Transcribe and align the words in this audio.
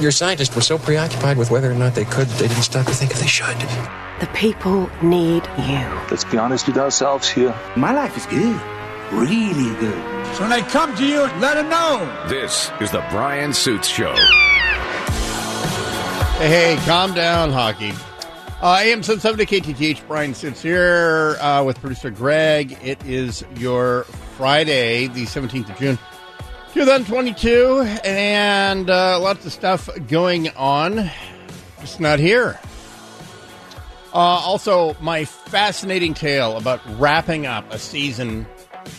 Your 0.00 0.10
scientists 0.10 0.54
were 0.54 0.60
so 0.60 0.76
preoccupied 0.76 1.38
with 1.38 1.50
whether 1.50 1.70
or 1.70 1.74
not 1.74 1.94
they 1.94 2.04
could, 2.04 2.28
they 2.28 2.48
didn't 2.48 2.64
stop 2.64 2.86
to 2.86 2.92
think 2.92 3.12
if 3.12 3.18
they 3.18 3.26
should. 3.26 3.56
The 4.20 4.28
people 4.34 4.90
need 5.02 5.42
you. 5.56 5.88
Let's 6.10 6.24
be 6.24 6.36
honest 6.36 6.66
with 6.66 6.76
ourselves 6.76 7.28
here. 7.28 7.54
My 7.76 7.94
life 7.94 8.14
is 8.14 8.26
good. 8.26 8.60
Really 9.10 9.74
good. 9.80 10.36
So 10.36 10.42
when 10.42 10.50
they 10.50 10.60
come 10.62 10.94
to 10.96 11.06
you, 11.06 11.20
let 11.40 11.54
them 11.54 11.70
know. 11.70 12.26
This 12.28 12.70
is 12.78 12.90
the 12.90 13.00
Bryan 13.10 13.54
Suits 13.54 13.88
Show. 13.88 14.14
Hey, 16.38 16.76
hey, 16.76 16.76
calm 16.84 17.14
down, 17.14 17.50
hockey. 17.50 17.92
Uh, 18.60 18.80
AM 18.82 19.02
770 19.02 19.46
KTTH, 19.46 20.06
Bryan 20.06 20.34
Suits 20.34 20.60
here 20.60 21.36
uh, 21.40 21.62
with 21.64 21.80
producer 21.80 22.10
Greg. 22.10 22.76
It 22.82 23.02
is 23.06 23.44
your 23.56 24.04
Friday, 24.36 25.06
the 25.06 25.24
17th 25.24 25.70
of 25.70 25.78
June, 25.78 25.98
2022, 26.76 27.80
and 28.04 28.90
uh, 28.90 29.18
lots 29.18 29.46
of 29.46 29.52
stuff 29.52 29.88
going 30.08 30.50
on. 30.50 31.10
Just 31.80 32.00
not 32.00 32.18
here. 32.18 32.60
Uh, 34.12 34.18
also, 34.18 34.94
my 35.00 35.24
fascinating 35.24 36.12
tale 36.12 36.54
about 36.58 36.82
wrapping 36.98 37.46
up 37.46 37.64
a 37.72 37.78
season 37.78 38.46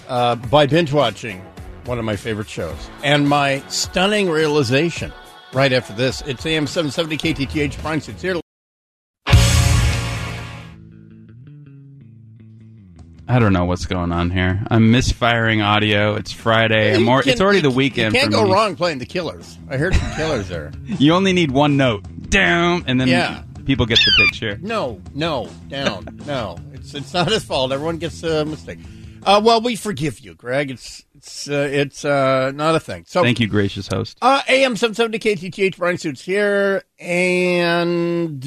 uh, 0.07 0.33
by 0.33 0.65
binge 0.65 0.91
watching 0.91 1.39
one 1.85 1.99
of 1.99 2.03
my 2.03 2.15
favorite 2.15 2.49
shows, 2.49 2.89
and 3.03 3.29
my 3.29 3.61
stunning 3.67 4.27
realization 4.27 5.13
right 5.53 5.71
after 5.71 5.93
this. 5.93 6.21
It's 6.21 6.47
AM 6.47 6.65
770 6.65 7.45
KTTH, 7.45 7.79
Bryan 7.83 8.01
Suits 8.01 8.23
here. 8.23 8.41
I 13.29 13.39
don't 13.39 13.51
know 13.51 13.65
what's 13.65 13.85
going 13.85 14.11
on 14.13 14.29
here. 14.31 14.63
I'm 14.69 14.89
misfiring 14.91 15.61
audio. 15.61 16.15
It's 16.15 16.31
Friday. 16.31 16.95
I'm 16.95 17.07
or, 17.09 17.21
can- 17.23 17.33
it's 17.33 17.41
already 17.41 17.57
you 17.57 17.63
the 17.63 17.71
weekend. 17.71 18.13
You 18.13 18.21
can't 18.21 18.31
go 18.31 18.45
me. 18.45 18.51
wrong 18.53 18.75
playing 18.77 18.99
the 18.99 19.05
Killers. 19.05 19.57
I 19.69 19.75
heard 19.77 19.93
some 19.95 20.11
Killers 20.13 20.47
there. 20.47 20.71
You 20.85 21.13
only 21.13 21.33
need 21.33 21.51
one 21.51 21.75
note, 21.77 22.05
down, 22.29 22.85
and 22.87 22.99
then 23.01 23.09
Yeah. 23.09 23.43
people 23.65 23.85
get 23.85 23.99
the 23.99 24.11
picture. 24.25 24.57
No, 24.61 25.01
no, 25.13 25.49
down, 25.67 26.21
no. 26.25 26.57
It's 26.73 26.93
it's 26.93 27.13
not 27.13 27.27
his 27.29 27.43
fault. 27.43 27.71
Everyone 27.73 27.97
gets 27.97 28.23
a 28.23 28.45
mistake. 28.45 28.79
Uh, 29.27 29.41
well, 29.43 29.59
we 29.59 29.75
forgive 29.75 30.21
you, 30.21 30.33
Greg. 30.33 30.71
It's 30.71 31.03
it's 31.13 31.49
uh, 31.49 31.67
it's 31.69 32.05
uh, 32.05 32.53
not 32.55 32.75
a 32.75 32.79
thing. 32.79 33.03
So 33.07 33.23
Thank 33.23 33.41
you, 33.41 33.47
gracious 33.47 33.87
host. 33.87 34.17
Uh, 34.21 34.41
AM 34.47 34.77
770 34.77 35.19
KTTH, 35.19 35.77
Bryan 35.77 35.97
Suits 35.97 36.21
here. 36.21 36.83
And 36.97 38.41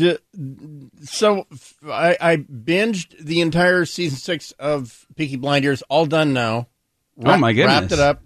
so 1.02 1.46
I 1.86 2.44
binged 2.50 3.18
the 3.18 3.42
entire 3.42 3.84
season 3.84 4.16
six 4.16 4.52
of 4.52 5.06
Peaky 5.16 5.36
Blinders, 5.36 5.82
all 5.90 6.06
done 6.06 6.32
now. 6.32 6.68
Oh, 7.22 7.36
my 7.36 7.52
goodness. 7.52 7.80
Wrapped 7.80 7.92
it 7.92 7.98
up. 7.98 8.22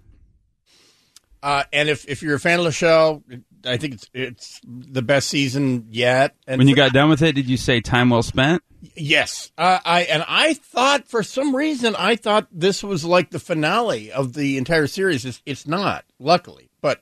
Uh, 1.43 1.63
and 1.73 1.89
if, 1.89 2.07
if 2.07 2.23
you're 2.23 2.35
a 2.35 2.39
fan 2.39 2.59
of 2.59 2.65
the 2.65 2.71
show, 2.71 3.21
I 3.65 3.75
think 3.77 3.95
it's 3.95 4.09
it's 4.13 4.61
the 4.65 5.01
best 5.01 5.27
season 5.27 5.87
yet. 5.91 6.35
And 6.47 6.57
When 6.57 6.67
you 6.67 6.75
got 6.75 6.93
done 6.93 7.09
with 7.09 7.21
it, 7.21 7.33
did 7.33 7.49
you 7.49 7.57
say 7.57 7.81
time 7.81 8.09
well 8.09 8.23
spent? 8.23 8.63
Yes, 8.95 9.51
uh, 9.57 9.79
I 9.85 10.03
and 10.03 10.23
I 10.27 10.53
thought 10.53 11.07
for 11.07 11.23
some 11.23 11.55
reason 11.55 11.95
I 11.95 12.15
thought 12.15 12.47
this 12.51 12.83
was 12.83 13.05
like 13.05 13.29
the 13.29 13.39
finale 13.39 14.11
of 14.11 14.33
the 14.33 14.57
entire 14.57 14.87
series. 14.87 15.25
It's, 15.25 15.41
it's 15.45 15.67
not, 15.67 16.05
luckily, 16.19 16.69
but 16.81 17.01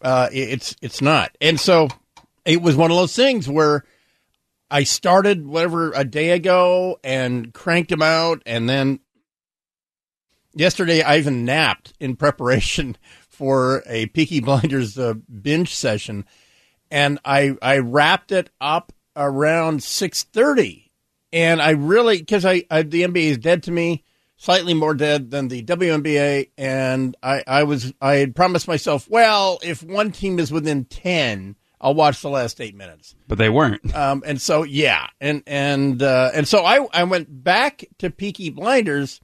uh, 0.00 0.28
it's 0.32 0.76
it's 0.80 1.02
not. 1.02 1.36
And 1.40 1.60
so 1.60 1.88
it 2.44 2.62
was 2.62 2.76
one 2.76 2.90
of 2.90 2.96
those 2.96 3.14
things 3.14 3.48
where 3.48 3.84
I 4.70 4.84
started 4.84 5.46
whatever 5.46 5.92
a 5.92 6.04
day 6.04 6.30
ago 6.30 6.98
and 7.04 7.52
cranked 7.52 7.90
them 7.90 8.02
out, 8.02 8.42
and 8.46 8.68
then 8.68 9.00
yesterday 10.54 11.02
I 11.02 11.18
even 11.18 11.44
napped 11.44 11.92
in 12.00 12.16
preparation 12.16 12.96
for 13.28 13.82
a 13.86 14.06
Peaky 14.06 14.40
Blinders 14.40 14.98
uh, 14.98 15.14
binge 15.14 15.74
session, 15.74 16.24
and 16.90 17.18
I 17.24 17.56
I 17.60 17.78
wrapped 17.78 18.32
it 18.32 18.50
up 18.60 18.92
around 19.14 19.82
six 19.82 20.22
thirty 20.22 20.91
and 21.32 21.60
I 21.62 21.70
really 21.70 22.18
because 22.18 22.44
I, 22.44 22.64
I 22.70 22.82
the 22.82 23.02
NBA 23.02 23.24
is 23.24 23.38
dead 23.38 23.64
to 23.64 23.70
me, 23.70 24.04
slightly 24.36 24.74
more 24.74 24.94
dead 24.94 25.30
than 25.30 25.48
the 25.48 25.62
WNBA, 25.62 26.50
and 26.58 27.16
I 27.22 27.42
I 27.46 27.62
was 27.64 27.92
I 28.00 28.16
had 28.16 28.34
promised 28.34 28.68
myself, 28.68 29.08
well, 29.08 29.58
if 29.62 29.82
one 29.82 30.12
team 30.12 30.38
is 30.38 30.52
within 30.52 30.84
ten, 30.84 31.56
I'll 31.80 31.94
watch 31.94 32.22
the 32.22 32.30
last 32.30 32.60
eight 32.60 32.76
minutes. 32.76 33.14
But 33.28 33.38
they 33.38 33.48
weren't. 33.48 33.94
Um, 33.94 34.22
and 34.26 34.40
so 34.40 34.62
yeah, 34.62 35.06
and 35.20 35.42
and 35.46 36.02
uh, 36.02 36.30
and 36.34 36.46
so 36.46 36.64
I 36.64 36.86
I 36.92 37.04
went 37.04 37.44
back 37.44 37.84
to 37.98 38.10
Peaky 38.10 38.50
Blinders 38.50 39.20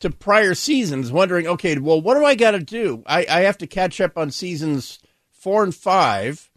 to 0.00 0.10
prior 0.10 0.54
seasons, 0.54 1.12
wondering, 1.12 1.46
okay, 1.46 1.78
well, 1.78 2.00
what 2.00 2.14
do 2.14 2.24
I 2.24 2.34
got 2.34 2.52
to 2.52 2.60
do? 2.60 3.02
I 3.06 3.26
I 3.28 3.40
have 3.42 3.58
to 3.58 3.66
catch 3.66 4.00
up 4.00 4.18
on 4.18 4.30
seasons 4.30 4.98
four 5.30 5.62
and 5.62 5.74
five. 5.74 6.50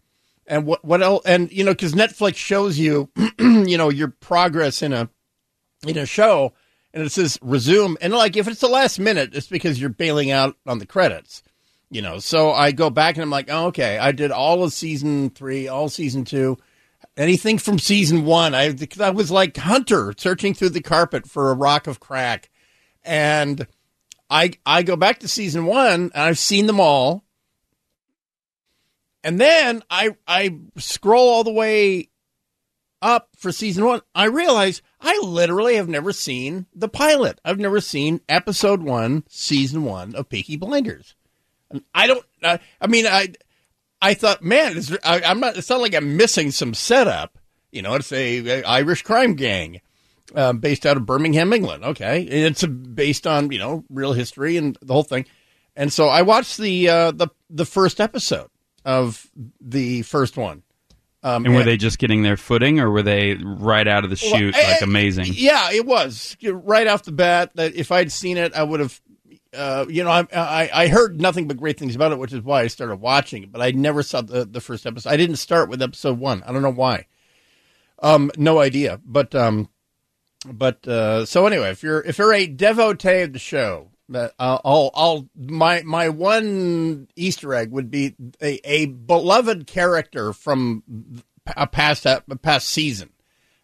And 0.48 0.64
what 0.66 0.84
what 0.84 1.02
else? 1.02 1.24
And 1.26 1.50
you 1.50 1.64
know, 1.64 1.72
because 1.72 1.92
Netflix 1.92 2.36
shows 2.36 2.78
you, 2.78 3.10
you 3.38 3.76
know, 3.76 3.90
your 3.90 4.08
progress 4.08 4.82
in 4.82 4.92
a 4.92 5.08
in 5.86 5.98
a 5.98 6.06
show, 6.06 6.52
and 6.94 7.04
it 7.04 7.10
says 7.10 7.38
resume. 7.42 7.96
And 8.00 8.12
like, 8.12 8.36
if 8.36 8.48
it's 8.48 8.60
the 8.60 8.68
last 8.68 8.98
minute, 8.98 9.34
it's 9.34 9.48
because 9.48 9.80
you're 9.80 9.90
bailing 9.90 10.30
out 10.30 10.56
on 10.66 10.78
the 10.78 10.86
credits. 10.86 11.42
You 11.90 12.02
know, 12.02 12.18
so 12.18 12.50
I 12.50 12.72
go 12.72 12.90
back 12.90 13.14
and 13.14 13.22
I'm 13.22 13.30
like, 13.30 13.48
oh, 13.48 13.66
okay, 13.66 13.96
I 13.96 14.10
did 14.10 14.32
all 14.32 14.64
of 14.64 14.72
season 14.72 15.30
three, 15.30 15.68
all 15.68 15.88
season 15.88 16.24
two, 16.24 16.58
anything 17.16 17.58
from 17.58 17.78
season 17.78 18.24
one. 18.24 18.54
I 18.54 18.74
I 19.00 19.10
was 19.10 19.30
like 19.30 19.56
Hunter 19.56 20.12
searching 20.16 20.54
through 20.54 20.70
the 20.70 20.82
carpet 20.82 21.28
for 21.28 21.50
a 21.50 21.54
rock 21.54 21.86
of 21.86 22.00
crack, 22.00 22.50
and 23.04 23.66
I 24.28 24.52
I 24.64 24.82
go 24.82 24.96
back 24.96 25.20
to 25.20 25.28
season 25.28 25.66
one, 25.66 26.10
and 26.12 26.12
I've 26.14 26.38
seen 26.38 26.66
them 26.66 26.80
all. 26.80 27.24
And 29.26 29.40
then 29.40 29.82
I 29.90 30.14
I 30.28 30.56
scroll 30.76 31.28
all 31.28 31.42
the 31.42 31.50
way 31.50 32.10
up 33.02 33.30
for 33.36 33.50
season 33.50 33.84
one. 33.84 34.02
I 34.14 34.26
realize 34.26 34.82
I 35.00 35.18
literally 35.20 35.74
have 35.74 35.88
never 35.88 36.12
seen 36.12 36.66
the 36.72 36.88
pilot. 36.88 37.40
I've 37.44 37.58
never 37.58 37.80
seen 37.80 38.20
episode 38.28 38.84
one, 38.84 39.24
season 39.28 39.82
one 39.82 40.14
of 40.14 40.28
Peaky 40.28 40.56
Blinders. 40.56 41.16
And 41.72 41.82
I 41.92 42.06
don't. 42.06 42.24
I, 42.40 42.60
I 42.80 42.86
mean, 42.86 43.04
I 43.04 43.32
I 44.00 44.14
thought, 44.14 44.44
man, 44.44 44.76
is 44.76 44.96
I, 45.02 45.20
I'm 45.22 45.40
not. 45.40 45.56
It's 45.56 45.70
not 45.70 45.80
like 45.80 45.96
I'm 45.96 46.16
missing 46.16 46.52
some 46.52 46.72
setup. 46.72 47.36
You 47.72 47.82
know, 47.82 47.94
it's 47.94 48.12
a, 48.12 48.60
a 48.60 48.62
Irish 48.62 49.02
crime 49.02 49.34
gang 49.34 49.80
um, 50.36 50.58
based 50.58 50.86
out 50.86 50.96
of 50.96 51.04
Birmingham, 51.04 51.52
England. 51.52 51.82
Okay, 51.82 52.22
it's 52.22 52.64
based 52.64 53.26
on 53.26 53.50
you 53.50 53.58
know 53.58 53.82
real 53.90 54.12
history 54.12 54.56
and 54.56 54.78
the 54.80 54.92
whole 54.92 55.02
thing. 55.02 55.26
And 55.74 55.92
so 55.92 56.06
I 56.06 56.22
watched 56.22 56.58
the 56.58 56.88
uh, 56.88 57.10
the 57.10 57.26
the 57.50 57.66
first 57.66 58.00
episode 58.00 58.50
of 58.86 59.26
the 59.60 60.00
first 60.02 60.36
one. 60.38 60.62
Um, 61.22 61.44
And 61.44 61.54
were 61.56 61.64
they 61.64 61.76
just 61.76 61.98
getting 61.98 62.22
their 62.22 62.36
footing, 62.36 62.78
or 62.78 62.88
were 62.88 63.02
they 63.02 63.34
right 63.34 63.86
out 63.88 64.04
of 64.04 64.10
the 64.10 64.16
chute, 64.16 64.54
Well, 64.54 64.70
like 64.70 64.80
eh, 64.80 64.84
amazing? 64.84 65.26
Yeah, 65.34 65.72
it 65.72 65.84
was 65.84 66.36
right 66.40 66.86
off 66.86 67.02
the 67.02 67.10
bat. 67.12 67.50
That 67.56 67.74
if 67.74 67.90
I'd 67.90 68.12
seen 68.12 68.36
it, 68.38 68.54
I 68.54 68.62
would 68.62 68.80
have. 68.80 69.00
Uh, 69.52 69.86
you 69.88 70.04
know, 70.04 70.10
I, 70.10 70.26
I 70.32 70.70
I 70.72 70.88
heard 70.88 71.20
nothing 71.20 71.48
but 71.48 71.56
great 71.56 71.78
things 71.78 71.96
about 71.96 72.12
it, 72.12 72.18
which 72.18 72.32
is 72.32 72.42
why 72.42 72.60
I 72.62 72.66
started 72.68 72.96
watching 72.96 73.42
it. 73.42 73.52
But 73.52 73.60
I 73.60 73.72
never 73.72 74.02
saw 74.02 74.20
the 74.20 74.44
the 74.44 74.60
first 74.60 74.86
episode. 74.86 75.10
I 75.10 75.16
didn't 75.16 75.36
start 75.36 75.68
with 75.68 75.82
episode 75.82 76.18
one. 76.18 76.42
I 76.46 76.52
don't 76.52 76.62
know 76.62 76.70
why. 76.70 77.06
Um, 78.00 78.30
no 78.36 78.60
idea. 78.60 79.00
But 79.04 79.34
um, 79.34 79.68
but 80.46 80.86
uh, 80.86 81.24
so 81.26 81.46
anyway, 81.46 81.70
if 81.70 81.82
you're 81.82 82.02
if 82.02 82.18
you're 82.18 82.34
a 82.34 82.46
devotee 82.46 83.22
of 83.22 83.32
the 83.32 83.38
show, 83.38 83.90
uh, 84.14 84.28
I'll 84.38 84.90
I'll 84.94 85.28
my 85.36 85.82
my 85.82 86.08
one 86.08 87.08
Easter 87.16 87.54
egg 87.54 87.70
would 87.72 87.90
be 87.90 88.14
a, 88.42 88.60
a 88.64 88.86
beloved 88.86 89.66
character 89.66 90.32
from 90.32 90.82
a 91.56 91.66
past 91.66 92.06
a 92.06 92.22
past 92.42 92.68
season 92.68 93.10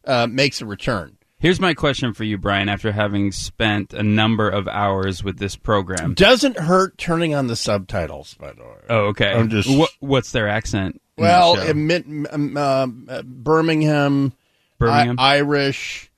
uh, 0.07 0.27
makes 0.29 0.61
a 0.61 0.67
return. 0.67 1.17
Here's 1.39 1.59
my 1.59 1.75
question 1.75 2.15
for 2.15 2.23
you, 2.23 2.39
Bryan. 2.39 2.69
After 2.69 2.93
having 2.93 3.33
spent 3.33 3.93
a 3.93 4.03
number 4.05 4.49
of 4.49 4.69
hours 4.69 5.25
with 5.25 5.39
this 5.41 5.57
program, 5.57 6.15
Doesn't 6.15 6.57
hurt 6.57 6.97
turning 6.99 7.35
on 7.35 7.49
the 7.49 7.57
subtitles, 7.57 8.35
by 8.35 8.53
the 8.53 8.63
way. 8.63 8.77
oh, 8.89 8.99
okay. 9.07 9.33
I'm 9.33 9.49
just- 9.49 9.69
What, 9.77 9.91
what's 9.99 10.31
their 10.31 10.47
accent? 10.49 11.01
well, 11.19 11.59
admit, 11.59 12.05
um, 12.31 12.57
uh, 12.57 13.23
Birmingham, 13.25 14.33
Birmingham? 14.79 15.17
Irish. 15.19 16.12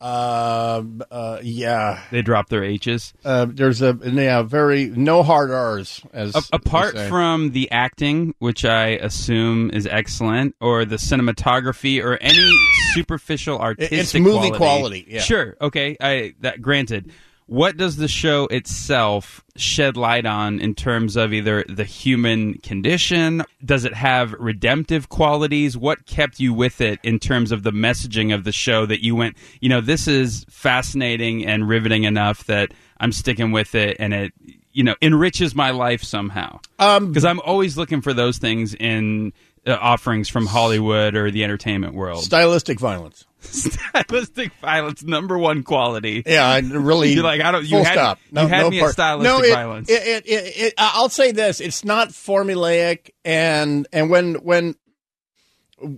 Uh, 0.00 0.82
uh, 1.10 1.38
yeah. 1.42 2.02
they 2.10 2.22
drop 2.22 2.48
their 2.48 2.64
H's. 2.64 3.12
Uh, 3.24 3.46
there's 3.48 3.82
a 3.82 3.98
yeah, 4.02 4.42
very 4.42 4.86
no 4.86 5.22
hard 5.22 5.50
R's 5.50 6.00
as 6.12 6.34
A- 6.34 6.42
apart 6.54 6.98
from 7.08 7.50
the 7.50 7.70
acting, 7.70 8.34
which 8.38 8.64
I 8.64 8.88
assume 8.90 9.70
is 9.70 9.86
excellent, 9.86 10.56
or 10.60 10.84
the 10.84 10.96
cinematography, 10.96 12.02
or 12.02 12.16
any 12.16 12.50
superficial 12.94 13.58
artistic, 13.58 13.98
it's 13.98 14.14
movie 14.14 14.50
quality, 14.50 15.04
yeah. 15.08 15.20
Sure, 15.20 15.56
okay, 15.60 15.96
I 16.00 16.34
that 16.40 16.62
granted. 16.62 17.12
What 17.50 17.76
does 17.76 17.96
the 17.96 18.06
show 18.06 18.46
itself 18.46 19.42
shed 19.56 19.96
light 19.96 20.24
on 20.24 20.60
in 20.60 20.72
terms 20.76 21.16
of 21.16 21.32
either 21.32 21.64
the 21.68 21.82
human 21.82 22.54
condition? 22.58 23.42
Does 23.64 23.84
it 23.84 23.92
have 23.92 24.34
redemptive 24.34 25.08
qualities? 25.08 25.76
What 25.76 26.06
kept 26.06 26.38
you 26.38 26.54
with 26.54 26.80
it 26.80 27.00
in 27.02 27.18
terms 27.18 27.50
of 27.50 27.64
the 27.64 27.72
messaging 27.72 28.32
of 28.32 28.44
the 28.44 28.52
show 28.52 28.86
that 28.86 29.02
you 29.02 29.16
went, 29.16 29.36
you 29.60 29.68
know, 29.68 29.80
this 29.80 30.06
is 30.06 30.46
fascinating 30.48 31.44
and 31.44 31.68
riveting 31.68 32.04
enough 32.04 32.44
that 32.44 32.72
I'm 33.00 33.10
sticking 33.10 33.50
with 33.50 33.74
it 33.74 33.96
and 33.98 34.14
it 34.14 34.32
you 34.72 34.84
know 34.84 34.94
enriches 35.02 35.52
my 35.52 35.72
life 35.72 36.04
somehow. 36.04 36.60
Um, 36.78 37.08
Because 37.08 37.24
I'm 37.24 37.40
always 37.40 37.76
looking 37.76 38.00
for 38.00 38.14
those 38.14 38.38
things 38.38 38.74
in 38.74 39.32
uh, 39.66 39.72
offerings 39.72 40.28
from 40.28 40.46
Hollywood 40.46 41.16
or 41.16 41.32
the 41.32 41.42
entertainment 41.42 41.94
world. 41.94 42.22
stylistic 42.22 42.78
violence. 42.78 43.26
Stylistic 43.40 44.52
violence, 44.60 45.02
number 45.02 45.36
one 45.38 45.62
quality. 45.62 46.22
Yeah, 46.26 46.46
I 46.46 46.58
really. 46.60 47.12
You're 47.12 47.24
like, 47.24 47.40
I 47.40 47.50
don't- 47.52 47.62
you 47.64 47.70
full 47.76 47.84
had- 47.84 47.92
stop. 47.94 48.18
No, 48.30 48.42
you 48.42 48.48
had 48.48 48.62
no 48.62 48.70
me 48.70 48.80
part. 48.80 48.92
stylistic 48.92 49.38
no, 49.38 49.42
it, 49.44 49.52
violence. 49.52 49.90
It, 49.90 50.02
it, 50.06 50.26
it, 50.26 50.56
it, 50.66 50.74
I'll 50.78 51.08
say 51.08 51.32
this: 51.32 51.60
it's 51.60 51.84
not 51.84 52.10
formulaic, 52.10 53.10
and 53.24 53.86
and 53.92 54.10
when 54.10 54.34
when 54.36 54.74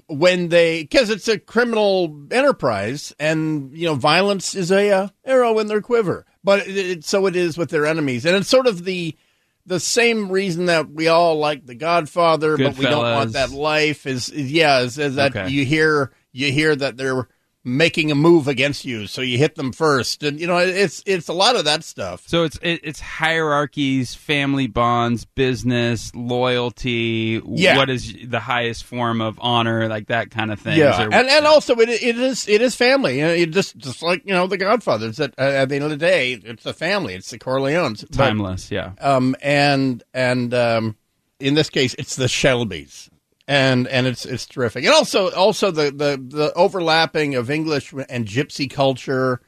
when 0.06 0.48
they 0.48 0.82
because 0.82 1.10
it's 1.10 1.28
a 1.28 1.38
criminal 1.38 2.26
enterprise, 2.30 3.12
and 3.18 3.76
you 3.76 3.86
know, 3.86 3.94
violence 3.94 4.54
is 4.54 4.70
a 4.70 4.90
uh, 4.90 5.08
arrow 5.24 5.58
in 5.58 5.66
their 5.66 5.80
quiver. 5.80 6.24
But 6.44 6.66
it, 6.66 7.04
so 7.04 7.26
it 7.26 7.36
is 7.36 7.58
with 7.58 7.70
their 7.70 7.86
enemies, 7.86 8.24
and 8.24 8.36
it's 8.36 8.48
sort 8.48 8.66
of 8.66 8.84
the 8.84 9.16
the 9.66 9.80
same 9.80 10.28
reason 10.30 10.66
that 10.66 10.90
we 10.90 11.06
all 11.08 11.36
like 11.36 11.66
The 11.66 11.74
Godfather, 11.76 12.56
but 12.56 12.76
we 12.76 12.84
don't 12.84 13.02
want 13.02 13.32
that 13.34 13.50
life. 13.50 14.06
Is, 14.06 14.28
is 14.28 14.50
yeah, 14.50 14.80
is, 14.80 14.98
is 14.98 15.14
that 15.16 15.36
Okay. 15.36 15.50
you 15.52 15.64
hear 15.64 16.10
you 16.32 16.52
hear 16.52 16.74
that 16.74 16.96
they're 16.96 17.28
making 17.64 18.10
a 18.10 18.14
move 18.14 18.48
against 18.48 18.84
you, 18.84 19.06
so 19.06 19.20
you 19.20 19.38
hit 19.38 19.54
them 19.54 19.72
first, 19.72 20.22
and 20.22 20.40
you 20.40 20.46
know 20.46 20.58
it's 20.58 21.02
it's 21.06 21.28
a 21.28 21.32
lot 21.32 21.56
of 21.56 21.64
that 21.64 21.84
stuff. 21.84 22.24
So 22.26 22.44
it's 22.44 22.58
it, 22.62 22.80
it's 22.82 23.00
hierarchies, 23.00 24.14
family 24.14 24.66
bonds, 24.66 25.24
business, 25.24 26.14
loyalty. 26.14 27.40
Yeah. 27.46 27.76
What 27.76 27.90
is 27.90 28.14
the 28.24 28.40
highest 28.40 28.84
form 28.84 29.20
of 29.20 29.38
honor, 29.40 29.88
like 29.88 30.08
that 30.08 30.30
kind 30.30 30.52
of 30.52 30.60
thing. 30.60 30.78
Yeah, 30.78 31.02
and 31.02 31.28
and 31.28 31.46
also 31.46 31.76
it 31.76 31.88
it 31.88 32.18
is 32.18 32.48
it 32.48 32.62
is 32.62 32.74
family. 32.74 33.18
You 33.18 33.26
know, 33.26 33.32
it 33.32 33.50
just 33.50 33.76
just 33.76 34.02
like 34.02 34.24
you 34.26 34.32
know 34.32 34.46
the 34.46 34.58
Godfathers. 34.58 35.20
At 35.20 35.38
at 35.38 35.68
the 35.68 35.76
end 35.76 35.84
of 35.84 35.90
the 35.90 35.96
day, 35.96 36.32
it's 36.32 36.66
a 36.66 36.72
family. 36.72 37.14
It's 37.14 37.30
the 37.30 37.38
Corleones. 37.38 38.00
But, 38.02 38.12
timeless. 38.12 38.70
Yeah. 38.70 38.92
um, 39.00 39.36
and 39.40 40.02
and 40.12 40.52
um, 40.52 40.96
in 41.38 41.54
this 41.54 41.70
case, 41.70 41.94
it's 41.98 42.16
the 42.16 42.26
Shelbys, 42.26 43.08
and 43.52 43.86
and 43.88 44.06
it's 44.06 44.24
it's 44.24 44.46
terrific. 44.46 44.84
And 44.84 44.94
also 44.94 45.30
also 45.32 45.70
the 45.70 45.90
the 45.90 46.18
the 46.36 46.52
overlapping 46.54 47.34
of 47.34 47.50
English 47.50 47.92
and 48.08 48.26
Gypsy 48.26 48.70
culture, 48.70 49.42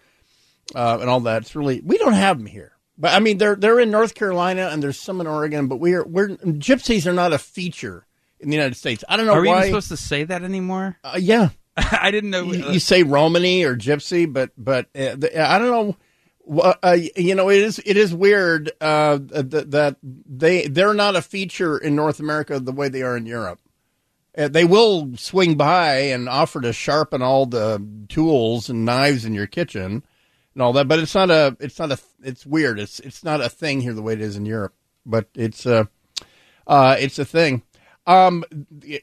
uh, 0.75 0.99
and 1.01 1.09
all 1.09 1.21
that. 1.21 1.43
It's 1.43 1.57
really 1.57 1.81
we 1.81 1.97
don't 1.97 2.13
have 2.13 2.37
them 2.37 2.47
here. 2.47 2.73
But 2.99 3.15
I 3.15 3.21
mean, 3.21 3.39
they're 3.39 3.57
they're 3.57 3.81
in 3.81 3.91
North 3.91 4.15
Carolina 4.15 4.69
and 4.71 4.83
there's 4.83 5.01
some 5.01 5.23
in 5.23 5.27
Oregon. 5.27 5.69
But 5.69 5.77
we're 5.77 6.05
we're 6.05 6.37
gypsies 6.37 7.07
are 7.07 7.15
not 7.15 7.33
a 7.33 7.39
feature 7.39 8.07
in 8.41 8.51
the 8.51 8.57
United 8.57 8.75
States. 8.75 9.05
I 9.09 9.17
don't 9.17 9.25
know 9.25 9.33
Are 9.33 9.41
we 9.41 9.49
why. 9.49 9.61
even 9.61 9.69
supposed 9.71 9.89
to 9.89 9.97
say 9.97 10.25
that 10.25 10.43
anymore? 10.43 10.99
uh, 11.03 11.17
yeah, 11.19 11.49
I 11.77 12.11
didn't 12.11 12.31
know. 12.31 12.53
you, 12.53 12.73
you 12.73 12.81
say 12.81 13.05
Romany 13.05 13.65
or 13.65 13.75
Gypsy, 13.75 14.31
but 14.31 14.51
but 14.59 14.87
uh, 14.95 15.17
the, 15.17 15.41
I 15.41 15.59
don't 15.59 15.71
know. 15.71 15.97
Uh, 16.83 16.99
you 17.17 17.35
know, 17.35 17.49
it 17.49 17.63
is 17.63 17.81
it 17.87 17.97
is 17.97 18.15
weird 18.15 18.71
uh, 18.83 19.17
that, 19.19 19.71
that 19.71 19.97
they 20.03 20.67
they're 20.67 20.93
not 20.93 21.17
a 21.17 21.23
feature 21.23 21.79
in 21.79 21.97
North 21.97 22.21
America 22.21 22.61
the 22.61 22.71
way 22.71 22.91
they 22.91 23.01
are 23.01 23.17
in 23.17 23.25
Europe. 23.25 23.61
Uh, 24.37 24.49
they 24.49 24.65
will 24.65 25.17
swing 25.17 25.57
by 25.57 25.95
and 25.95 26.29
offer 26.29 26.61
to 26.61 26.73
sharpen 26.73 27.23
all 27.23 27.47
the 27.47 27.85
tools 28.09 28.69
and 28.69 28.85
knives 28.85 29.25
in 29.25 29.35
your 29.35 29.47
kitchen 29.47 30.03
and 30.55 30.63
all 30.63 30.73
that, 30.73 30.89
but 30.89 30.99
it's 30.99 31.15
not 31.15 31.31
a 31.31 31.57
it's 31.61 31.79
not 31.79 31.93
a 31.93 31.99
it's 32.23 32.45
weird. 32.45 32.81
It's 32.81 33.01
it's 33.01 33.23
not 33.23 33.41
a 33.41 33.49
thing 33.49 33.81
here 33.81 33.93
the 33.93 34.03
way 34.03 34.15
it 34.15 34.21
is 34.21 34.37
in 34.37 34.47
Europe, 34.47 34.75
but 35.07 35.29
it's 35.35 35.67
uh, 35.67 35.85
uh 36.67 36.97
it's 36.99 37.19
a 37.19 37.25
thing. 37.25 37.63
Um, 38.07 38.45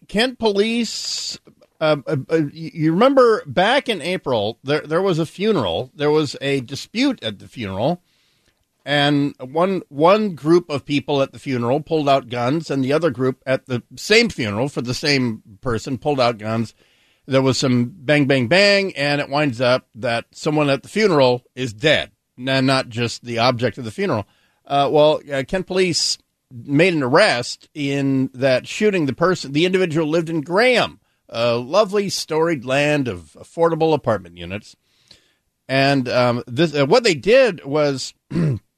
Kent 0.07 0.37
police 0.37 1.39
uh, 1.81 1.97
uh, 2.05 2.17
uh, 2.29 2.41
you 2.53 2.93
remember 2.93 3.43
back 3.47 3.89
in 3.89 4.01
April, 4.01 4.59
there 4.63 4.81
there 4.81 5.01
was 5.01 5.17
a 5.17 5.25
funeral. 5.25 5.91
There 5.95 6.11
was 6.11 6.35
a 6.39 6.61
dispute 6.61 7.21
at 7.23 7.39
the 7.39 7.47
funeral, 7.47 8.03
and 8.85 9.35
one 9.39 9.83
one 9.89 10.35
group 10.35 10.69
of 10.69 10.85
people 10.85 11.21
at 11.21 11.31
the 11.31 11.39
funeral 11.39 11.81
pulled 11.81 12.09
out 12.09 12.29
guns, 12.29 12.71
and 12.71 12.83
the 12.83 12.93
other 12.93 13.09
group 13.09 13.41
at 13.45 13.65
the 13.65 13.83
same 13.95 14.29
funeral 14.29 14.69
for 14.69 14.81
the 14.81 14.93
same 14.93 15.43
person 15.61 15.97
pulled 15.97 16.19
out 16.19 16.37
guns. 16.37 16.73
There 17.27 17.41
was 17.41 17.57
some 17.57 17.93
bang 17.95 18.25
bang 18.25 18.47
bang, 18.47 18.95
and 18.95 19.21
it 19.21 19.29
winds 19.29 19.61
up 19.61 19.87
that 19.95 20.25
someone 20.31 20.69
at 20.69 20.83
the 20.83 20.89
funeral 20.89 21.43
is 21.55 21.73
dead, 21.73 22.11
and 22.37 22.65
not 22.67 22.89
just 22.89 23.23
the 23.23 23.39
object 23.39 23.77
of 23.77 23.85
the 23.85 23.91
funeral. 23.91 24.25
Uh, 24.65 24.89
well, 24.91 25.21
uh, 25.31 25.43
Kent 25.47 25.67
police 25.67 26.17
made 26.51 26.93
an 26.93 27.03
arrest 27.03 27.69
in 27.73 28.29
that 28.33 28.67
shooting. 28.67 29.05
The 29.05 29.13
person, 29.13 29.51
the 29.51 29.65
individual, 29.65 30.07
lived 30.07 30.29
in 30.29 30.41
Graham, 30.41 30.99
a 31.29 31.55
lovely 31.55 32.09
storied 32.09 32.65
land 32.65 33.07
of 33.07 33.37
affordable 33.39 33.93
apartment 33.93 34.37
units. 34.37 34.75
And 35.67 36.09
um, 36.09 36.43
this, 36.47 36.75
uh, 36.75 36.85
what 36.85 37.03
they 37.03 37.15
did 37.15 37.63
was, 37.63 38.13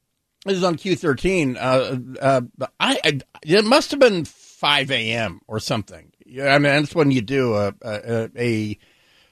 this 0.45 0.57
is 0.57 0.63
on 0.63 0.75
Q 0.75 0.95
thirteen. 0.95 1.57
Uh, 1.57 1.99
uh, 2.21 2.41
I, 2.79 2.99
I, 3.03 3.19
it 3.43 3.65
must 3.65 3.91
have 3.91 3.99
been 3.99 4.25
five 4.25 4.91
a.m. 4.91 5.41
or 5.47 5.59
something. 5.59 6.11
I 6.41 6.57
mean, 6.57 6.63
that's 6.63 6.95
when 6.95 7.11
you 7.11 7.21
do 7.21 7.55
a 7.55 7.73
a, 7.81 8.29
a 8.37 8.77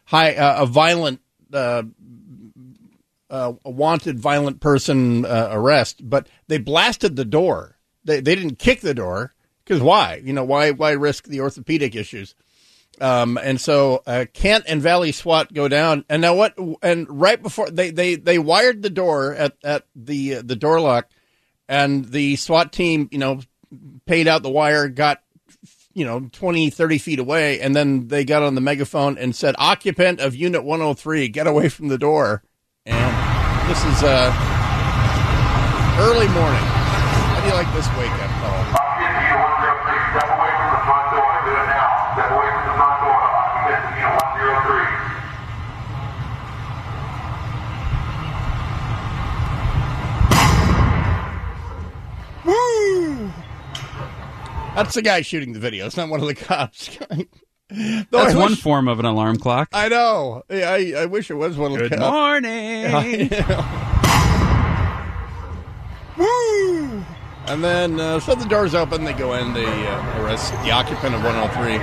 high 0.05 0.35
a 0.37 0.65
violent. 0.65 1.21
Uh, 1.53 1.83
uh, 3.29 3.53
a 3.63 3.71
wanted 3.71 4.19
violent 4.19 4.59
person 4.59 5.25
uh, 5.25 5.47
arrest, 5.51 6.07
but 6.07 6.27
they 6.47 6.57
blasted 6.57 7.15
the 7.15 7.25
door. 7.25 7.77
They 8.03 8.19
they 8.19 8.35
didn't 8.35 8.59
kick 8.59 8.81
the 8.81 8.93
door 8.93 9.33
because 9.63 9.81
why? 9.81 10.21
You 10.23 10.33
know 10.33 10.43
why 10.43 10.71
why 10.71 10.91
risk 10.91 11.27
the 11.27 11.39
orthopedic 11.39 11.95
issues? 11.95 12.35
Um, 13.01 13.39
and 13.41 13.59
so 13.59 14.03
uh, 14.05 14.25
Kent 14.31 14.65
and 14.67 14.81
Valley 14.81 15.11
SWAT 15.11 15.51
go 15.53 15.67
down, 15.67 16.05
and 16.07 16.21
now 16.21 16.35
what? 16.35 16.55
And 16.83 17.07
right 17.09 17.41
before 17.41 17.69
they 17.69 17.89
they 17.89 18.15
they 18.15 18.37
wired 18.37 18.83
the 18.83 18.91
door 18.91 19.33
at 19.33 19.57
at 19.63 19.85
the 19.95 20.35
uh, 20.35 20.41
the 20.45 20.55
door 20.55 20.79
lock, 20.79 21.09
and 21.67 22.05
the 22.05 22.35
SWAT 22.35 22.71
team 22.71 23.09
you 23.11 23.17
know 23.17 23.39
paid 24.05 24.27
out 24.27 24.43
the 24.43 24.51
wire, 24.51 24.87
got 24.87 25.23
you 25.93 26.05
know 26.05 26.29
20 26.31 26.69
30 26.69 26.97
feet 26.99 27.19
away, 27.19 27.59
and 27.59 27.75
then 27.75 28.07
they 28.07 28.23
got 28.23 28.43
on 28.43 28.53
the 28.53 28.61
megaphone 28.61 29.17
and 29.17 29.35
said, 29.35 29.55
"Occupant 29.57 30.19
of 30.19 30.35
Unit 30.35 30.63
103, 30.63 31.27
get 31.29 31.47
away 31.47 31.69
from 31.69 31.87
the 31.87 31.97
door." 31.97 32.43
And 32.85 33.69
this 33.69 33.79
is 33.79 34.03
uh 34.03 34.31
early 35.99 36.27
morning. 36.27 36.63
How 36.63 37.41
do 37.41 37.47
you 37.47 37.53
like 37.53 37.73
this 37.73 37.87
wake 37.97 38.11
up 38.23 38.40
That's 54.83 54.95
the 54.95 55.01
guy 55.03 55.21
shooting 55.21 55.53
the 55.53 55.59
video. 55.59 55.85
It's 55.85 55.95
not 55.95 56.09
one 56.09 56.21
of 56.21 56.27
the 56.27 56.35
cops. 56.47 56.97
Though 57.69 58.03
That's 58.11 58.35
I 58.35 58.37
one 58.37 58.55
form 58.55 58.87
of 58.87 58.99
an 58.99 59.05
alarm 59.05 59.37
clock. 59.37 59.69
I 59.71 59.87
know. 59.87 60.43
Yeah, 60.49 60.71
I, 60.71 60.93
I 61.03 61.05
wish 61.05 61.29
it 61.29 61.35
was 61.35 61.55
one 61.55 61.71
of 61.71 61.77
the 61.77 61.95
cops. 61.95 62.39
Good 62.41 63.29
cops. 63.39 63.47
morning. 63.47 64.01
And 67.47 67.63
then, 67.63 67.99
uh, 67.99 68.19
so 68.21 68.33
the 68.35 68.45
doors 68.45 68.73
open, 68.75 69.03
they 69.03 69.11
go 69.13 69.33
in, 69.33 69.53
they 69.53 69.65
uh, 69.65 70.21
arrest 70.21 70.53
the 70.63 70.71
occupant 70.71 71.15
of 71.15 71.23
103, 71.23 71.73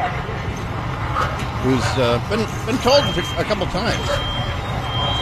who's 1.61 1.85
uh, 1.99 2.17
been 2.31 2.41
been 2.65 2.79
told 2.83 3.05
a 3.37 3.45
couple 3.45 3.67
times. 3.67 4.09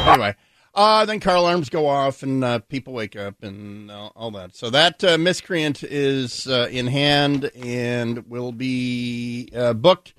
Anyway, 0.06 0.36
uh, 0.76 1.04
then 1.06 1.18
car 1.18 1.36
alarms 1.36 1.70
go 1.70 1.88
off, 1.88 2.22
and 2.22 2.44
uh, 2.44 2.58
people 2.60 2.92
wake 2.92 3.16
up, 3.16 3.42
and 3.42 3.90
all, 3.90 4.12
all 4.14 4.30
that. 4.32 4.54
So 4.54 4.70
that 4.70 5.02
uh, 5.02 5.18
miscreant 5.18 5.82
is 5.82 6.46
uh, 6.46 6.68
in 6.70 6.86
hand 6.86 7.50
and 7.56 8.28
will 8.28 8.52
be 8.52 9.48
uh, 9.56 9.72
booked 9.72 10.14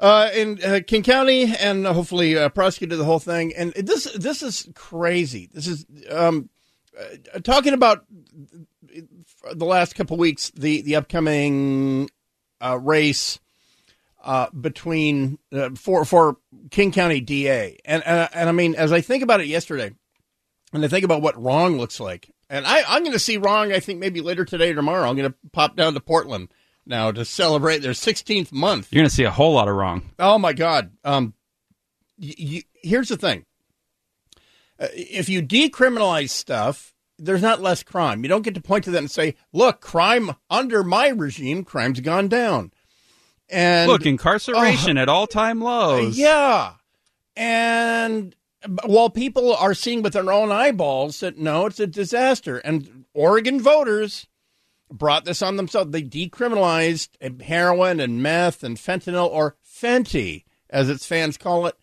uh, 0.00 0.30
in 0.34 0.62
uh, 0.64 0.80
King 0.86 1.02
County 1.02 1.52
and 1.58 1.86
hopefully 1.86 2.36
uh, 2.36 2.48
prosecuted 2.48 2.98
the 2.98 3.04
whole 3.04 3.18
thing. 3.18 3.52
And 3.56 3.72
this 3.74 4.04
this 4.14 4.42
is 4.42 4.68
crazy. 4.74 5.48
This 5.52 5.66
is 5.66 5.86
um, 6.10 6.48
uh, 6.98 7.40
talking 7.40 7.74
about 7.74 8.04
the 9.52 9.64
last 9.64 9.94
couple 9.94 10.16
weeks 10.16 10.50
the 10.50 10.82
the 10.82 10.96
upcoming 10.96 12.10
uh, 12.60 12.78
race 12.80 13.38
uh, 14.22 14.50
between 14.50 15.38
uh, 15.52 15.70
for 15.70 16.04
for 16.04 16.36
King 16.70 16.92
County 16.92 17.20
DA 17.20 17.78
and, 17.84 18.02
and 18.06 18.28
and 18.34 18.48
I 18.48 18.52
mean 18.52 18.74
as 18.74 18.92
I 18.92 19.00
think 19.00 19.22
about 19.22 19.40
it 19.40 19.46
yesterday 19.46 19.92
and 20.72 20.84
I 20.84 20.88
think 20.88 21.04
about 21.04 21.22
what 21.22 21.40
wrong 21.40 21.78
looks 21.78 22.00
like 22.00 22.30
and 22.50 22.66
I 22.66 22.82
I'm 22.88 23.02
going 23.02 23.12
to 23.12 23.18
see 23.18 23.36
wrong 23.36 23.72
I 23.72 23.80
think 23.80 24.00
maybe 24.00 24.20
later 24.20 24.44
today 24.44 24.72
or 24.72 24.74
tomorrow 24.74 25.08
I'm 25.08 25.16
going 25.16 25.30
to 25.30 25.36
pop 25.52 25.76
down 25.76 25.94
to 25.94 26.00
Portland 26.00 26.48
now 26.84 27.12
to 27.12 27.24
celebrate 27.24 27.78
their 27.78 27.92
16th 27.92 28.50
month 28.50 28.88
You're 28.90 29.02
going 29.02 29.08
to 29.08 29.14
see 29.14 29.24
a 29.24 29.30
whole 29.30 29.54
lot 29.54 29.68
of 29.68 29.76
wrong. 29.76 30.10
Oh 30.18 30.38
my 30.38 30.52
God! 30.52 30.90
Um, 31.04 31.34
y 32.18 32.34
y 32.38 32.62
here's 32.82 33.08
the 33.08 33.16
thing: 33.16 33.44
uh, 34.80 34.88
if 34.92 35.28
you 35.28 35.42
decriminalize 35.42 36.30
stuff, 36.30 36.94
there's 37.18 37.42
not 37.42 37.62
less 37.62 37.82
crime. 37.82 38.22
You 38.22 38.28
don't 38.28 38.42
get 38.42 38.54
to 38.54 38.60
point 38.60 38.84
to 38.84 38.90
that 38.90 38.98
and 38.98 39.10
say, 39.10 39.36
"Look, 39.52 39.80
crime 39.80 40.34
under 40.50 40.82
my 40.82 41.08
regime, 41.08 41.64
crime's 41.64 42.00
gone 42.00 42.28
down." 42.28 42.72
And 43.50 43.90
Look, 43.90 44.04
incarceration 44.04 44.98
at 44.98 45.08
all 45.08 45.26
time 45.26 45.60
lows. 45.60 46.18
yeah, 46.18 46.72
and 47.36 48.34
while 48.84 49.10
people 49.10 49.54
are 49.54 49.74
seeing 49.74 50.02
with 50.02 50.12
their 50.12 50.30
own 50.32 50.50
eyeballs 50.50 51.20
that 51.20 51.38
no, 51.38 51.66
it's 51.66 51.80
a 51.80 51.86
disaster. 51.86 52.58
And 52.58 53.04
Oregon 53.14 53.60
voters 53.60 54.26
brought 54.90 55.24
this 55.24 55.42
on 55.42 55.56
themselves. 55.56 55.92
They 55.92 56.02
decriminalized 56.02 57.42
heroin 57.42 58.00
and 58.00 58.22
meth 58.22 58.64
and 58.64 58.76
fentanyl, 58.76 59.30
or 59.30 59.56
Fenty, 59.64 60.44
as 60.68 60.88
its 60.88 61.06
fans 61.06 61.36
call 61.36 61.66
it. 61.66 61.76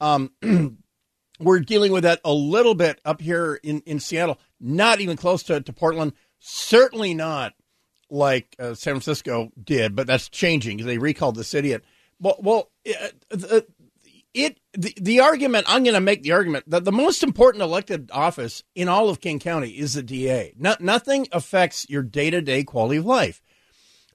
Um, 0.00 0.32
we're 1.38 1.60
dealing 1.60 1.92
with 1.92 2.04
that 2.04 2.20
a 2.24 2.32
little 2.32 2.74
bit 2.74 3.00
up 3.04 3.20
here 3.20 3.60
in, 3.62 3.80
in 3.82 4.00
Seattle, 4.00 4.38
not 4.60 5.00
even 5.00 5.16
close 5.16 5.42
to, 5.44 5.60
to 5.60 5.72
Portland, 5.72 6.12
certainly 6.38 7.12
not 7.14 7.54
like 8.14 8.56
uh, 8.58 8.74
San 8.74 8.94
Francisco 8.94 9.50
did, 9.62 9.94
but 9.94 10.06
that's 10.06 10.28
changing 10.28 10.78
they 10.78 10.98
recalled 10.98 11.36
this 11.36 11.54
idiot. 11.54 11.84
Well, 12.20 12.36
well 12.40 12.70
it, 12.84 13.14
it 14.32 14.60
the, 14.72 14.94
the 15.00 15.20
argument 15.20 15.66
I'm 15.68 15.84
going 15.84 15.94
to 15.94 16.00
make 16.00 16.22
the 16.22 16.32
argument 16.32 16.68
that 16.70 16.84
the 16.84 16.92
most 16.92 17.22
important 17.22 17.62
elected 17.62 18.10
office 18.12 18.62
in 18.74 18.88
all 18.88 19.08
of 19.08 19.20
King 19.20 19.38
County 19.38 19.70
is 19.70 19.94
the 19.94 20.02
DA. 20.02 20.54
No, 20.56 20.76
nothing 20.80 21.28
affects 21.32 21.88
your 21.88 22.02
day 22.02 22.30
to 22.30 22.40
day 22.40 22.64
quality 22.64 22.98
of 22.98 23.06
life. 23.06 23.42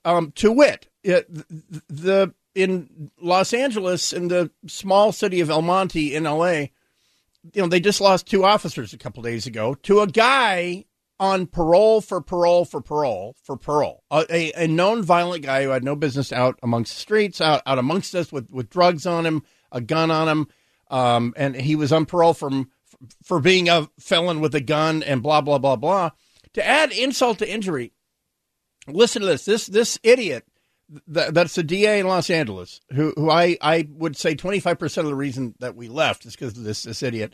Um, 0.06 0.32
to 0.36 0.52
wit, 0.52 0.88
it, 1.04 1.28
the 1.90 2.34
in 2.56 3.12
Los 3.22 3.54
Angeles, 3.54 4.12
in 4.14 4.28
the 4.28 4.50
small 4.68 5.12
city 5.12 5.40
of 5.42 5.50
El 5.50 5.62
Monte 5.62 6.16
in 6.16 6.24
LA, 6.24 6.68
you 7.54 7.62
know, 7.62 7.68
they 7.68 7.80
just 7.80 8.02
lost 8.02 8.28
two 8.28 8.44
officers 8.44 8.94
a 8.94 8.98
couple 8.98 9.24
days 9.24 9.46
ago 9.46 9.76
to 9.84 10.00
a 10.00 10.08
guy 10.08 10.86
on 11.20 11.48
parole 11.48 12.02
for 12.02 12.22
parole 12.22 12.66
for 12.66 12.82
parole 12.82 13.36
for 13.44 13.58
parole. 13.58 14.04
A, 14.12 14.52
a, 14.56 14.68
known 14.68 15.04
violent 15.04 15.44
guy 15.44 15.64
who 15.64 15.70
had 15.70 15.84
no 15.84 15.96
business 15.96 16.32
out 16.32 16.60
amongst 16.64 16.94
the 16.94 17.00
streets, 17.00 17.42
out, 17.42 17.62
out 17.66 17.78
amongst 17.78 18.16
us 18.16 18.32
with, 18.32 18.50
with 18.50 18.70
drugs 18.70 19.06
on 19.06 19.26
him, 19.26 19.44
a 19.72 19.82
gun 19.82 20.12
on 20.12 20.28
him. 20.28 20.48
Um, 20.90 21.34
and 21.38 21.56
he 21.56 21.76
was 21.76 21.92
on 21.92 22.06
parole 22.06 22.34
from 22.34 22.72
for 23.24 23.40
being 23.40 23.70
a 23.70 23.90
felon 24.00 24.40
with 24.40 24.56
a 24.56 24.62
gun 24.62 25.04
and 25.04 25.22
blah 25.22 25.42
blah 25.42 25.60
blah 25.60 25.76
blah. 25.76 26.12
To 26.54 26.66
add 26.66 26.92
insult 26.92 27.40
to 27.40 27.50
injury, 27.50 27.94
listen 28.88 29.22
to 29.22 29.28
this. 29.28 29.46
This 29.46 29.68
this 29.68 30.00
idiot 30.02 30.46
th- 31.14 31.32
that's 31.32 31.56
the 31.56 31.64
DA 31.64 32.00
in 32.00 32.08
Los 32.08 32.30
Angeles, 32.30 32.82
who 32.94 33.14
who 33.16 33.30
I, 33.30 33.58
I 33.62 33.88
would 33.92 34.16
say 34.16 34.36
twenty 34.36 34.60
five 34.60 34.80
percent 34.80 35.06
of 35.06 35.12
the 35.12 35.16
reason 35.16 35.56
that 35.60 35.76
we 35.76 35.88
left 35.88 36.26
is 36.26 36.36
because 36.36 36.58
of 36.58 36.64
this 36.64 36.84
this 36.84 37.04
idiot. 37.04 37.34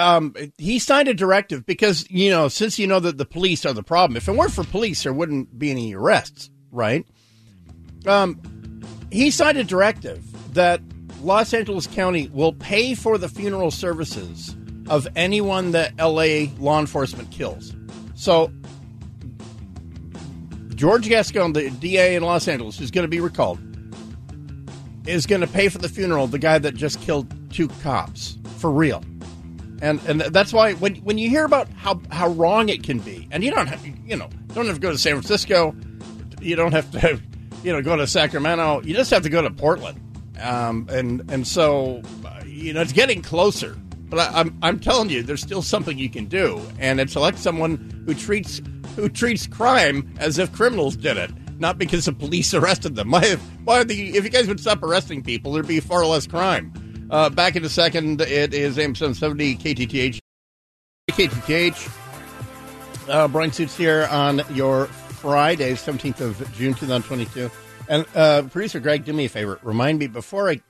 Um, 0.00 0.34
he 0.56 0.78
signed 0.78 1.08
a 1.08 1.14
directive 1.14 1.66
because 1.66 2.10
you 2.10 2.30
know 2.30 2.48
since 2.48 2.78
you 2.78 2.86
know 2.86 3.00
that 3.00 3.18
the 3.18 3.26
police 3.26 3.66
are 3.66 3.74
the 3.74 3.82
problem. 3.82 4.16
If 4.16 4.28
it 4.28 4.32
weren't 4.32 4.52
for 4.52 4.64
police, 4.64 5.02
there 5.02 5.12
wouldn't 5.12 5.58
be 5.58 5.70
any 5.70 5.94
arrests, 5.94 6.50
right? 6.70 7.06
Um, 8.06 8.82
he 9.12 9.30
signed 9.30 9.58
a 9.58 9.64
directive 9.64 10.24
that 10.54 10.80
Los 11.20 11.52
Angeles 11.52 11.86
County 11.86 12.28
will 12.28 12.54
pay 12.54 12.94
for 12.94 13.18
the 13.18 13.28
funeral 13.28 13.70
services 13.70 14.56
of 14.88 15.06
anyone 15.16 15.72
that 15.72 15.94
LA 15.98 16.50
law 16.58 16.80
enforcement 16.80 17.30
kills. 17.30 17.74
So 18.14 18.50
George 20.74 21.08
Gascon, 21.08 21.52
the 21.52 21.68
DA 21.68 22.16
in 22.16 22.22
Los 22.22 22.48
Angeles, 22.48 22.78
who's 22.78 22.90
going 22.90 23.04
to 23.04 23.08
be 23.08 23.20
recalled, 23.20 23.58
is 25.06 25.26
going 25.26 25.42
to 25.42 25.46
pay 25.46 25.68
for 25.68 25.76
the 25.76 25.90
funeral 25.90 26.24
of 26.24 26.30
the 26.30 26.38
guy 26.38 26.58
that 26.58 26.74
just 26.74 27.02
killed 27.02 27.30
two 27.52 27.68
cops 27.82 28.38
for 28.56 28.70
real. 28.70 29.04
And 29.80 30.00
and 30.06 30.20
that's 30.20 30.52
why 30.52 30.74
when 30.74 30.96
when 30.96 31.18
you 31.18 31.30
hear 31.30 31.44
about 31.44 31.68
how, 31.70 32.00
how 32.10 32.28
wrong 32.28 32.68
it 32.68 32.82
can 32.82 32.98
be, 32.98 33.28
and 33.30 33.42
you 33.42 33.50
don't 33.50 33.66
have 33.66 33.84
you 33.86 34.16
know 34.16 34.28
don't 34.54 34.66
have 34.66 34.76
to 34.76 34.80
go 34.80 34.90
to 34.90 34.98
San 34.98 35.14
Francisco, 35.14 35.74
you 36.40 36.56
don't 36.56 36.72
have 36.72 36.90
to 36.92 37.20
you 37.62 37.72
know 37.72 37.80
go 37.80 37.96
to 37.96 38.06
Sacramento, 38.06 38.82
you 38.82 38.94
just 38.94 39.10
have 39.10 39.22
to 39.22 39.30
go 39.30 39.40
to 39.42 39.50
Portland, 39.50 39.98
um, 40.40 40.86
and 40.90 41.30
and 41.30 41.46
so 41.46 42.02
you 42.44 42.72
know 42.72 42.82
it's 42.82 42.92
getting 42.92 43.22
closer. 43.22 43.76
But 44.10 44.18
I, 44.18 44.40
I'm 44.40 44.58
I'm 44.62 44.80
telling 44.80 45.08
you, 45.08 45.22
there's 45.22 45.40
still 45.40 45.62
something 45.62 45.96
you 45.96 46.10
can 46.10 46.26
do, 46.26 46.60
and 46.78 47.00
it's 47.00 47.16
elect 47.16 47.38
someone 47.38 48.02
who 48.06 48.14
treats 48.14 48.60
who 48.96 49.08
treats 49.08 49.46
crime 49.46 50.12
as 50.18 50.38
if 50.38 50.52
criminals 50.52 50.96
did 50.96 51.16
it, 51.16 51.30
not 51.58 51.78
because 51.78 52.06
the 52.06 52.12
police 52.12 52.52
arrested 52.54 52.96
them. 52.96 53.10
Why, 53.10 53.36
why 53.64 53.84
the, 53.84 54.16
if 54.16 54.24
you 54.24 54.30
guys 54.30 54.48
would 54.48 54.60
stop 54.60 54.82
arresting 54.82 55.22
people, 55.22 55.52
there'd 55.52 55.66
be 55.66 55.80
far 55.80 56.04
less 56.04 56.26
crime. 56.26 56.72
Uh, 57.10 57.28
back 57.28 57.56
in 57.56 57.64
a 57.64 57.68
second, 57.68 58.20
it 58.20 58.54
is 58.54 58.78
AM 58.78 58.94
770 58.94 59.56
KTTH. 59.56 60.20
KTTH. 61.10 63.08
Uh, 63.08 63.26
Bryan 63.26 63.50
Suits 63.50 63.76
here 63.76 64.06
on 64.10 64.42
your 64.52 64.86
Friday, 64.86 65.72
17th 65.72 66.20
of 66.20 66.52
June 66.54 66.72
2022. 66.74 67.50
And 67.88 68.06
uh, 68.14 68.42
producer 68.42 68.78
Greg, 68.78 69.04
do 69.04 69.12
me 69.12 69.24
a 69.24 69.28
favor. 69.28 69.58
Remind 69.62 69.98
me 69.98 70.06
before 70.06 70.48
I 70.48 70.60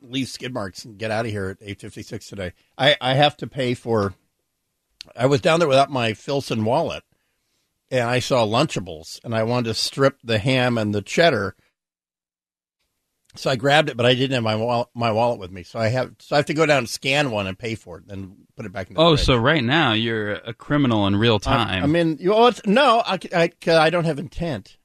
leave 0.00 0.28
skid 0.28 0.54
marks 0.54 0.86
and 0.86 0.96
get 0.96 1.10
out 1.10 1.26
of 1.26 1.30
here 1.30 1.50
at 1.60 1.60
8.56 1.60 2.28
today, 2.28 2.52
I, 2.78 2.96
I 3.00 3.14
have 3.14 3.36
to 3.38 3.46
pay 3.46 3.74
for... 3.74 4.14
I 5.14 5.26
was 5.26 5.42
down 5.42 5.60
there 5.60 5.68
without 5.68 5.90
my 5.90 6.14
Filson 6.14 6.64
wallet 6.64 7.02
and 7.90 8.08
I 8.08 8.20
saw 8.20 8.46
Lunchables, 8.46 9.22
and 9.24 9.34
I 9.34 9.42
wanted 9.42 9.68
to 9.68 9.74
strip 9.74 10.18
the 10.22 10.38
ham 10.38 10.78
and 10.78 10.94
the 10.94 11.02
cheddar. 11.02 11.56
So 13.36 13.50
I 13.50 13.56
grabbed 13.56 13.88
it, 13.90 13.96
but 13.96 14.06
I 14.06 14.14
didn't 14.14 14.34
have 14.34 14.42
my 14.42 14.56
wallet, 14.56 14.88
my 14.94 15.12
wallet 15.12 15.38
with 15.38 15.50
me. 15.52 15.62
So 15.62 15.78
I 15.78 15.88
have 15.88 16.12
so 16.18 16.34
I 16.34 16.38
have 16.38 16.46
to 16.46 16.54
go 16.54 16.66
down 16.66 16.78
and 16.78 16.88
scan 16.88 17.30
one 17.30 17.46
and 17.46 17.58
pay 17.58 17.74
for 17.76 17.98
it, 17.98 18.08
then 18.08 18.36
put 18.56 18.66
it 18.66 18.72
back 18.72 18.88
in. 18.88 18.94
the 18.94 19.00
Oh, 19.00 19.14
fridge. 19.16 19.26
so 19.26 19.36
right 19.36 19.62
now 19.62 19.92
you're 19.92 20.32
a 20.34 20.52
criminal 20.52 21.06
in 21.06 21.16
real 21.16 21.38
time. 21.38 21.68
I, 21.68 21.80
I 21.82 21.86
mean, 21.86 22.16
you 22.20 22.30
know, 22.30 22.46
it's, 22.48 22.60
no, 22.66 23.02
I, 23.06 23.18
I, 23.34 23.50
I 23.68 23.90
don't 23.90 24.04
have 24.04 24.18
intent. 24.18 24.76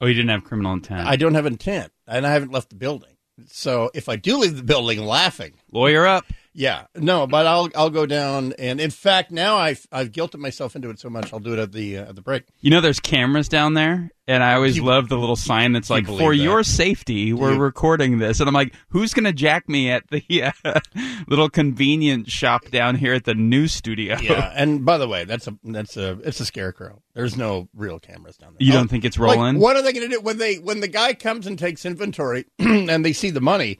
oh, 0.00 0.06
you 0.06 0.14
didn't 0.14 0.30
have 0.30 0.44
criminal 0.44 0.72
intent. 0.72 1.06
I 1.06 1.16
don't 1.16 1.34
have 1.34 1.46
intent, 1.46 1.92
and 2.06 2.26
I 2.26 2.32
haven't 2.32 2.52
left 2.52 2.70
the 2.70 2.76
building. 2.76 3.16
So 3.48 3.90
if 3.94 4.08
I 4.08 4.16
do 4.16 4.38
leave 4.38 4.56
the 4.56 4.62
building 4.62 5.04
laughing, 5.04 5.54
Lawyer 5.72 6.06
up. 6.06 6.24
Yeah, 6.52 6.86
no, 6.96 7.26
but 7.26 7.46
I'll 7.46 7.68
I'll 7.76 7.90
go 7.90 8.06
down, 8.06 8.52
and 8.58 8.80
in 8.80 8.90
fact, 8.90 9.30
now 9.30 9.56
I've 9.56 9.86
I've 9.92 10.10
guilted 10.12 10.38
myself 10.40 10.74
into 10.76 10.90
it 10.90 10.98
so 10.98 11.08
much, 11.10 11.32
I'll 11.32 11.38
do 11.40 11.52
it 11.52 11.58
at 11.58 11.72
the 11.72 11.98
uh, 11.98 12.08
at 12.08 12.16
the 12.16 12.22
break. 12.22 12.44
You 12.60 12.70
know, 12.70 12.80
there's 12.80 12.98
cameras 13.00 13.48
down 13.48 13.74
there, 13.74 14.10
and 14.26 14.42
I 14.42 14.54
always 14.54 14.80
love 14.80 15.08
the 15.08 15.16
little 15.16 15.36
sign 15.36 15.72
that's 15.72 15.90
like, 15.90 16.06
"For 16.06 16.34
that? 16.34 16.36
your 16.42 16.62
safety, 16.64 17.32
we're 17.32 17.52
you- 17.54 17.58
recording 17.60 18.18
this." 18.18 18.40
And 18.40 18.48
I'm 18.48 18.54
like, 18.54 18.74
"Who's 18.88 19.14
gonna 19.14 19.32
jack 19.32 19.68
me 19.68 19.90
at 19.90 20.04
the 20.10 20.22
uh, 20.64 20.80
little 21.28 21.48
convenience 21.48 22.30
shop 22.30 22.68
down 22.70 22.96
here 22.96 23.14
at 23.14 23.24
the 23.24 23.34
news 23.34 23.72
studio?" 23.72 24.16
Yeah, 24.20 24.52
and 24.54 24.84
by 24.84 24.98
the 24.98 25.06
way, 25.08 25.24
that's 25.24 25.46
a 25.46 25.56
that's 25.64 25.96
a 25.96 26.18
it's 26.24 26.40
a 26.40 26.44
scarecrow. 26.44 27.00
There's 27.14 27.36
no 27.36 27.68
real 27.74 27.98
cameras 28.00 28.36
down 28.36 28.54
there. 28.58 28.66
You 28.66 28.72
Oh, 28.72 28.76
don't 28.76 28.88
think 28.88 29.04
it's 29.04 29.18
like, 29.18 29.36
rolling? 29.36 29.58
what 29.58 29.76
are 29.76 29.82
they 29.82 29.92
going 29.92 30.08
to 30.08 30.16
do 30.16 30.20
when 30.20 30.38
they 30.38 30.56
when 30.56 30.80
the 30.80 30.88
guy 30.88 31.14
comes 31.14 31.46
and 31.46 31.58
takes 31.58 31.84
inventory 31.84 32.46
and 32.58 33.04
they 33.04 33.12
see 33.12 33.30
the 33.30 33.40
money? 33.40 33.78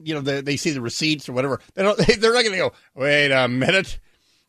You 0.00 0.14
know, 0.14 0.20
they, 0.20 0.40
they 0.40 0.56
see 0.56 0.70
the 0.70 0.80
receipts 0.80 1.28
or 1.28 1.32
whatever. 1.32 1.60
They 1.74 1.82
don't. 1.82 1.98
They, 2.06 2.14
they're 2.16 2.32
not 2.32 2.42
going 2.44 2.52
to 2.52 2.58
go. 2.58 2.72
Wait 2.94 3.30
a 3.30 3.48
minute. 3.48 3.98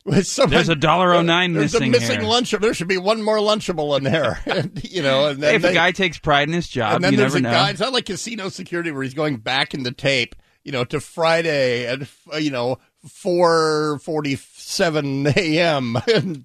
Someone- 0.22 0.50
There's 0.50 0.68
a 0.68 0.76
$1.09 0.76 1.54
There's 1.54 1.72
missing 1.72 1.90
There's 1.92 2.02
a 2.02 2.06
missing 2.06 2.20
here. 2.20 2.28
lunch. 2.28 2.50
There 2.50 2.74
should 2.74 2.88
be 2.88 2.98
one 2.98 3.22
more 3.22 3.38
lunchable 3.38 3.96
in 3.96 4.04
there. 4.04 4.38
And, 4.46 4.84
you 4.84 5.02
know, 5.02 5.28
and 5.28 5.42
then 5.42 5.54
if 5.54 5.62
they, 5.62 5.70
a 5.70 5.74
guy 5.74 5.92
takes 5.92 6.18
pride 6.18 6.46
in 6.48 6.54
his 6.54 6.68
job, 6.68 6.96
and 6.96 7.04
then 7.04 7.12
you 7.12 7.18
there's 7.18 7.34
never 7.34 7.38
a 7.48 7.50
know. 7.50 7.56
guy. 7.58 7.70
It's 7.70 7.80
not 7.80 7.92
like 7.94 8.04
casino 8.06 8.50
security 8.50 8.90
where 8.90 9.02
he's 9.02 9.14
going 9.14 9.36
back 9.38 9.72
in 9.74 9.82
the 9.82 9.92
tape. 9.92 10.34
You 10.62 10.72
know, 10.72 10.84
to 10.84 10.98
Friday 11.00 11.86
at 11.86 12.00
uh, 12.32 12.36
you 12.38 12.50
know 12.50 12.78
four 13.06 13.98
forty 14.02 14.36
seven 14.36 15.26
a.m. 15.36 15.96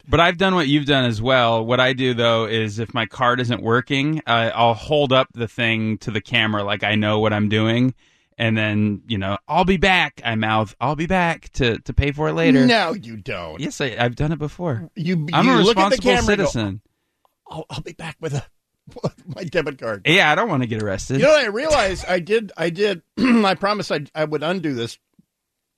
But 0.09 0.19
I've 0.19 0.37
done 0.37 0.55
what 0.55 0.67
you've 0.67 0.85
done 0.85 1.05
as 1.05 1.21
well. 1.21 1.65
What 1.65 1.79
I 1.79 1.93
do 1.93 2.13
though 2.13 2.45
is 2.45 2.79
if 2.79 2.93
my 2.93 3.05
card 3.05 3.39
isn't 3.39 3.61
working, 3.61 4.21
uh, 4.27 4.51
I'll 4.53 4.73
hold 4.73 5.13
up 5.13 5.27
the 5.33 5.47
thing 5.47 5.97
to 5.99 6.11
the 6.11 6.19
camera 6.21 6.63
like 6.63 6.83
I 6.83 6.95
know 6.95 7.19
what 7.19 7.31
I'm 7.31 7.47
doing, 7.47 7.93
and 8.39 8.57
then 8.57 9.03
you 9.07 9.17
know 9.17 9.37
I'll 9.47 9.65
be 9.65 9.77
back. 9.77 10.21
I 10.23 10.33
mouth 10.35 10.73
I'll 10.79 10.95
be 10.95 11.05
back 11.05 11.49
to 11.53 11.77
to 11.79 11.93
pay 11.93 12.11
for 12.11 12.29
it 12.29 12.33
later. 12.33 12.65
No, 12.65 12.93
you 12.93 13.17
don't. 13.17 13.59
Yes, 13.59 13.79
I, 13.81 13.97
I've 13.99 14.15
done 14.15 14.31
it 14.31 14.39
before. 14.39 14.89
You, 14.95 15.27
I'm 15.33 15.45
you 15.45 15.53
a 15.53 15.61
look 15.61 15.77
at 15.77 15.89
the 15.89 15.97
responsible 15.97 16.03
camera 16.03 16.37
go, 16.37 16.45
citizen. 16.45 16.81
I'll, 17.47 17.65
I'll 17.69 17.81
be 17.81 17.91
back 17.91 18.15
with 18.21 18.33
a 18.33 18.43
my 19.35 19.43
debit 19.43 19.77
card. 19.77 20.07
Yeah, 20.07 20.31
I 20.31 20.35
don't 20.35 20.49
want 20.49 20.63
to 20.63 20.67
get 20.67 20.81
arrested. 20.81 21.19
You 21.19 21.27
know 21.27 21.35
I 21.35 21.47
realized? 21.47 22.05
I 22.07 22.19
did. 22.19 22.51
I 22.57 22.69
did. 22.69 23.03
I 23.19 23.55
promised 23.55 23.91
I 23.91 24.05
I 24.15 24.23
would 24.23 24.41
undo 24.41 24.73
this, 24.73 24.97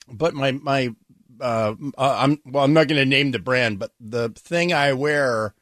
but 0.08 0.36
my 0.36 0.52
my 0.52 0.94
uh, 1.42 1.74
uh, 1.98 2.16
I'm 2.20 2.40
well. 2.46 2.64
I'm 2.64 2.74
not 2.74 2.88
going 2.88 3.02
to 3.02 3.06
name 3.06 3.32
the 3.32 3.40
brand, 3.40 3.80
but 3.80 3.92
the 4.00 4.30
thing 4.30 4.72
I 4.72 4.94
wear 4.94 5.56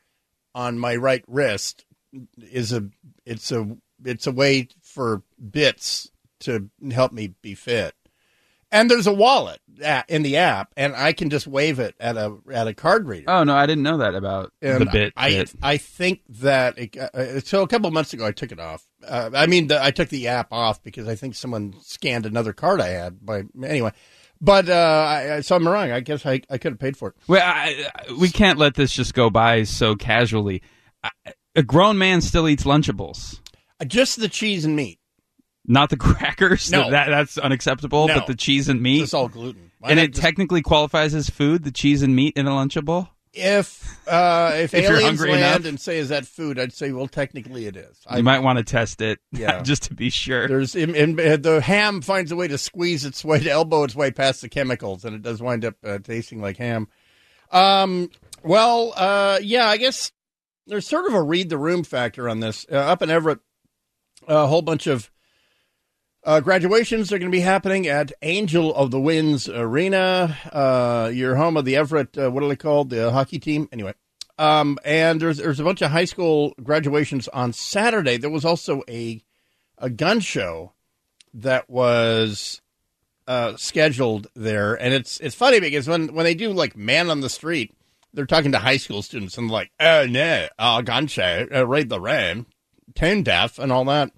on 0.53 0.77
my 0.77 0.97
right 0.97 1.23
wrist 1.27 1.85
is 2.37 2.73
a 2.73 2.89
it's 3.25 3.53
a 3.53 3.77
it's 4.03 4.27
a 4.27 4.31
way 4.33 4.67
for 4.81 5.23
bits 5.49 6.11
to 6.41 6.69
help 6.91 7.11
me 7.11 7.33
be 7.41 7.55
fit. 7.55 7.95
And 8.71 8.89
there's 8.91 9.07
a 9.07 9.13
wallet 9.13 9.59
in 10.07 10.21
the 10.21 10.37
app, 10.37 10.71
and 10.77 10.95
I 10.95 11.11
can 11.11 11.31
just 11.31 11.47
wave 11.47 11.79
it 11.79 11.95
at 11.99 12.17
a 12.17 12.37
at 12.53 12.67
a 12.67 12.73
card 12.75 13.07
reader. 13.07 13.25
oh 13.27 13.43
no, 13.43 13.55
I 13.55 13.65
didn't 13.65 13.83
know 13.83 13.97
that 13.97 14.13
about 14.13 14.53
And 14.61 14.81
the 14.81 14.85
bit. 14.85 15.13
I, 15.17 15.29
bit. 15.31 15.53
I 15.63 15.77
think 15.77 16.21
that 16.29 16.77
it, 16.77 16.95
uh, 16.95 17.39
so. 17.39 17.63
A 17.63 17.67
couple 17.67 17.87
of 17.87 17.93
months 17.93 18.13
ago, 18.13 18.27
I 18.27 18.31
took 18.31 18.51
it 18.51 18.59
off. 18.59 18.85
Uh, 19.03 19.31
I 19.33 19.47
mean, 19.47 19.67
the, 19.69 19.83
I 19.83 19.89
took 19.89 20.09
the 20.09 20.27
app 20.27 20.53
off 20.53 20.83
because 20.83 21.07
I 21.07 21.15
think 21.15 21.33
someone 21.33 21.73
scanned 21.81 22.27
another 22.27 22.53
card 22.53 22.79
I 22.79 22.89
had. 22.89 23.25
By 23.25 23.45
anyway, 23.63 23.91
but 24.39 24.69
uh, 24.69 24.73
I, 24.73 25.35
I- 25.37 25.41
so 25.41 25.55
I'm 25.55 25.67
wrong. 25.67 25.89
I 25.91 26.01
guess 26.01 26.23
I, 26.23 26.41
I 26.47 26.59
could 26.59 26.73
have 26.73 26.79
paid 26.79 26.95
for 26.95 27.07
it. 27.09 27.15
Well, 27.27 27.41
I, 27.43 27.87
I- 28.07 28.13
we 28.13 28.29
can't 28.29 28.59
let 28.59 28.75
this 28.75 28.93
just 28.93 29.15
go 29.15 29.31
by 29.31 29.63
so 29.63 29.95
casually. 29.95 30.61
I, 31.03 31.09
a 31.55 31.63
grown 31.63 31.97
man 31.97 32.21
still 32.21 32.47
eats 32.47 32.65
Lunchables, 32.65 33.39
Uh, 33.81 33.85
Just 33.85 34.19
the 34.19 34.29
cheese 34.29 34.63
and 34.63 34.75
meat. 34.75 34.98
Not 35.65 35.89
the 35.89 35.97
crackers. 36.07 36.71
No. 36.71 36.89
that, 36.91 37.09
that's 37.09 37.37
unacceptable. 37.37 38.07
No. 38.07 38.15
But 38.15 38.27
the 38.27 38.35
cheese 38.35 38.69
and 38.69 38.81
meat. 38.81 39.03
It's 39.03 39.13
all 39.13 39.27
gluten. 39.27 39.71
Why 39.79 39.91
and 39.91 39.99
it 39.99 40.11
just- 40.11 40.21
technically 40.21 40.61
qualifies 40.61 41.13
as 41.15 41.29
food, 41.29 41.63
the 41.63 41.71
cheese 41.71 42.01
and 42.03 42.15
meat 42.15 42.33
in 42.35 42.47
a 42.47 42.51
Lunchable. 42.51 43.09
if 43.33 43.97
uh, 44.07 44.51
if, 44.55 44.73
If 44.73 44.83
you're 44.83 44.97
aliens 44.97 45.21
land 45.21 45.35
enough. 45.37 45.65
and 45.65 45.79
say, 45.79 45.99
"Is 45.99 46.09
that 46.09 46.25
food?" 46.25 46.57
I'd 46.59 46.73
say, 46.73 46.91
"Well, 46.91 47.07
technically, 47.07 47.65
it 47.67 47.77
is." 47.77 47.97
I, 48.07 48.17
you 48.17 48.23
might 48.23 48.39
want 48.39 48.57
to 48.57 48.63
test 48.63 49.01
it, 49.01 49.19
Yeah. 49.31 49.61
just 49.61 49.83
to 49.83 49.93
be 49.93 50.09
sure. 50.09 50.47
There's 50.47 50.75
in, 50.75 50.95
in, 50.95 51.15
the 51.15 51.61
ham 51.63 52.01
finds 52.01 52.31
a 52.31 52.35
way 52.35 52.47
to 52.47 52.57
squeeze 52.57 53.05
its 53.05 53.23
way 53.23 53.39
to 53.39 53.49
elbow 53.51 53.83
its 53.83 53.95
way 53.95 54.09
past 54.11 54.41
the 54.41 54.49
chemicals, 54.49 55.05
and 55.05 55.15
it 55.15 55.21
does 55.21 55.41
wind 55.41 55.63
up 55.63 55.75
uh, 55.85 55.99
tasting 55.99 56.41
like 56.41 56.57
ham. 56.57 56.87
Um, 57.51 58.09
well, 58.43 58.93
uh, 58.95 59.39
yeah, 59.41 59.67
I 59.67 59.77
guess 59.77 60.11
there's 60.67 60.87
sort 60.87 61.05
of 61.07 61.13
a 61.13 61.21
read 61.21 61.49
the 61.49 61.57
room 61.57 61.83
factor 61.83 62.27
on 62.29 62.39
this. 62.41 62.65
Uh, 62.71 62.75
up 62.75 63.01
in 63.01 63.09
Everett, 63.09 63.39
a 64.27 64.45
whole 64.47 64.61
bunch 64.61 64.87
of 64.87 65.09
uh, 66.23 66.39
graduations 66.39 67.11
are 67.11 67.19
going 67.19 67.31
to 67.31 67.35
be 67.35 67.41
happening 67.41 67.87
at 67.87 68.11
Angel 68.21 68.73
of 68.75 68.91
the 68.91 68.99
Winds 68.99 69.47
Arena. 69.47 70.37
Uh, 70.51 71.09
your 71.13 71.35
home 71.35 71.57
of 71.57 71.65
the 71.65 71.75
Everett, 71.75 72.17
uh, 72.17 72.29
what 72.29 72.43
are 72.43 72.47
they 72.47 72.55
called? 72.55 72.89
The 72.89 73.11
hockey 73.11 73.39
team. 73.39 73.69
Anyway. 73.71 73.93
Um, 74.39 74.79
and 74.85 75.19
there's 75.19 75.37
there's 75.37 75.59
a 75.59 75.65
bunch 75.65 75.81
of 75.81 75.91
high 75.91 76.05
school 76.05 76.53
graduations 76.63 77.27
on 77.27 77.51
Saturday. 77.51 78.15
There 78.15 78.29
was 78.29 78.45
also 78.45 78.83
a 78.87 79.21
a 79.77 79.89
gun 79.89 80.21
show 80.21 80.71
that 81.33 81.69
was 81.69 82.61
uh, 83.27 83.57
scheduled 83.57 84.27
there, 84.35 84.75
and 84.75 84.93
it's 84.93 85.19
it's 85.19 85.35
funny 85.35 85.59
because 85.59 85.89
when 85.89 86.13
when 86.13 86.23
they 86.23 86.35
do 86.35 86.53
like 86.53 86.77
man 86.77 87.09
on 87.09 87.19
the 87.19 87.29
street, 87.29 87.75
they're 88.13 88.25
talking 88.25 88.53
to 88.53 88.59
high 88.59 88.77
school 88.77 89.01
students 89.01 89.37
and 89.37 89.51
like, 89.51 89.71
oh 89.77 90.05
no, 90.09 90.47
uh, 90.57 90.81
gun 90.83 91.07
show, 91.07 91.45
uh, 91.53 91.67
raid 91.67 91.89
the 91.89 91.99
rain, 91.99 92.45
tone 92.95 93.23
deaf, 93.23 93.59
and 93.59 93.73
all 93.73 93.83
that. 93.85 94.09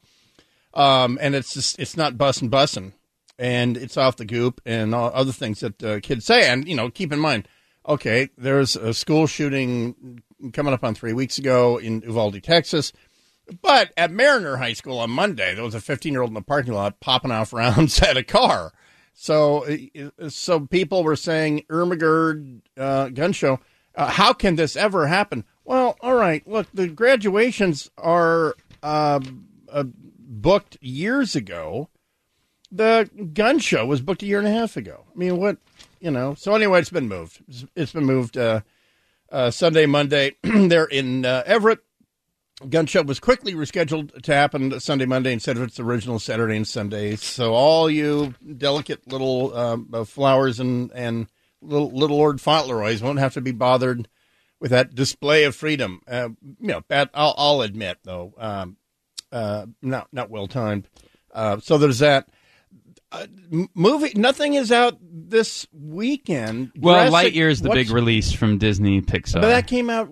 Um, 0.73 1.17
and 1.21 1.35
it's 1.35 1.53
just 1.53 1.79
it's 1.79 1.97
not 1.97 2.15
bussin' 2.15 2.49
bussin', 2.49 2.93
and 3.37 3.75
it's 3.77 3.97
off 3.97 4.17
the 4.17 4.25
goop 4.25 4.61
and 4.65 4.95
all 4.95 5.11
other 5.13 5.31
things 5.31 5.59
that 5.59 5.83
uh, 5.83 5.99
kids 5.99 6.25
say. 6.25 6.49
And 6.49 6.67
you 6.67 6.75
know, 6.75 6.89
keep 6.89 7.11
in 7.11 7.19
mind, 7.19 7.47
okay, 7.87 8.29
there's 8.37 8.75
a 8.75 8.93
school 8.93 9.27
shooting 9.27 10.21
coming 10.53 10.73
up 10.73 10.83
on 10.83 10.95
three 10.95 11.13
weeks 11.13 11.37
ago 11.37 11.77
in 11.77 12.01
Uvalde, 12.01 12.41
Texas. 12.41 12.93
But 13.61 13.91
at 13.97 14.11
Mariner 14.11 14.57
High 14.57 14.73
School 14.73 14.99
on 14.99 15.09
Monday, 15.09 15.53
there 15.53 15.63
was 15.63 15.75
a 15.75 15.81
15 15.81 16.13
year 16.13 16.21
old 16.21 16.29
in 16.29 16.35
the 16.35 16.41
parking 16.41 16.73
lot 16.73 16.99
popping 16.99 17.31
off 17.31 17.53
rounds 17.53 18.01
at 18.01 18.17
a 18.17 18.23
car. 18.23 18.71
So, 19.13 19.65
uh, 19.65 20.29
so 20.29 20.61
people 20.61 21.03
were 21.03 21.15
saying 21.17 21.65
Ermagerd 21.69 22.61
uh, 22.77 23.09
gun 23.09 23.33
show. 23.33 23.59
Uh, 23.93 24.07
how 24.07 24.31
can 24.31 24.55
this 24.55 24.77
ever 24.77 25.07
happen? 25.07 25.43
Well, 25.65 25.97
all 26.01 26.15
right. 26.15 26.47
Look, 26.47 26.67
the 26.73 26.87
graduations 26.87 27.91
are 27.97 28.55
uh, 28.81 29.19
uh, 29.69 29.83
booked 30.41 30.77
years 30.81 31.36
ago. 31.36 31.89
The 32.71 33.10
gun 33.33 33.60
show 33.60 33.86
was 33.86 34.01
booked 34.01 34.24
a 34.24 34.25
year 34.25 34.39
and 34.39 34.48
a 34.48 34.51
half 34.51 34.77
ago. 34.77 35.03
I 35.13 35.17
mean, 35.17 35.38
what 35.38 35.57
you 36.00 36.12
know? 36.12 36.36
So 36.36 36.55
anyway, 36.55 36.79
it's 36.79 36.89
been 36.89 37.07
moved. 37.10 37.41
It's- 37.75 37.91
been 37.91 38.05
moved 38.05 38.38
uh, 38.38 38.62
uh, 39.31 39.51
Sunday, 39.51 39.86
Monday. 39.86 40.36
They're 40.43 40.86
in 40.86 41.25
uh, 41.25 41.43
Everett. 41.45 41.79
Gun 42.69 42.86
show 42.86 43.01
was 43.01 43.19
quickly 43.19 43.55
rescheduled 43.55 44.21
to 44.21 44.36
happen 44.36 44.79
Sunday, 44.79 45.05
Monday 45.07 45.33
instead 45.33 45.57
of 45.57 45.63
its 45.63 45.79
original 45.79 46.19
Saturday 46.19 46.55
and 46.55 46.67
Sunday. 46.67 47.15
So 47.15 47.53
all 47.55 47.89
you 47.89 48.36
delicate 48.57 49.07
little 49.12 49.57
um, 49.57 49.89
uh, 49.91 50.03
flowers 50.03 50.60
and 50.60 50.91
and 50.93 51.25
little, 51.63 51.89
little 51.89 52.17
Lord 52.17 52.39
Fauntleroys 52.39 53.01
won't 53.01 53.17
have 53.17 53.33
to 53.33 53.41
be 53.41 53.51
bothered 53.51 54.07
with 54.60 54.69
that 54.69 54.93
display 54.93 55.43
of 55.45 55.55
freedom. 55.55 56.01
Uh, 56.07 56.29
you 56.60 56.67
know, 56.67 56.81
bad, 56.81 57.10
I'll, 57.15 57.33
I'll 57.36 57.62
admit 57.62 57.98
though, 58.03 58.36
um, 58.38 58.77
uh, 59.31 59.65
not 59.81 60.07
not 60.11 60.29
well 60.29 60.47
timed. 60.47 60.88
Uh, 61.33 61.59
so 61.59 61.77
there's 61.77 62.00
that. 62.00 62.27
Uh, 63.13 63.27
movie, 63.75 64.13
nothing 64.15 64.53
is 64.53 64.71
out 64.71 64.97
this 65.01 65.67
weekend. 65.73 66.71
well, 66.79 67.09
Jurassic- 67.09 67.33
Lightyear 67.33 67.50
is 67.50 67.61
the 67.61 67.69
big 67.69 67.89
release 67.89 68.31
from 68.31 68.57
Disney 68.57 69.01
Pixar. 69.01 69.33
But 69.41 69.50
that 69.50 69.67
came 69.67 69.89
out. 69.89 70.07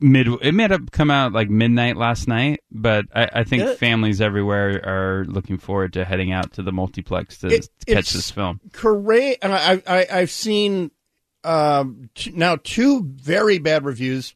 mid 0.00 0.28
it 0.42 0.54
may 0.54 0.62
have 0.66 0.90
come 0.90 1.10
out 1.10 1.32
like 1.32 1.50
midnight 1.50 1.96
last 1.96 2.26
night 2.26 2.60
but 2.70 3.04
i, 3.14 3.28
I 3.34 3.44
think 3.44 3.62
it? 3.64 3.78
families 3.78 4.20
everywhere 4.20 4.80
are 4.84 5.24
looking 5.26 5.58
forward 5.58 5.92
to 5.92 6.04
heading 6.06 6.32
out 6.32 6.52
to 6.54 6.62
the 6.62 6.72
multiplex 6.72 7.38
to, 7.38 7.48
It- 7.48 7.68
to 7.86 7.94
catch 7.94 8.10
this 8.10 8.30
film 8.30 8.60
correct. 8.72 9.38
And 9.42 9.52
I, 9.52 9.82
I, 9.86 10.06
I've 10.10 10.30
seen 10.30 10.90
um, 11.44 12.08
t- 12.14 12.32
now 12.34 12.56
two 12.62 13.02
very 13.04 13.58
bad 13.58 13.84
reviews 13.84 14.34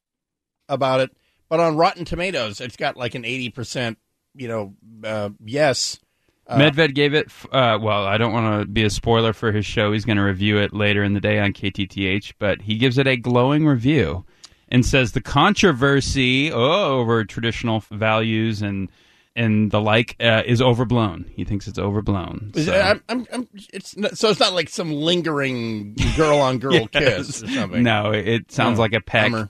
about 0.68 1.00
it, 1.00 1.16
but 1.52 1.60
on 1.60 1.76
Rotten 1.76 2.06
Tomatoes, 2.06 2.62
it's 2.62 2.76
got 2.76 2.96
like 2.96 3.14
an 3.14 3.26
eighty 3.26 3.50
percent. 3.50 3.98
You 4.34 4.48
know, 4.48 4.74
uh, 5.04 5.28
yes. 5.44 5.98
Uh, 6.46 6.56
medved 6.58 6.94
gave 6.94 7.14
it 7.14 7.30
uh, 7.52 7.78
well 7.80 8.04
i 8.04 8.18
don't 8.18 8.32
want 8.32 8.60
to 8.62 8.66
be 8.66 8.82
a 8.82 8.90
spoiler 8.90 9.32
for 9.32 9.52
his 9.52 9.64
show 9.64 9.92
he's 9.92 10.04
going 10.04 10.16
to 10.16 10.24
review 10.24 10.58
it 10.58 10.74
later 10.74 11.04
in 11.04 11.14
the 11.14 11.20
day 11.20 11.38
on 11.38 11.52
ktth 11.52 12.32
but 12.40 12.60
he 12.62 12.74
gives 12.74 12.98
it 12.98 13.06
a 13.06 13.16
glowing 13.16 13.64
review 13.64 14.24
and 14.68 14.84
says 14.84 15.12
the 15.12 15.20
controversy 15.20 16.50
oh, 16.50 16.98
over 16.98 17.24
traditional 17.24 17.84
values 17.92 18.60
and 18.60 18.88
and 19.36 19.70
the 19.70 19.80
like 19.80 20.16
uh, 20.20 20.42
is 20.44 20.60
overblown 20.60 21.30
he 21.32 21.44
thinks 21.44 21.68
it's 21.68 21.78
overblown 21.78 22.50
So- 22.56 22.74
I'm, 22.74 23.02
I'm, 23.08 23.26
I'm, 23.32 23.48
it's 23.72 23.96
not, 23.96 24.18
so 24.18 24.28
it's 24.28 24.40
not 24.40 24.52
like 24.52 24.68
some 24.68 24.92
lingering 24.92 25.94
girl 26.16 26.38
on 26.40 26.58
girl 26.58 26.86
kiss 26.92 27.44
or 27.44 27.46
something. 27.46 27.84
No, 27.84 28.10
it 28.10 28.50
sounds 28.50 28.80
like 28.80 28.94
a 28.94 29.00
peck. 29.00 29.30
bummer. 29.30 29.48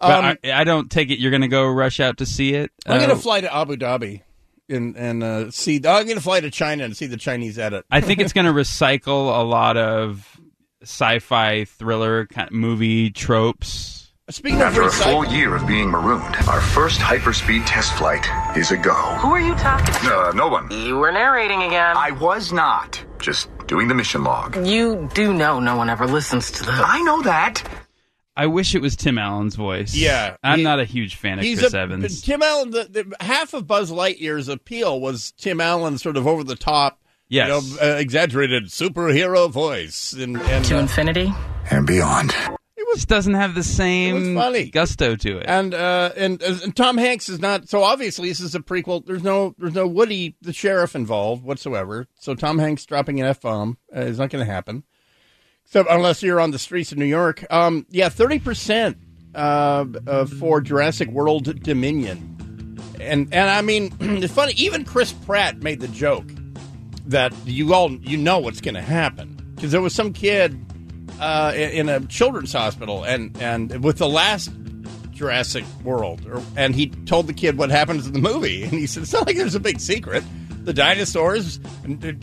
But 0.00 0.24
Um, 0.24 0.38
I, 0.44 0.52
I 0.52 0.64
don't 0.64 0.90
take 0.90 1.10
it 1.10 1.18
you're 1.18 1.30
going 1.30 1.42
to 1.42 1.48
go 1.48 1.66
rush 1.66 2.00
out 2.00 2.18
to 2.18 2.26
see 2.26 2.54
it. 2.54 2.70
I'm 2.86 2.94
Uh, 2.94 2.98
going 2.98 3.10
to 3.10 3.16
fly 3.22 3.40
to 3.40 3.54
Abu 3.54 3.76
Dhabi 3.76 4.22
and 4.68 4.96
and 4.96 5.22
uh, 5.22 5.50
see. 5.50 5.76
I'm 5.76 6.04
going 6.04 6.16
to 6.16 6.20
fly 6.20 6.40
to 6.40 6.50
China 6.50 6.84
and 6.84 6.96
see 6.96 7.06
the 7.06 7.16
Chinese 7.16 7.58
edit. 7.58 7.84
I 7.90 8.00
think 8.00 8.20
it's 8.20 8.32
going 8.32 8.46
to 8.46 8.52
recycle 8.52 9.38
a 9.38 9.42
lot 9.44 9.76
of 9.76 10.38
sci-fi 10.82 11.64
thriller 11.64 12.26
kind 12.26 12.48
of 12.48 12.54
movie 12.54 13.10
tropes. 13.10 14.12
Speaking 14.30 14.60
of 14.62 14.68
After 14.68 14.82
a 14.82 14.90
full 14.90 15.26
year 15.26 15.54
of 15.54 15.66
being 15.66 15.90
marooned, 15.90 16.34
our 16.48 16.60
first 16.62 16.98
hyperspeed 16.98 17.62
test 17.66 17.92
flight 17.92 18.26
is 18.56 18.70
a 18.70 18.76
go. 18.78 18.94
Who 18.94 19.28
are 19.32 19.40
you 19.40 19.54
talking 19.56 19.94
to? 19.94 20.14
Uh, 20.16 20.32
no 20.34 20.48
one. 20.48 20.70
You 20.70 20.96
were 20.96 21.12
narrating 21.12 21.62
again. 21.62 21.94
I 21.96 22.10
was 22.12 22.50
not. 22.50 23.04
Just 23.18 23.50
doing 23.66 23.88
the 23.88 23.94
mission 23.94 24.24
log. 24.24 24.66
You 24.66 25.10
do 25.14 25.34
know 25.34 25.60
no 25.60 25.76
one 25.76 25.90
ever 25.90 26.06
listens 26.06 26.50
to 26.52 26.64
them. 26.64 26.82
I 26.86 27.02
know 27.02 27.20
that. 27.22 27.62
I 28.36 28.46
wish 28.46 28.74
it 28.74 28.82
was 28.82 28.96
Tim 28.96 29.16
Allen's 29.18 29.54
voice. 29.54 29.94
Yeah, 29.94 30.36
I'm 30.42 30.58
he- 30.58 30.64
not 30.64 30.80
a 30.80 30.84
huge 30.84 31.14
fan 31.16 31.38
of 31.38 31.44
he's 31.44 31.60
Chris 31.60 31.74
a, 31.74 31.78
Evans. 31.78 32.20
Tim 32.22 32.42
Allen. 32.42 32.70
The, 32.70 32.84
the 32.84 33.24
half 33.24 33.54
of 33.54 33.66
Buzz 33.66 33.90
Lightyear's 33.92 34.48
appeal 34.48 35.00
was 35.00 35.32
Tim 35.32 35.60
Allen's 35.60 36.02
sort 36.02 36.16
of 36.16 36.26
over 36.26 36.42
the 36.42 36.56
top, 36.56 37.00
Yes. 37.28 37.46
you 37.48 37.76
know, 37.78 37.82
uh, 37.94 37.96
exaggerated 37.96 38.64
superhero 38.64 39.50
voice, 39.50 40.12
and 40.12 40.36
and 40.36 40.64
to 40.66 40.76
uh, 40.76 40.80
infinity? 40.80 41.32
And 41.70 41.86
beyond. 41.86 42.34
Just 42.94 43.08
doesn't 43.08 43.34
have 43.34 43.56
the 43.56 43.64
same 43.64 44.36
It 44.36 44.40
funny. 44.40 44.70
gusto 44.70 45.16
to 45.16 45.38
it. 45.38 45.46
and 45.48 45.74
uh, 45.74 46.12
and 46.16 46.40
and 46.42 46.76
Tom 46.76 46.96
Hanks 46.96 47.28
is 47.28 47.40
not. 47.40 47.68
So 47.68 47.82
obviously, 47.82 48.28
this 48.28 48.38
is 48.38 48.54
a 48.54 48.60
prequel. 48.60 49.04
There's 49.04 49.22
no 49.24 49.52
there's 49.58 49.74
no 49.74 49.86
Woody 49.88 50.36
the 50.42 50.52
sheriff 50.52 50.94
involved 50.94 51.42
whatsoever. 51.42 52.06
So 52.20 52.36
Tom 52.36 52.58
Hanks 52.58 52.86
dropping 52.86 53.20
an 53.20 53.26
f 53.26 53.40
bomb 53.40 53.78
uh, 53.94 54.00
is 54.02 54.18
not 54.20 54.30
going 54.30 54.46
to 54.46 54.52
happen. 54.52 54.84
So 55.66 55.84
unless 55.88 56.22
you're 56.22 56.40
on 56.40 56.50
the 56.50 56.58
streets 56.58 56.92
of 56.92 56.98
New 56.98 57.04
York, 57.04 57.44
um, 57.50 57.86
yeah, 57.90 58.08
thirty 58.08 58.38
percent 58.38 58.96
uh, 59.34 59.84
uh, 60.06 60.26
for 60.26 60.60
Jurassic 60.60 61.08
World 61.08 61.62
Dominion, 61.62 62.78
and 63.00 63.32
and 63.32 63.50
I 63.50 63.62
mean 63.62 63.94
it's 64.00 64.32
funny. 64.32 64.52
Even 64.56 64.84
Chris 64.84 65.12
Pratt 65.12 65.62
made 65.62 65.80
the 65.80 65.88
joke 65.88 66.26
that 67.06 67.34
you 67.44 67.74
all 67.74 67.90
you 67.92 68.16
know 68.16 68.38
what's 68.38 68.60
going 68.60 68.74
to 68.74 68.82
happen 68.82 69.52
because 69.54 69.72
there 69.72 69.82
was 69.82 69.94
some 69.94 70.12
kid 70.12 70.58
uh, 71.20 71.52
in 71.54 71.88
a 71.88 72.00
children's 72.06 72.52
hospital 72.52 73.04
and 73.04 73.36
and 73.40 73.82
with 73.82 73.98
the 73.98 74.08
last 74.08 74.50
Jurassic 75.14 75.64
World, 75.82 76.26
or, 76.26 76.42
and 76.56 76.74
he 76.74 76.88
told 76.88 77.26
the 77.26 77.32
kid 77.32 77.56
what 77.56 77.70
happens 77.70 78.06
in 78.06 78.12
the 78.12 78.18
movie, 78.18 78.62
and 78.64 78.72
he 78.72 78.86
said 78.86 79.02
it's 79.02 79.12
not 79.12 79.26
like 79.26 79.36
there's 79.36 79.54
a 79.54 79.60
big 79.60 79.80
secret. 79.80 80.22
The 80.64 80.72
dinosaurs 80.72 81.60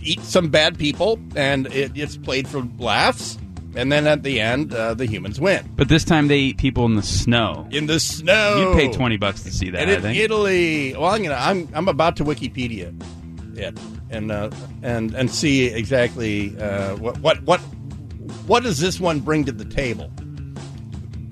eat 0.02 0.22
some 0.22 0.50
bad 0.50 0.78
people, 0.78 1.20
and 1.36 1.68
it, 1.68 1.92
it's 1.96 2.18
played 2.18 2.48
for 2.48 2.68
laughs. 2.80 3.38
And 3.74 3.90
then 3.90 4.06
at 4.06 4.24
the 4.24 4.42
end, 4.42 4.74
uh, 4.74 4.96
the 4.96 5.06
humans 5.06 5.40
win 5.40 5.66
but 5.78 5.88
this 5.88 6.04
time 6.04 6.28
they 6.28 6.40
eat 6.40 6.58
people 6.58 6.86
in 6.86 6.96
the 6.96 7.02
snow. 7.02 7.70
in 7.72 7.86
the 7.86 8.02
snow. 8.02 8.74
You'd 8.74 8.76
pay 8.76 8.92
twenty 8.92 9.16
bucks 9.16 9.44
to 9.44 9.52
see 9.52 9.70
that. 9.70 9.82
And 9.82 9.90
I 9.90 9.94
in 9.94 10.02
think. 10.02 10.20
Italy, 10.20 10.94
well, 10.94 11.06
I'm 11.06 11.24
gonna, 11.24 11.36
I'm, 11.36 11.70
I'm 11.74 11.88
about 11.88 12.18
to 12.18 12.26
Wikipedia 12.26 12.94
it 13.58 13.78
and 14.10 14.32
uh, 14.32 14.50
and 14.82 15.14
and 15.14 15.32
see 15.32 15.66
exactly 15.66 16.58
uh, 16.60 16.96
what 16.98 17.18
what 17.20 17.42
what 17.44 17.60
what 18.48 18.64
does 18.64 18.80
this 18.80 19.00
one 19.00 19.20
bring 19.20 19.46
to 19.46 19.52
the 19.52 19.66
table. 19.66 20.12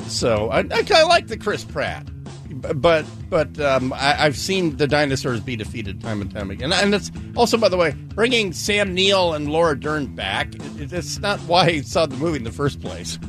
So 0.07 0.49
I, 0.49 0.59
I 0.59 0.63
kind 0.63 0.91
of 0.91 1.07
like 1.07 1.27
the 1.27 1.37
Chris 1.37 1.63
Pratt, 1.63 2.07
but 2.49 3.05
but 3.29 3.59
um, 3.59 3.93
I, 3.93 4.25
I've 4.25 4.37
seen 4.37 4.77
the 4.77 4.87
dinosaurs 4.87 5.39
be 5.39 5.55
defeated 5.55 6.01
time 6.01 6.21
and 6.21 6.31
time 6.31 6.51
again, 6.51 6.73
and 6.73 6.93
it's 6.93 7.11
also 7.35 7.57
by 7.57 7.69
the 7.69 7.77
way 7.77 7.91
bringing 7.91 8.53
Sam 8.53 8.93
Neill 8.93 9.33
and 9.33 9.49
Laura 9.51 9.79
Dern 9.79 10.07
back. 10.07 10.53
It, 10.55 10.91
it's 10.91 11.19
not 11.19 11.39
why 11.41 11.65
I 11.65 11.81
saw 11.81 12.05
the 12.05 12.17
movie 12.17 12.37
in 12.37 12.43
the 12.43 12.51
first 12.51 12.81
place. 12.81 13.19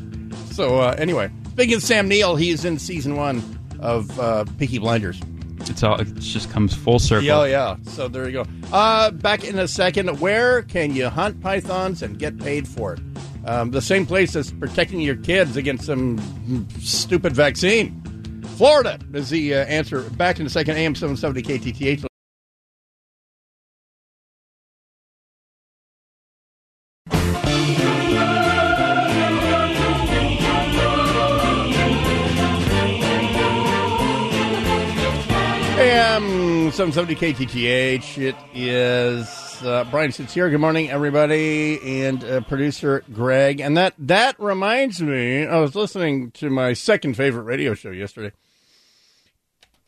So 0.53 0.81
uh, 0.81 0.95
anyway, 0.99 1.31
speaking 1.51 1.75
of 1.75 1.83
Sam 1.83 2.09
Neill, 2.09 2.37
he 2.37 2.51
is 2.51 2.65
in 2.65 2.79
season 2.79 3.17
one 3.17 3.43
of 3.81 4.19
uh, 4.19 4.45
Peaky 4.59 4.79
Blinders. 4.79 5.21
It's 5.69 5.83
all. 5.83 6.01
It 6.01 6.15
just 6.15 6.51
comes 6.51 6.75
full 6.75 6.99
circle. 6.99 7.25
Yeah, 7.25 7.45
yeah. 7.45 7.77
So 7.85 8.09
there 8.09 8.27
you 8.27 8.33
go. 8.33 8.47
Uh, 8.73 9.11
back 9.11 9.45
in 9.45 9.59
a 9.59 9.69
second. 9.69 10.19
Where 10.21 10.63
can 10.63 10.95
you 10.95 11.09
hunt 11.09 11.41
pythons 11.43 12.03
and 12.03 12.19
get 12.19 12.39
paid 12.39 12.67
for 12.67 12.95
it? 12.95 13.01
Um, 13.45 13.71
the 13.71 13.83
same 13.83 14.07
place 14.07 14.37
as 14.37 14.53
protecting 14.53 15.01
your 15.01 15.17
kids 15.17 15.57
against 15.57 15.85
some 15.85 16.67
stupid 16.81 17.35
vaccine. 17.35 18.03
Florida 18.61 18.99
is 19.14 19.31
the 19.31 19.55
uh, 19.55 19.64
answer. 19.64 20.03
Back 20.03 20.38
in 20.38 20.44
a 20.44 20.51
second. 20.51 20.77
AM 20.77 20.94
seven 20.94 21.16
seventy 21.16 21.40
KTTH. 21.40 22.05
AM 35.79 36.70
770 36.70 37.14
KTTH. 37.14 38.18
It 38.18 38.37
is 38.53 39.62
uh, 39.62 39.85
Bryan 39.90 40.12
Suits 40.12 40.35
here. 40.35 40.51
Good 40.51 40.61
morning, 40.61 40.90
everybody, 40.90 42.03
and 42.03 42.23
uh, 42.23 42.40
producer 42.42 43.03
Greg. 43.11 43.61
And 43.61 43.75
that 43.79 43.94
that 43.96 44.38
reminds 44.38 45.01
me, 45.01 45.46
I 45.46 45.59
was 45.61 45.75
listening 45.75 46.31
to 46.33 46.51
my 46.51 46.75
second 46.75 47.14
favorite 47.14 47.44
radio 47.44 47.73
show 47.73 47.90
yesterday, 47.90 48.33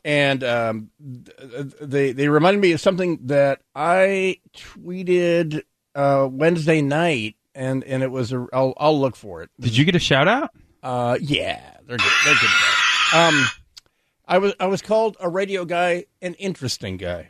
and 0.05 0.43
um, 0.43 0.89
they 0.99 2.11
they 2.11 2.27
reminded 2.29 2.61
me 2.61 2.71
of 2.73 2.81
something 2.81 3.19
that 3.27 3.61
I 3.75 4.37
tweeted 4.55 5.63
uh, 5.95 6.27
Wednesday 6.31 6.81
night, 6.81 7.35
and 7.55 7.83
and 7.83 8.03
it 8.03 8.11
was 8.11 8.31
a. 8.33 8.45
I'll 8.53 8.73
I'll 8.77 8.99
look 8.99 9.15
for 9.15 9.41
it. 9.43 9.49
Did 9.59 9.77
you 9.77 9.85
get 9.85 9.95
a 9.95 9.99
shout 9.99 10.27
out? 10.27 10.49
Uh, 10.81 11.17
yeah, 11.21 11.61
they're 11.87 11.97
good. 11.97 12.11
They're 12.25 12.35
good. 12.35 13.17
Um, 13.17 13.45
I 14.27 14.37
was 14.39 14.53
I 14.59 14.67
was 14.67 14.81
called 14.81 15.17
a 15.19 15.29
radio 15.29 15.65
guy, 15.65 16.05
an 16.21 16.33
interesting 16.35 16.97
guy. 16.97 17.29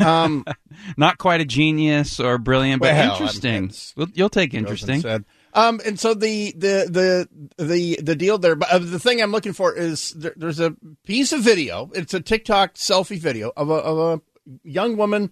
Um, 0.00 0.44
Not 0.98 1.16
quite 1.18 1.40
a 1.40 1.44
genius 1.46 2.20
or 2.20 2.36
brilliant, 2.38 2.82
but 2.82 2.92
Well, 2.92 3.12
interesting. 3.12 3.54
I'm- 3.54 3.64
it's- 3.64 3.94
Well, 3.96 4.08
You'll 4.12 4.28
take 4.28 4.52
interesting. 4.52 4.96
unsaid. 4.96 5.24
Um, 5.54 5.80
and 5.84 5.98
so 5.98 6.14
the 6.14 6.52
the 6.52 7.28
the 7.56 7.64
the 7.64 7.96
the 8.02 8.16
deal 8.16 8.38
there, 8.38 8.56
but 8.56 8.70
uh, 8.70 8.78
the 8.78 8.98
thing 8.98 9.22
I'm 9.22 9.30
looking 9.30 9.52
for 9.52 9.72
is 9.72 10.10
there, 10.10 10.34
there's 10.36 10.58
a 10.58 10.74
piece 11.04 11.32
of 11.32 11.42
video. 11.42 11.90
It's 11.94 12.12
a 12.12 12.20
TikTok 12.20 12.74
selfie 12.74 13.20
video 13.20 13.52
of 13.56 13.70
a 13.70 13.74
of 13.74 13.98
a 13.98 14.48
young 14.64 14.96
woman 14.96 15.30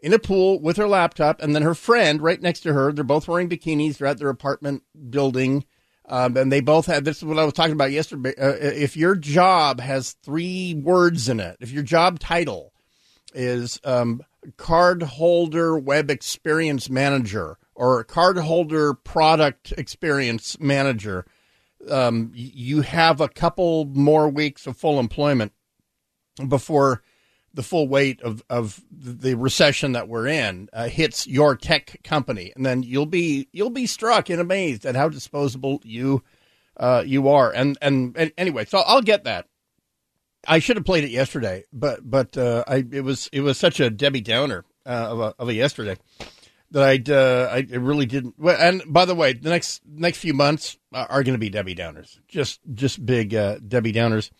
in 0.00 0.12
a 0.12 0.18
pool 0.18 0.60
with 0.60 0.76
her 0.78 0.88
laptop, 0.88 1.40
and 1.40 1.54
then 1.54 1.62
her 1.62 1.76
friend 1.76 2.20
right 2.20 2.42
next 2.42 2.60
to 2.60 2.72
her. 2.72 2.92
They're 2.92 3.04
both 3.04 3.28
wearing 3.28 3.48
bikinis. 3.48 3.98
They're 3.98 4.08
at 4.08 4.18
their 4.18 4.30
apartment 4.30 4.82
building. 5.10 5.64
Um, 6.08 6.36
and 6.36 6.50
they 6.50 6.60
both 6.60 6.86
had 6.86 7.04
this 7.04 7.18
is 7.18 7.24
what 7.24 7.38
I 7.38 7.44
was 7.44 7.54
talking 7.54 7.72
about 7.72 7.92
yesterday. 7.92 8.34
Uh, 8.36 8.56
if 8.60 8.96
your 8.96 9.14
job 9.14 9.80
has 9.80 10.16
three 10.24 10.74
words 10.74 11.28
in 11.28 11.38
it, 11.38 11.56
if 11.60 11.70
your 11.70 11.84
job 11.84 12.18
title 12.18 12.72
is 13.32 13.80
um, 13.84 14.20
card 14.56 15.04
holder 15.04 15.78
web 15.78 16.10
experience 16.10 16.90
manager 16.90 17.56
or 17.74 18.04
card 18.04 18.38
holder 18.38 18.94
product 18.94 19.72
experience 19.76 20.58
manager, 20.60 21.26
um, 21.90 22.30
you 22.34 22.82
have 22.82 23.20
a 23.20 23.28
couple 23.28 23.86
more 23.86 24.28
weeks 24.28 24.66
of 24.66 24.76
full 24.76 25.00
employment 25.00 25.52
before 26.48 27.02
the 27.54 27.62
full 27.62 27.86
weight 27.86 28.20
of, 28.22 28.42
of 28.48 28.82
the 28.90 29.34
recession 29.34 29.92
that 29.92 30.08
we're 30.08 30.26
in 30.26 30.68
uh, 30.72 30.88
hits 30.88 31.26
your 31.26 31.54
tech 31.54 31.98
company, 32.02 32.52
and 32.56 32.64
then 32.64 32.82
you'll 32.82 33.06
be 33.06 33.48
you'll 33.52 33.70
be 33.70 33.86
struck 33.86 34.30
and 34.30 34.40
amazed 34.40 34.86
at 34.86 34.96
how 34.96 35.08
disposable 35.08 35.80
you 35.84 36.22
uh, 36.78 37.02
you 37.04 37.28
are. 37.28 37.50
And, 37.52 37.76
and 37.82 38.16
and 38.16 38.32
anyway, 38.38 38.64
so 38.64 38.78
I'll 38.78 39.02
get 39.02 39.24
that. 39.24 39.48
I 40.46 40.58
should 40.58 40.76
have 40.76 40.86
played 40.86 41.04
it 41.04 41.10
yesterday, 41.10 41.64
but 41.72 42.08
but 42.08 42.36
uh, 42.36 42.64
I 42.66 42.84
it 42.90 43.04
was 43.04 43.28
it 43.32 43.42
was 43.42 43.58
such 43.58 43.80
a 43.80 43.90
Debbie 43.90 44.22
Downer 44.22 44.64
uh, 44.86 45.08
of 45.10 45.20
a 45.20 45.34
of 45.38 45.48
a 45.48 45.54
yesterday 45.54 45.96
that 46.72 46.82
I'd 46.82 47.10
uh, 47.10 47.48
I 47.50 47.66
really 47.70 48.06
didn't. 48.06 48.34
And 48.44 48.82
by 48.86 49.04
the 49.04 49.14
way, 49.14 49.34
the 49.34 49.50
next 49.50 49.82
next 49.86 50.18
few 50.18 50.34
months 50.34 50.76
are, 50.92 51.22
going 51.22 51.34
to 51.34 51.38
be 51.38 51.50
Debbie 51.50 51.74
Downers, 51.74 52.18
just 52.28 52.60
just 52.74 53.04
big 53.04 53.34
uh, 53.34 53.58
Debbie 53.66 53.92
Downers. 53.92 54.30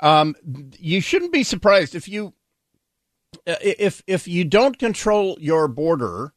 Um, 0.00 0.34
you 0.78 1.00
shouldn't 1.00 1.32
be 1.32 1.44
surprised 1.44 1.94
if 1.94 2.08
you 2.08 2.34
uh, 3.46 3.56
if 3.60 4.02
if 4.06 4.26
you 4.26 4.44
don't 4.44 4.78
control 4.78 5.36
your 5.40 5.68
border, 5.68 6.32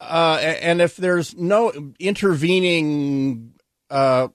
uh, 0.00 0.38
and 0.40 0.80
if 0.80 0.96
there's 0.96 1.36
no 1.36 1.92
intervening 1.98 3.54
uh, 3.88 4.28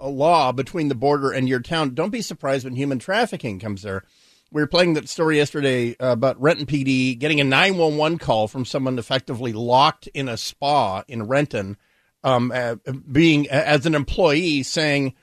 law 0.00 0.52
between 0.52 0.88
the 0.88 0.94
border 0.94 1.30
and 1.30 1.48
your 1.48 1.60
town, 1.60 1.94
don't 1.94 2.10
be 2.10 2.22
surprised 2.22 2.64
when 2.64 2.76
human 2.76 2.98
trafficking 2.98 3.58
comes 3.58 3.82
there. 3.82 4.04
We 4.50 4.62
were 4.62 4.66
playing 4.66 4.94
that 4.94 5.08
story 5.08 5.36
yesterday 5.36 5.94
uh, 5.98 6.12
about 6.12 6.40
Renton 6.40 6.64
PD 6.64 7.18
getting 7.18 7.40
a 7.40 7.44
911 7.44 8.18
call 8.18 8.48
from 8.48 8.64
someone 8.64 8.98
effectively 8.98 9.52
locked 9.52 10.06
in 10.08 10.28
a 10.28 10.38
spa 10.38 11.02
in 11.06 11.24
Renton, 11.24 11.76
um, 12.24 12.50
uh, 12.54 12.76
being 13.10 13.48
as 13.48 13.84
an 13.84 13.94
employee 13.94 14.62
saying, 14.62 15.14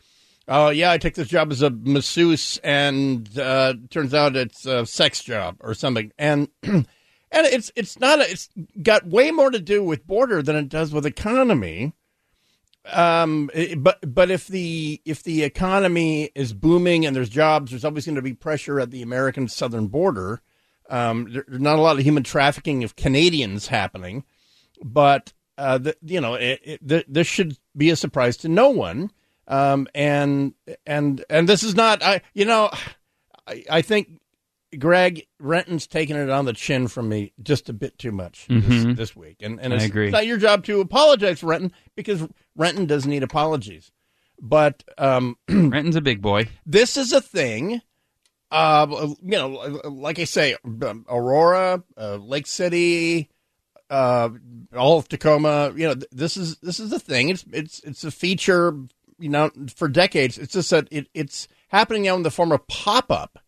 "Oh 0.48 0.70
yeah, 0.70 0.92
I 0.92 1.00
take 1.00 1.16
this 1.16 1.28
job 1.28 1.52
as 1.52 1.64
a 1.64 1.72
masseuse, 1.72 2.60
and 2.64 3.28
uh, 3.40 3.74
turns 3.90 4.14
out 4.14 4.36
it's 4.36 4.68
a 4.68 4.86
sex 4.86 5.24
job 5.24 5.58
or 5.60 5.74
something." 5.74 6.12
And 6.20 6.50
and 6.64 6.86
it's 7.32 7.72
it's 7.76 8.00
not 8.00 8.20
a, 8.20 8.30
it's 8.30 8.50
got 8.82 9.08
way 9.08 9.32
more 9.32 9.50
to 9.50 9.60
do 9.60 9.84
with 9.84 10.06
border 10.06 10.44
than 10.44 10.56
it 10.56 10.70
does 10.70 10.94
with 10.94 11.06
economy. 11.06 11.94
Um, 12.92 13.50
but 13.78 13.98
but 14.14 14.30
if 14.32 14.48
the 14.48 15.02
if 15.06 15.24
the 15.24 15.44
economy 15.44 16.30
is 16.36 16.54
booming 16.54 17.06
and 17.06 17.16
there's 17.16 17.30
jobs, 17.30 17.72
there's 17.72 17.86
always 17.86 18.06
going 18.06 18.16
to 18.16 18.22
be 18.22 18.34
pressure 18.34 18.80
at 18.80 18.92
the 18.92 19.02
American 19.02 19.48
southern 19.48 19.88
border. 19.88 20.42
Um, 20.90 21.32
there- 21.32 21.46
there's 21.48 21.62
not 21.62 21.80
a 21.80 21.82
lot 21.82 21.98
of 21.98 22.04
human 22.04 22.24
trafficking 22.24 22.84
of 22.84 22.96
Canadians 22.96 23.68
happening, 23.68 24.24
but 24.84 25.34
uh, 25.58 25.80
the, 25.80 25.96
you 26.04 26.22
know, 26.22 26.36
it, 26.36 26.60
it, 26.64 26.88
th- 26.88 27.06
this 27.08 27.26
should 27.28 27.58
be 27.76 27.90
a 27.90 27.96
surprise 27.96 28.38
to 28.38 28.50
no 28.50 28.70
one. 28.70 29.10
Um, 29.48 29.88
and 29.96 30.54
and 30.86 31.24
and 31.30 31.50
this 31.50 31.64
is 31.64 31.76
not, 31.76 32.04
I 32.04 32.22
you 32.34 32.46
know, 32.46 32.70
I, 33.48 33.64
I 33.70 33.82
think 33.82 34.20
Greg 34.80 35.26
Renton's 35.40 35.88
taking 35.88 36.16
it 36.16 36.30
on 36.30 36.46
the 36.46 36.54
chin 36.54 36.88
from 36.88 37.10
me 37.10 37.34
just 37.42 37.70
a 37.70 37.74
bit 37.74 37.98
too 37.98 38.12
much 38.12 38.48
Mhm. 38.50 38.68
this, 38.68 38.98
this 38.98 39.16
week, 39.16 39.38
and 39.42 39.60
and 39.60 39.74
it's, 39.74 39.86
it's 39.86 40.12
not 40.12 40.26
your 40.28 40.38
job 40.38 40.64
to 40.66 40.82
apologize 40.82 41.40
for 41.40 41.48
Renton 41.48 41.72
because 41.96 42.28
Renton 42.56 42.86
doesn't 42.86 43.10
need 43.10 43.24
apologies. 43.24 43.92
But 44.42 44.84
um, 44.98 45.38
Renton's 45.50 45.96
a 45.96 46.02
big 46.02 46.22
boy. 46.22 46.48
this 46.66 46.98
is 46.98 47.14
a 47.14 47.22
thing. 47.22 47.82
Uh, 48.52 49.08
you 49.22 49.32
know, 49.38 49.82
like 49.86 50.20
I 50.20 50.24
say, 50.26 50.56
Aurora, 51.10 51.84
uh, 51.98 52.16
Lake 52.18 52.48
City, 52.48 53.30
uh, 53.90 54.30
all 54.76 55.00
of 55.00 55.10
Tacoma. 55.10 55.74
You 55.76 55.88
know, 55.90 55.96
this 56.12 56.38
is 56.38 56.58
this 56.58 56.80
is 56.80 56.92
a 56.94 57.00
thing. 57.00 57.30
It's 57.30 57.46
it's 57.52 57.80
it's 57.80 58.04
a 58.04 58.12
feature. 58.12 58.74
You 59.18 59.30
know, 59.30 59.50
for 59.74 59.88
decades. 59.88 60.38
It's 60.38 60.52
just 60.54 60.70
that 60.72 60.90
it, 60.92 61.08
it's 61.14 61.48
happening 61.70 62.04
now 62.04 62.16
in 62.16 62.24
the 62.24 62.30
form 62.32 62.52
of 62.52 62.68
pop 62.68 63.10
up 63.10 63.40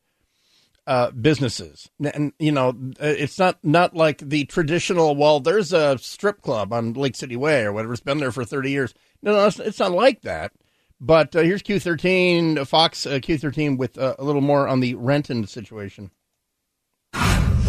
uh, 0.87 1.11
businesses, 1.11 1.89
and 2.13 2.31
you 2.39 2.51
know, 2.51 2.69
uh, 2.69 3.05
it's 3.05 3.37
not 3.37 3.59
not 3.61 3.93
like 3.93 4.19
the 4.19 4.45
traditional. 4.45 5.15
Well, 5.15 5.41
there's 5.41 5.73
a 5.73 5.97
strip 5.97 6.41
club 6.41 6.71
on 6.71 6.93
Lake 6.93 7.15
City 7.15 7.35
Way 7.35 7.65
or 7.65 7.73
whatever. 7.73 7.93
It's 7.93 8.01
been 8.01 8.19
there 8.19 8.31
for 8.31 8.45
thirty 8.45 8.71
years. 8.71 8.93
No, 9.21 9.33
no, 9.33 9.45
it's, 9.45 9.59
it's 9.59 9.79
not 9.79 9.91
like 9.91 10.21
that. 10.21 10.53
But 10.99 11.35
uh, 11.35 11.41
here's 11.41 11.61
Q13, 11.61 12.65
Fox 12.65 13.05
uh, 13.05 13.19
Q13 13.19 13.77
with 13.77 13.97
uh, 13.99 14.15
a 14.17 14.23
little 14.23 14.41
more 14.41 14.67
on 14.67 14.79
the 14.79 14.95
Renton 14.95 15.45
situation. 15.45 16.09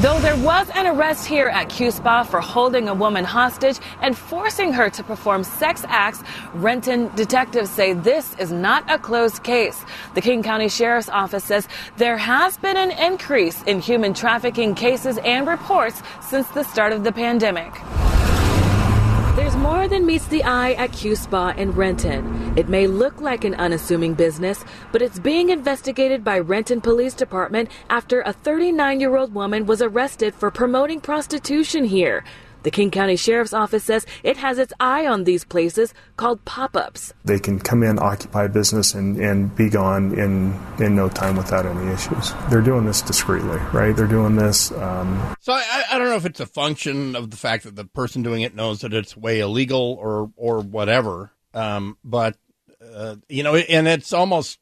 Though 0.00 0.20
there 0.20 0.37
was 0.37 0.70
an 0.76 0.87
arrest 0.87 1.26
here 1.26 1.48
at 1.48 1.70
Q 1.70 1.90
Spa 1.90 2.22
for 2.22 2.40
holding 2.40 2.88
a 2.88 2.94
woman 2.94 3.24
hostage 3.24 3.80
and 4.00 4.16
forcing 4.16 4.72
her 4.72 4.88
to 4.90 5.02
perform 5.02 5.42
sex 5.42 5.82
acts, 5.88 6.22
Renton 6.54 7.11
detectives 7.16 7.68
say 7.68 7.94
this 7.94 8.32
is 8.37 8.52
not 8.52 8.88
a 8.88 9.00
closed 9.00 9.42
case. 9.42 9.84
The 10.14 10.20
King 10.20 10.44
County 10.44 10.68
Sheriff's 10.68 11.08
Office 11.08 11.42
says 11.42 11.66
there 11.96 12.16
has 12.16 12.56
been 12.58 12.76
an 12.76 12.92
increase 12.92 13.61
in 13.64 13.80
human 13.80 14.14
trafficking 14.14 14.76
cases 14.76 15.18
and 15.24 15.48
reports 15.48 16.00
since 16.20 16.46
the 16.50 16.62
start 16.62 16.92
of 16.92 17.02
the 17.02 17.11
pandemic. 17.11 17.72
There's 19.34 19.56
more 19.56 19.88
than 19.88 20.06
meets 20.06 20.28
the 20.28 20.44
eye 20.44 20.74
at 20.74 20.92
Q 20.92 21.16
Spa 21.16 21.54
in 21.56 21.72
Renton. 21.72 22.47
It 22.59 22.68
may 22.68 22.88
look 22.88 23.21
like 23.21 23.44
an 23.44 23.55
unassuming 23.55 24.14
business, 24.14 24.64
but 24.90 25.01
it's 25.01 25.21
being 25.21 25.51
investigated 25.51 26.25
by 26.25 26.40
Renton 26.40 26.81
Police 26.81 27.14
Department 27.14 27.71
after 27.88 28.21
a 28.23 28.33
39 28.33 28.99
year 28.99 29.16
old 29.16 29.33
woman 29.33 29.64
was 29.64 29.81
arrested 29.81 30.35
for 30.35 30.51
promoting 30.51 31.01
prostitution 31.01 31.85
here. 31.85 32.25
The 32.64 32.73
King 32.73 32.90
County 32.90 33.14
Sheriff's 33.14 33.53
Office 33.53 33.85
says 33.85 34.07
it 34.25 34.38
has 34.38 34.59
its 34.59 34.73
eye 34.81 35.07
on 35.07 35.23
these 35.23 35.44
places 35.44 35.94
called 36.16 36.44
pop 36.47 36.75
ups. 36.75 37.14
They 37.25 37.38
can 37.38 37.61
come 37.61 37.85
in, 37.85 38.01
occupy 38.01 38.49
business, 38.49 38.92
and, 38.92 39.16
and 39.18 39.55
be 39.55 39.71
gone 39.71 40.18
in, 40.18 40.61
in 40.85 40.97
no 40.97 41.09
time 41.09 41.37
without 41.37 41.64
any 41.64 41.92
issues. 41.92 42.33
They're 42.51 42.61
doing 42.61 42.87
this 42.87 43.03
discreetly, 43.03 43.59
right? 43.73 43.94
They're 43.94 44.09
doing 44.09 44.35
this. 44.35 44.73
Um, 44.73 45.37
So 45.38 45.53
I, 45.53 45.85
I 45.92 45.99
don't 45.99 46.09
know 46.09 46.16
if 46.16 46.27
it's 46.27 46.40
a 46.40 46.47
function 46.47 47.14
of 47.14 47.31
the 47.31 47.37
fact 47.37 47.62
that 47.62 47.77
the 47.77 47.85
person 47.85 48.25
doing 48.25 48.42
it 48.42 48.57
knows 48.57 48.81
that 48.81 48.92
it's 48.92 49.16
way 49.16 49.38
illegal 49.38 49.97
or 50.01 50.33
or 50.35 50.59
whatever. 50.59 51.31
Um, 51.55 51.97
but 52.05 52.37
uh, 52.98 53.16
you 53.28 53.44
know, 53.44 53.54
and 53.54 53.87
it's 53.87 54.12
almost 54.12 54.58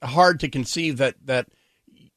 hard 0.00 0.38
to 0.40 0.48
conceive 0.48 0.98
that 0.98 1.16
that 1.24 1.48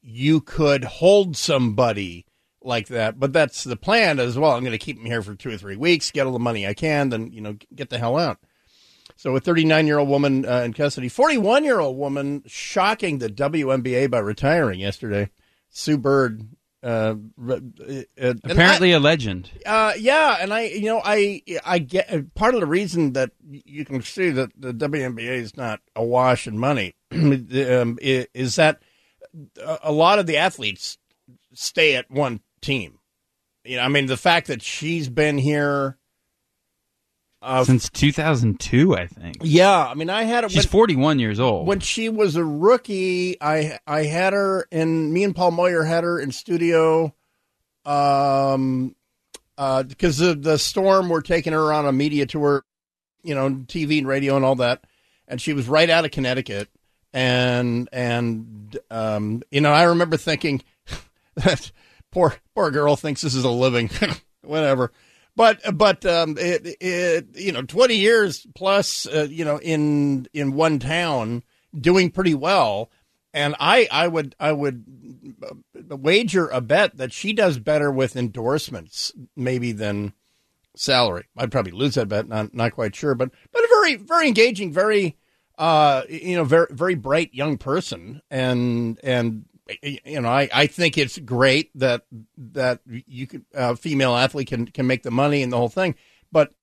you 0.02 0.42
could 0.42 0.84
hold 0.84 1.36
somebody 1.36 2.28
like 2.62 2.88
that. 2.90 3.20
But 3.20 3.34
that's 3.34 3.64
the 3.64 3.76
plan 3.76 4.20
as 4.20 4.38
well. 4.38 4.52
I'm 4.52 4.64
going 4.64 4.74
to 4.74 4.78
keep 4.78 4.98
him 4.98 5.06
here 5.06 5.24
for 5.24 5.34
two 5.34 5.50
or 5.50 5.58
three 5.58 5.76
weeks, 5.76 6.12
get 6.12 6.28
all 6.28 6.34
the 6.34 6.40
money 6.40 6.68
I 6.68 6.76
can, 6.76 7.10
then 7.10 7.32
you 7.32 7.42
know 7.42 7.58
get 7.74 7.90
the 7.90 7.98
hell 7.98 8.18
out. 8.18 8.38
So 9.16 9.36
a 9.36 9.40
39 9.40 9.88
year 9.88 9.98
old 9.98 10.08
woman 10.08 10.46
uh, 10.46 10.62
in 10.62 10.74
custody, 10.74 11.10
41 11.10 11.64
year 11.64 11.80
old 11.80 11.98
woman 11.98 12.44
shocking 12.46 13.18
the 13.18 13.30
WNBA 13.30 14.12
by 14.12 14.20
retiring 14.20 14.80
yesterday. 14.80 15.32
Sue 15.72 15.98
Bird. 15.98 16.48
Uh, 16.82 17.16
uh, 17.50 17.60
Apparently 18.46 18.94
I, 18.94 18.98
a 18.98 19.00
legend. 19.00 19.52
Uh, 19.66 19.94
yeah, 20.00 20.38
and 20.40 20.54
I, 20.54 20.68
you 20.68 20.86
know, 20.86 21.02
I, 21.04 21.42
I 21.66 21.80
get 21.80 22.34
part 22.36 22.54
of 22.54 22.62
the 22.62 22.68
reason 22.68 23.14
that 23.14 23.32
you 23.50 23.84
can 23.84 24.02
see 24.02 24.30
that 24.30 24.52
the 24.58 24.74
WNBA 24.74 25.28
is 25.28 25.58
not 25.58 25.82
awash 25.96 26.48
in 26.48 26.58
money 26.58 26.96
um, 27.12 28.00
is 28.02 28.56
that 28.56 28.82
a 29.84 29.92
lot 29.92 30.20
of 30.20 30.26
the 30.26 30.38
athletes 30.38 30.98
stay 31.54 31.96
at 31.96 32.10
one 32.10 32.40
team. 32.62 33.00
You 33.66 33.78
know, 33.78 33.84
I 33.84 33.88
mean, 33.90 34.06
the 34.06 34.18
fact 34.18 34.48
that 34.48 34.62
she's 34.62 35.10
been 35.10 35.38
here 35.38 35.99
uh, 37.42 37.64
since 37.64 37.90
2002, 37.90 38.96
I 38.96 39.08
think. 39.08 39.38
Yeah, 39.42 39.88
I 39.88 39.94
mean, 39.94 40.10
I 40.10 40.24
had 40.24 40.44
her. 40.44 40.50
She's 40.50 40.66
41 40.66 41.20
years 41.20 41.40
old. 41.40 41.68
When 41.68 41.80
she 41.80 42.10
was 42.10 42.36
a 42.36 42.44
rookie, 42.44 43.42
I 43.42 43.80
I 43.88 44.04
had 44.04 44.34
her, 44.34 44.68
and 44.72 45.14
me 45.14 45.24
and 45.24 45.36
Paul 45.36 45.52
Moyer 45.52 45.84
had 45.84 46.04
her 46.04 46.20
in 46.20 46.32
studio, 46.32 47.14
um, 47.86 48.94
uh, 49.58 49.84
because 49.84 50.18
the 50.18 50.36
the 50.36 50.58
Storm 50.58 51.08
we're 51.08 51.22
taking 51.22 51.54
her 51.54 51.72
on 51.72 51.86
a 51.86 51.94
media 51.94 52.26
tour, 52.26 52.66
you 53.24 53.36
know, 53.36 53.50
TV 53.50 54.00
and 54.00 54.08
radio 54.08 54.36
and 54.36 54.44
all 54.44 54.56
that, 54.56 54.84
and 55.28 55.42
she 55.42 55.54
was 55.54 55.70
right 55.70 55.90
out 55.90 56.04
of 56.04 56.12
Connecticut, 56.12 56.68
and 57.14 57.88
and 57.94 58.78
um, 58.92 59.44
you 59.50 59.62
know, 59.62 59.72
I 59.72 59.84
remember 59.84 60.18
thinking 60.18 60.62
that 61.36 61.72
poor 62.12 62.36
poor 62.54 62.70
girl 62.70 62.98
thinks 62.98 63.22
this 63.22 63.36
is 63.36 63.46
a 63.46 63.50
living, 63.50 63.90
whatever 64.42 64.92
but 65.40 65.62
but 65.78 66.06
um, 66.06 66.36
it, 66.38 66.76
it, 66.82 67.28
you 67.34 67.54
know, 67.54 67.62
twenty 67.62 67.96
years 67.96 68.46
plus, 68.56 69.08
uh, 69.08 69.26
you 69.30 69.46
know, 69.46 69.58
in 69.62 70.28
in 70.34 70.52
one 70.52 70.80
town, 70.80 71.44
doing 71.74 72.12
pretty 72.12 72.34
well. 72.34 72.92
And 73.34 73.56
I 73.58 73.88
I 73.90 74.10
would 74.10 74.36
I 74.38 74.52
would 74.52 74.84
uh, 75.42 75.96
wager 75.96 76.50
a 76.50 76.60
bet 76.60 76.98
that 76.98 77.14
she 77.14 77.32
does 77.32 77.58
better 77.58 77.90
with 77.90 78.18
endorsements 78.18 79.14
maybe 79.38 79.72
than 79.72 80.12
salary. 80.76 81.28
I'd 81.38 81.54
probably 81.54 81.72
lose 81.72 81.96
that 81.96 82.10
bet. 82.10 82.28
Not 82.28 82.54
not 82.54 82.74
quite 82.74 82.94
sure, 82.94 83.16
but 83.16 83.32
but 83.54 83.64
a 83.64 83.68
very 83.70 83.96
very 83.96 84.28
engaging, 84.28 84.74
very 84.74 85.16
uh, 85.58 86.02
you 86.10 86.36
know, 86.36 86.44
very 86.44 86.68
very 86.70 86.96
bright 86.96 87.34
young 87.34 87.58
person, 87.58 88.22
and 88.30 89.00
and 89.04 89.46
you 89.82 90.22
know, 90.22 90.30
I, 90.30 90.50
I 90.54 90.68
think 90.68 90.98
it's 90.98 91.18
great 91.18 91.72
that 91.76 92.04
that 92.38 92.82
you 92.86 93.28
could 93.28 93.46
uh, 93.54 93.76
female 93.76 94.16
athlete 94.16 94.48
can 94.48 94.66
can 94.68 94.88
make 94.88 95.04
the 95.04 95.12
money 95.12 95.44
and 95.44 95.52
the 95.52 95.58
whole 95.58 95.70
thing, 95.70 95.96
but 96.32 96.54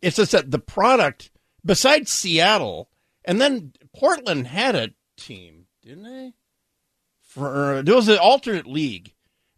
it's 0.00 0.16
just 0.16 0.32
that 0.32 0.50
the 0.50 0.58
product 0.58 1.30
besides 1.64 2.10
Seattle 2.10 2.88
and 3.24 3.40
then 3.40 3.72
Portland 3.94 4.46
had 4.46 4.74
a 4.74 4.90
team, 5.16 5.66
didn't 5.82 6.04
they? 6.04 6.32
For 7.20 7.82
there 7.82 7.94
was 7.94 8.08
an 8.08 8.18
alternate 8.18 8.66
league, 8.66 9.12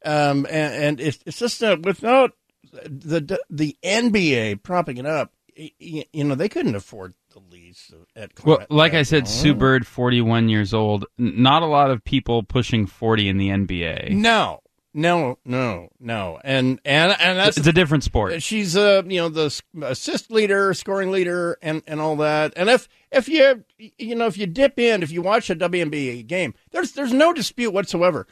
um, 0.05 0.47
and, 0.51 0.75
and 0.75 1.01
it's 1.01 1.21
it's 1.25 1.39
just 1.39 1.61
that 1.61 1.83
without 1.83 2.33
the 2.73 3.39
the 3.49 3.77
NBA 3.85 4.63
propping 4.63 4.97
it 4.97 5.07
up, 5.07 5.33
you 5.55 6.05
know, 6.25 6.35
they 6.35 6.49
couldn't 6.49 6.75
afford 6.75 7.15
the 7.31 7.41
lease 7.51 7.93
at 8.17 8.31
well, 8.45 8.65
like 8.71 8.95
I 8.95 9.03
said, 9.03 9.29
Sue 9.29 9.55
Bird, 9.55 9.87
forty-one 9.87 10.49
years 10.49 10.75
old. 10.75 11.07
Not 11.19 11.63
a 11.63 11.67
lot 11.67 11.91
of 11.91 12.05
people 12.05 12.43
pushing 12.43 12.87
forty 12.87 13.29
in 13.29 13.39
the 13.39 13.49
NBA. 13.49 14.11
No, 14.11 14.61
no, 14.93 15.39
no, 15.45 15.89
no, 16.01 16.41
and 16.43 16.81
and 16.85 17.15
and 17.21 17.39
that's 17.39 17.57
it's 17.57 17.67
a 17.67 17.73
different 17.73 18.03
sport. 18.03 18.43
She's 18.43 18.75
a 18.75 19.05
you 19.07 19.21
know 19.21 19.29
the 19.29 19.61
assist 19.83 20.31
leader, 20.31 20.75
scoring 20.75 21.13
leader, 21.13 21.59
and 21.63 21.83
and 21.87 22.01
all 22.01 22.17
that. 22.17 22.53
And 22.57 22.69
if 22.69 22.89
if 23.13 23.29
you 23.29 23.65
you 23.79 24.17
know 24.17 24.27
if 24.27 24.37
you 24.37 24.47
dip 24.47 24.79
in, 24.79 25.03
if 25.03 25.13
you 25.13 25.23
watch 25.23 25.49
a 25.49 25.55
WNBA 25.55 26.27
game, 26.27 26.55
there's 26.73 26.93
there's 26.93 27.13
no 27.13 27.33
dispute 27.33 27.73
whatsoever. 27.73 28.27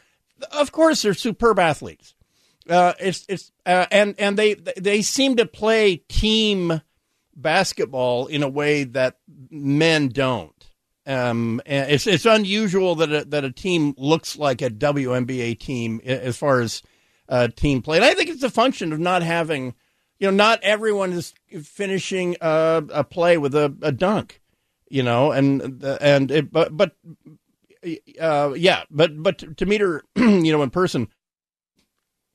Of 0.51 0.73
course, 0.73 1.03
they're 1.03 1.15
superb 1.15 1.59
athletes. 1.59 2.15
Uh, 2.69 2.93
it's 2.99 3.25
it's 3.29 3.53
uh, 3.65 3.87
and 3.91 4.15
and 4.19 4.37
they 4.37 4.55
they 4.55 5.01
seem 5.03 5.37
to 5.37 5.47
play 5.47 5.97
team 6.09 6.83
basketball 7.41 8.27
in 8.27 8.43
a 8.43 8.49
way 8.49 8.85
that 8.85 9.19
men 9.51 10.09
don't. 10.09 10.53
Um, 11.07 11.63
it's 11.65 12.07
it's 12.07 12.27
unusual 12.27 12.97
that 12.97 13.11
a, 13.11 13.25
that 13.27 13.45
a 13.45 13.51
team 13.51 13.95
looks 13.97 14.37
like 14.37 14.61
a 14.61 14.69
WNBA 14.69 15.59
team 15.59 16.03
as 16.05 16.37
far 16.37 16.61
as 16.61 16.83
uh, 17.31 17.49
team 17.49 17.81
play. 17.81 17.97
And 17.97 18.05
I 18.05 18.13
think 18.13 18.29
it's 18.29 18.43
a 18.43 18.51
function 18.51 18.93
of 18.93 18.99
not 18.99 19.23
having, 19.23 19.75
you 20.19 20.31
know, 20.31 20.37
not 20.37 20.63
everyone 20.63 21.13
is 21.13 21.33
finishing 21.63 22.37
a, 22.43 22.85
a 22.91 23.05
play 23.05 23.39
with 23.39 23.55
a, 23.55 23.75
a, 23.81 23.91
dunk, 23.91 24.43
you 24.91 25.03
know, 25.03 25.33
and 25.33 25.83
and 25.83 26.31
it, 26.31 26.53
but 26.53 26.77
but 26.77 26.97
uh, 28.21 28.53
yeah, 28.55 28.83
but 28.91 29.23
but 29.23 29.57
to 29.57 29.65
meet 29.65 29.81
her, 29.81 30.03
you 30.17 30.53
know, 30.53 30.63
in 30.63 30.69
person, 30.69 31.09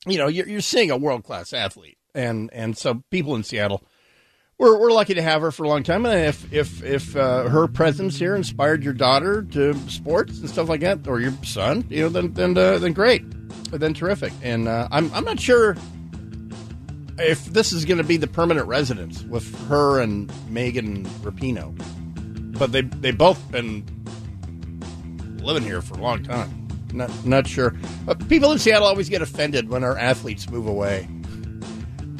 you 0.07 0.17
know, 0.17 0.27
you're, 0.27 0.47
you're 0.47 0.61
seeing 0.61 0.89
a 0.89 0.97
world 0.97 1.23
class 1.23 1.53
athlete, 1.53 1.97
and 2.15 2.51
and 2.53 2.77
so 2.77 3.03
people 3.11 3.35
in 3.35 3.43
Seattle 3.43 3.83
we're, 4.63 4.79
we're 4.79 4.91
lucky 4.91 5.13
to 5.13 5.21
have 5.21 5.41
her 5.41 5.51
for 5.51 5.63
a 5.63 5.67
long 5.67 5.83
time. 5.83 6.05
And 6.05 6.25
if 6.25 6.51
if 6.53 6.83
if 6.83 7.15
uh, 7.15 7.49
her 7.49 7.67
presence 7.67 8.17
here 8.17 8.35
inspired 8.35 8.83
your 8.83 8.93
daughter 8.93 9.43
to 9.51 9.73
sports 9.89 10.39
and 10.39 10.49
stuff 10.49 10.69
like 10.69 10.79
that, 10.81 11.07
or 11.07 11.19
your 11.19 11.33
son, 11.43 11.85
you 11.89 12.03
know, 12.03 12.09
then 12.09 12.33
then 12.33 12.57
uh, 12.57 12.77
then 12.79 12.93
great, 12.93 13.23
then 13.71 13.93
terrific. 13.93 14.31
And 14.41 14.67
uh, 14.67 14.87
I'm 14.91 15.13
I'm 15.13 15.25
not 15.25 15.39
sure 15.39 15.75
if 17.19 17.45
this 17.45 17.73
is 17.73 17.85
going 17.85 17.99
to 17.99 18.03
be 18.03 18.17
the 18.17 18.27
permanent 18.27 18.67
residence 18.67 19.23
with 19.23 19.53
her 19.67 19.99
and 19.99 20.31
Megan 20.49 21.05
Rapinoe, 21.21 22.57
but 22.57 22.71
they 22.71 22.81
they 22.81 23.11
both 23.11 23.51
been 23.51 23.85
living 25.41 25.63
here 25.63 25.81
for 25.81 25.95
a 25.95 26.01
long 26.01 26.23
time. 26.23 26.67
Not 26.93 27.25
not 27.25 27.47
sure. 27.47 27.75
But 28.05 28.29
people 28.29 28.51
in 28.53 28.59
Seattle 28.59 28.87
always 28.87 29.09
get 29.09 29.21
offended 29.21 29.67
when 29.69 29.83
our 29.83 29.97
athletes 29.97 30.49
move 30.49 30.67
away, 30.67 31.09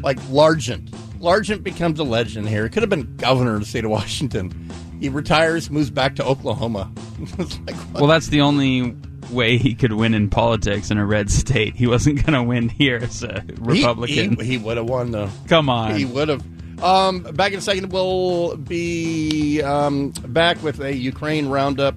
like 0.01 0.19
Largent 0.23 0.93
Largent 1.24 1.64
becomes 1.64 2.00
a 2.00 2.04
legend 2.04 2.50
here. 2.50 2.64
He 2.64 2.70
could 2.70 2.84
have 2.84 2.90
been 2.90 3.16
governor 3.16 3.54
of 3.54 3.62
the 3.62 3.66
state 3.66 3.86
of 3.86 3.92
Washington. 3.92 4.70
He 5.00 5.08
retires, 5.08 5.70
moves 5.70 5.90
back 5.90 6.18
to 6.18 6.26
Oklahoma. 6.26 6.92
like, 7.66 7.76
well, 7.94 8.08
that's 8.08 8.28
the 8.28 8.42
only 8.42 8.96
way 9.32 9.58
he 9.58 9.74
could 9.74 9.94
win 9.94 10.14
in 10.14 10.30
politics 10.30 10.92
in 10.92 10.98
a 10.98 11.06
red 11.06 11.32
state. 11.32 11.76
He 11.76 11.88
wasn't 11.88 12.18
going 12.26 12.34
to 12.34 12.44
win 12.44 12.68
here 12.68 12.98
as 12.98 13.24
a 13.24 13.44
Republican. 13.58 14.36
He, 14.36 14.44
he, 14.44 14.52
he 14.52 14.58
would 14.58 14.76
have 14.76 14.88
won, 14.88 15.12
though. 15.12 15.30
Come 15.48 15.70
on. 15.70 15.96
He 15.96 16.04
would 16.04 16.28
have. 16.28 16.44
Um, 16.84 17.22
back 17.22 17.54
in 17.54 17.60
a 17.60 17.62
second, 17.62 17.94
we'll 17.94 18.58
be 18.58 19.62
um, 19.62 20.10
back 20.28 20.62
with 20.62 20.82
a 20.82 20.94
Ukraine 20.94 21.48
roundup 21.48 21.96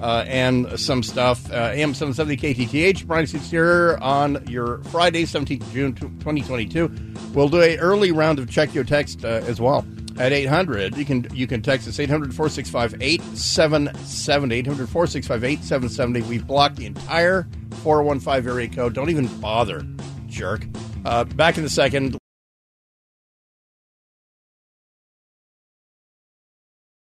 uh, 0.00 0.24
and 0.26 0.78
some 0.78 1.02
stuff. 1.02 1.50
Uh, 1.50 1.72
AM 1.74 1.94
770 1.94 2.36
KTTH, 2.66 3.06
Bryan 3.06 3.26
Suits 3.26 3.50
here 3.50 3.98
on 4.00 4.44
your 4.48 4.78
Friday, 4.84 5.24
17th 5.24 5.72
June 5.72 5.94
2022. 5.94 6.90
We'll 7.32 7.48
do 7.48 7.62
a 7.62 7.76
early 7.78 8.12
round 8.12 8.38
of 8.38 8.50
Check 8.50 8.74
Your 8.74 8.84
Text 8.84 9.24
uh, 9.24 9.28
as 9.28 9.60
well. 9.60 9.86
At 10.16 10.32
800, 10.32 10.96
you 10.96 11.04
can 11.04 11.26
you 11.34 11.48
can 11.48 11.60
text 11.60 11.88
us 11.88 11.98
800 11.98 12.34
465 12.34 13.02
8770. 13.02 14.54
800 14.54 14.88
465 14.88 15.44
8770. 15.44 16.22
We've 16.28 16.46
blocked 16.46 16.76
the 16.76 16.86
entire 16.86 17.48
415 17.82 18.48
area 18.48 18.68
code. 18.68 18.94
Don't 18.94 19.10
even 19.10 19.26
bother, 19.40 19.84
jerk. 20.28 20.66
Uh, 21.04 21.24
back 21.24 21.58
in 21.58 21.64
a 21.64 21.68
second. 21.68 22.16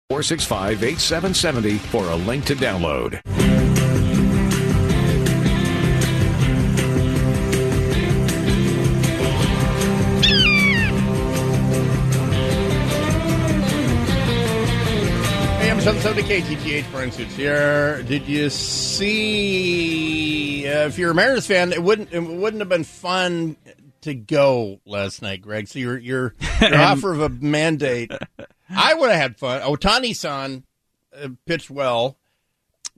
465 0.10 0.84
8770 0.84 1.78
for 1.90 2.06
a 2.10 2.16
link 2.16 2.46
to 2.46 2.56
download. 2.56 3.20
I 15.58 15.66
am 15.66 15.82
770 15.82 16.24
KTTH, 16.24 16.90
Bryan 16.90 17.12
Suits 17.12 17.36
here. 17.36 18.02
Did 18.04 18.30
you 18.30 18.50
see, 18.50 19.86
uh, 20.70 20.88
if 20.88 20.98
you're 20.98 21.12
a 21.12 21.16
Mariners 21.16 21.48
fan, 21.48 21.74
it 21.74 21.84
wouldn't, 21.84 22.14
it 22.14 22.22
wouldn't 22.22 22.62
have 22.62 22.70
been 22.70 22.86
fun 22.86 23.58
to 24.04 24.14
go 24.14 24.80
last 24.86 25.22
night, 25.22 25.42
Greg. 25.42 25.68
So 25.68 25.80
your, 25.80 25.98
your, 25.98 26.34
your 26.62 26.76
offer 26.82 27.12
of 27.12 27.20
a 27.20 27.28
mandate 27.28 28.14
I 28.70 28.94
would 28.94 29.10
have 29.10 29.20
had 29.20 29.38
fun. 29.38 29.62
Ohtani 29.62 30.16
san 30.16 30.64
uh, 31.16 31.30
pitched 31.46 31.70
well. 31.70 32.18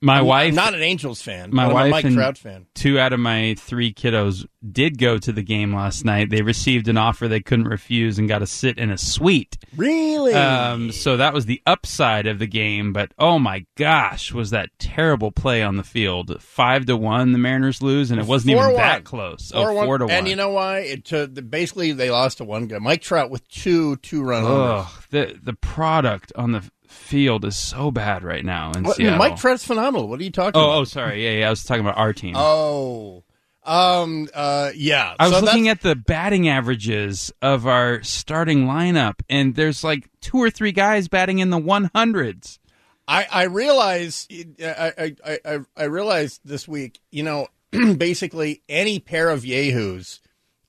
My 0.02 0.20
I'm 0.20 0.26
wife, 0.26 0.54
not 0.54 0.74
an 0.74 0.82
Angels 0.82 1.22
fan. 1.22 1.50
my 1.52 1.72
wife 1.72 1.88
a 1.88 1.90
Mike 1.90 2.06
and 2.06 2.16
Trout 2.16 2.38
fan. 2.38 2.68
two 2.74 3.00
out 3.00 3.14
of 3.14 3.20
my 3.20 3.56
three 3.58 3.94
kiddos 3.94 4.46
did 4.72 4.98
go 4.98 5.18
to 5.18 5.32
the 5.32 5.42
game 5.42 5.74
last 5.74 6.06
night. 6.06 6.30
They 6.30 6.42
received 6.42 6.88
an 6.88 6.98
offer 6.98 7.28
they 7.28 7.40
couldn't 7.40 7.68
refuse 7.68 8.20
and 8.20 8.28
got 8.28 8.40
to 8.40 8.48
sit 8.48 8.78
in 8.78 8.90
a 8.92 8.98
suite. 8.98 9.58
Really? 9.76 10.34
Um, 10.34 10.92
so 10.92 11.18
that 11.18 11.34
was 11.34 11.46
the 11.46 11.62
upside 11.66 12.28
of 12.28 12.40
the 12.40 12.48
game. 12.48 12.94
But 12.94 13.14
oh 13.18 13.40
my 13.40 13.66
gosh, 13.76 14.34
was 14.34 14.50
that 14.52 14.70
terrible 14.80 15.32
play 15.32 15.64
on 15.64 15.78
the 15.78 15.84
field? 15.84 16.42
Five 16.42 16.86
to 16.88 16.98
one, 16.98 17.32
the 17.32 17.38
Mariners 17.38 17.82
lose, 17.82 18.12
and 18.12 18.20
it 18.20 18.26
wasn't 18.28 18.52
even 18.52 18.64
4-1. 18.64 18.76
that 18.78 19.04
close. 19.04 19.52
Four, 19.52 19.72
oh, 19.72 19.74
one. 19.74 19.86
four 19.86 19.98
to 19.98 20.06
one. 20.06 20.14
And 20.14 20.28
you 20.28 20.36
know 20.36 20.50
why? 20.50 20.80
It, 20.80 21.06
to, 21.06 21.28
the, 21.28 21.42
basically, 21.42 21.92
they 21.92 22.10
lost 22.10 22.40
to 22.40 22.46
one 22.46 22.68
guy. 22.68 22.80
Mike 22.80 23.02
Trout 23.02 23.30
with 23.30 23.48
two 23.48 23.96
two 23.98 24.24
run 24.24 24.44
homers. 24.44 24.86
Ugh, 24.88 25.04
the 25.12 25.40
the 25.42 25.54
product 25.54 26.32
on 26.36 26.52
the 26.52 26.70
field 26.90 27.46
is 27.46 27.56
so 27.58 27.92
bad 27.92 28.24
right 28.24 28.44
now 28.44 28.72
in 28.74 28.84
What- 28.84 28.98
Seattle. 28.98 29.18
Mike 29.18 29.38
Trout's 29.38 29.64
phenomenal. 29.66 30.08
What 30.08 30.20
are 30.20 30.24
you 30.24 30.32
talking 30.32 30.60
oh, 30.60 30.66
about? 30.66 30.78
oh, 30.80 30.84
sorry. 30.86 31.24
Yeah, 31.24 31.40
yeah. 31.42 31.48
I 31.48 31.50
was 31.50 31.64
talking 31.64 31.82
about 31.82 31.98
our 31.98 32.14
team. 32.14 32.34
Oh, 32.38 33.24
um, 33.64 34.28
uh, 34.34 34.72
yeah. 34.76 35.16
I 35.20 35.28
was 35.28 35.38
So 35.40 35.46
looking 35.46 35.68
at 35.68 35.82
the 35.82 35.96
batting 35.96 36.48
averages 36.50 37.32
of 37.42 37.68
our 37.68 38.02
starting 38.04 38.66
lineup, 38.66 39.16
and 39.30 39.56
there's 39.56 39.84
like 39.84 40.10
two 40.22 40.38
or 40.38 40.50
three 40.50 40.72
guys 40.72 41.08
batting 41.08 41.40
in 41.40 41.50
the 41.52 41.60
100s. 41.60 42.58
I, 43.08 43.28
I 43.32 43.44
realize 43.44 44.28
I, 44.62 44.94
I, 44.98 45.16
I, 45.26 45.40
I- 45.46 45.60
I 45.78 45.84
realized 45.86 46.42
this 46.46 46.68
week, 46.68 47.00
you 47.12 47.24
know, 47.24 47.48
basically 47.98 48.62
any 48.70 49.00
pair 49.00 49.30
of 49.30 49.46
yahoos 49.46 50.20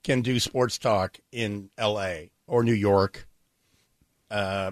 can 0.04 0.22
do 0.22 0.40
sports 0.40 0.78
talk 0.78 1.18
in 1.33 1.70
L.A. 1.78 2.30
or 2.46 2.62
New 2.64 2.72
York, 2.74 3.28
uh, 4.31 4.71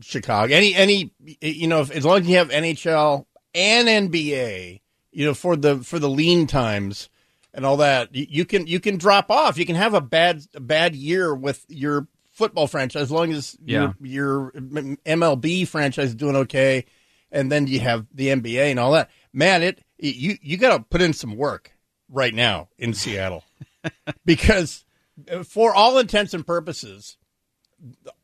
Chicago, 0.00 0.54
any 0.54 0.74
any 0.74 1.12
you 1.40 1.66
know, 1.66 1.80
if, 1.80 1.90
as 1.90 2.04
long 2.04 2.20
as 2.20 2.28
you 2.28 2.36
have 2.36 2.50
NHL 2.50 3.26
and 3.54 4.10
NBA, 4.12 4.80
you 5.12 5.26
know, 5.26 5.34
for 5.34 5.56
the 5.56 5.78
for 5.78 5.98
the 5.98 6.08
lean 6.08 6.46
times 6.46 7.08
and 7.54 7.66
all 7.66 7.76
that, 7.78 8.14
you, 8.14 8.44
can 8.44 8.66
you 8.66 8.80
can 8.80 8.96
drop 8.96 9.30
off. 9.30 9.58
You 9.58 9.66
can 9.66 9.76
have 9.76 9.94
a 9.94 10.00
bad 10.00 10.42
a 10.54 10.60
bad 10.60 10.94
year 10.94 11.34
with 11.34 11.64
your 11.68 12.06
football 12.30 12.66
franchise 12.66 13.02
as 13.02 13.10
long 13.10 13.32
as 13.32 13.56
Yeah. 13.64 13.92
your 14.00 14.50
your 14.50 14.50
MLB 15.04 15.66
franchise 15.68 16.08
is 16.10 16.14
doing 16.14 16.36
okay, 16.36 16.84
and 17.30 17.50
then 17.52 17.66
you 17.66 17.80
have 17.80 18.06
the 18.14 18.28
NBA 18.28 18.70
and 18.70 18.78
all 18.80 18.92
that. 18.92 19.10
Man, 19.32 19.62
it 19.62 19.82
you 19.98 20.36
you 20.40 20.56
got 20.56 20.76
to 20.76 20.82
put 20.84 21.02
in 21.02 21.12
some 21.12 21.36
work 21.36 21.72
right 22.08 22.34
now 22.34 22.68
in 22.78 22.94
Seattle 22.94 23.44
because 24.24 24.84
uh, 25.30 25.42
for 25.42 25.74
all 25.74 25.98
intents 25.98 26.34
and 26.34 26.46
purposes 26.46 27.16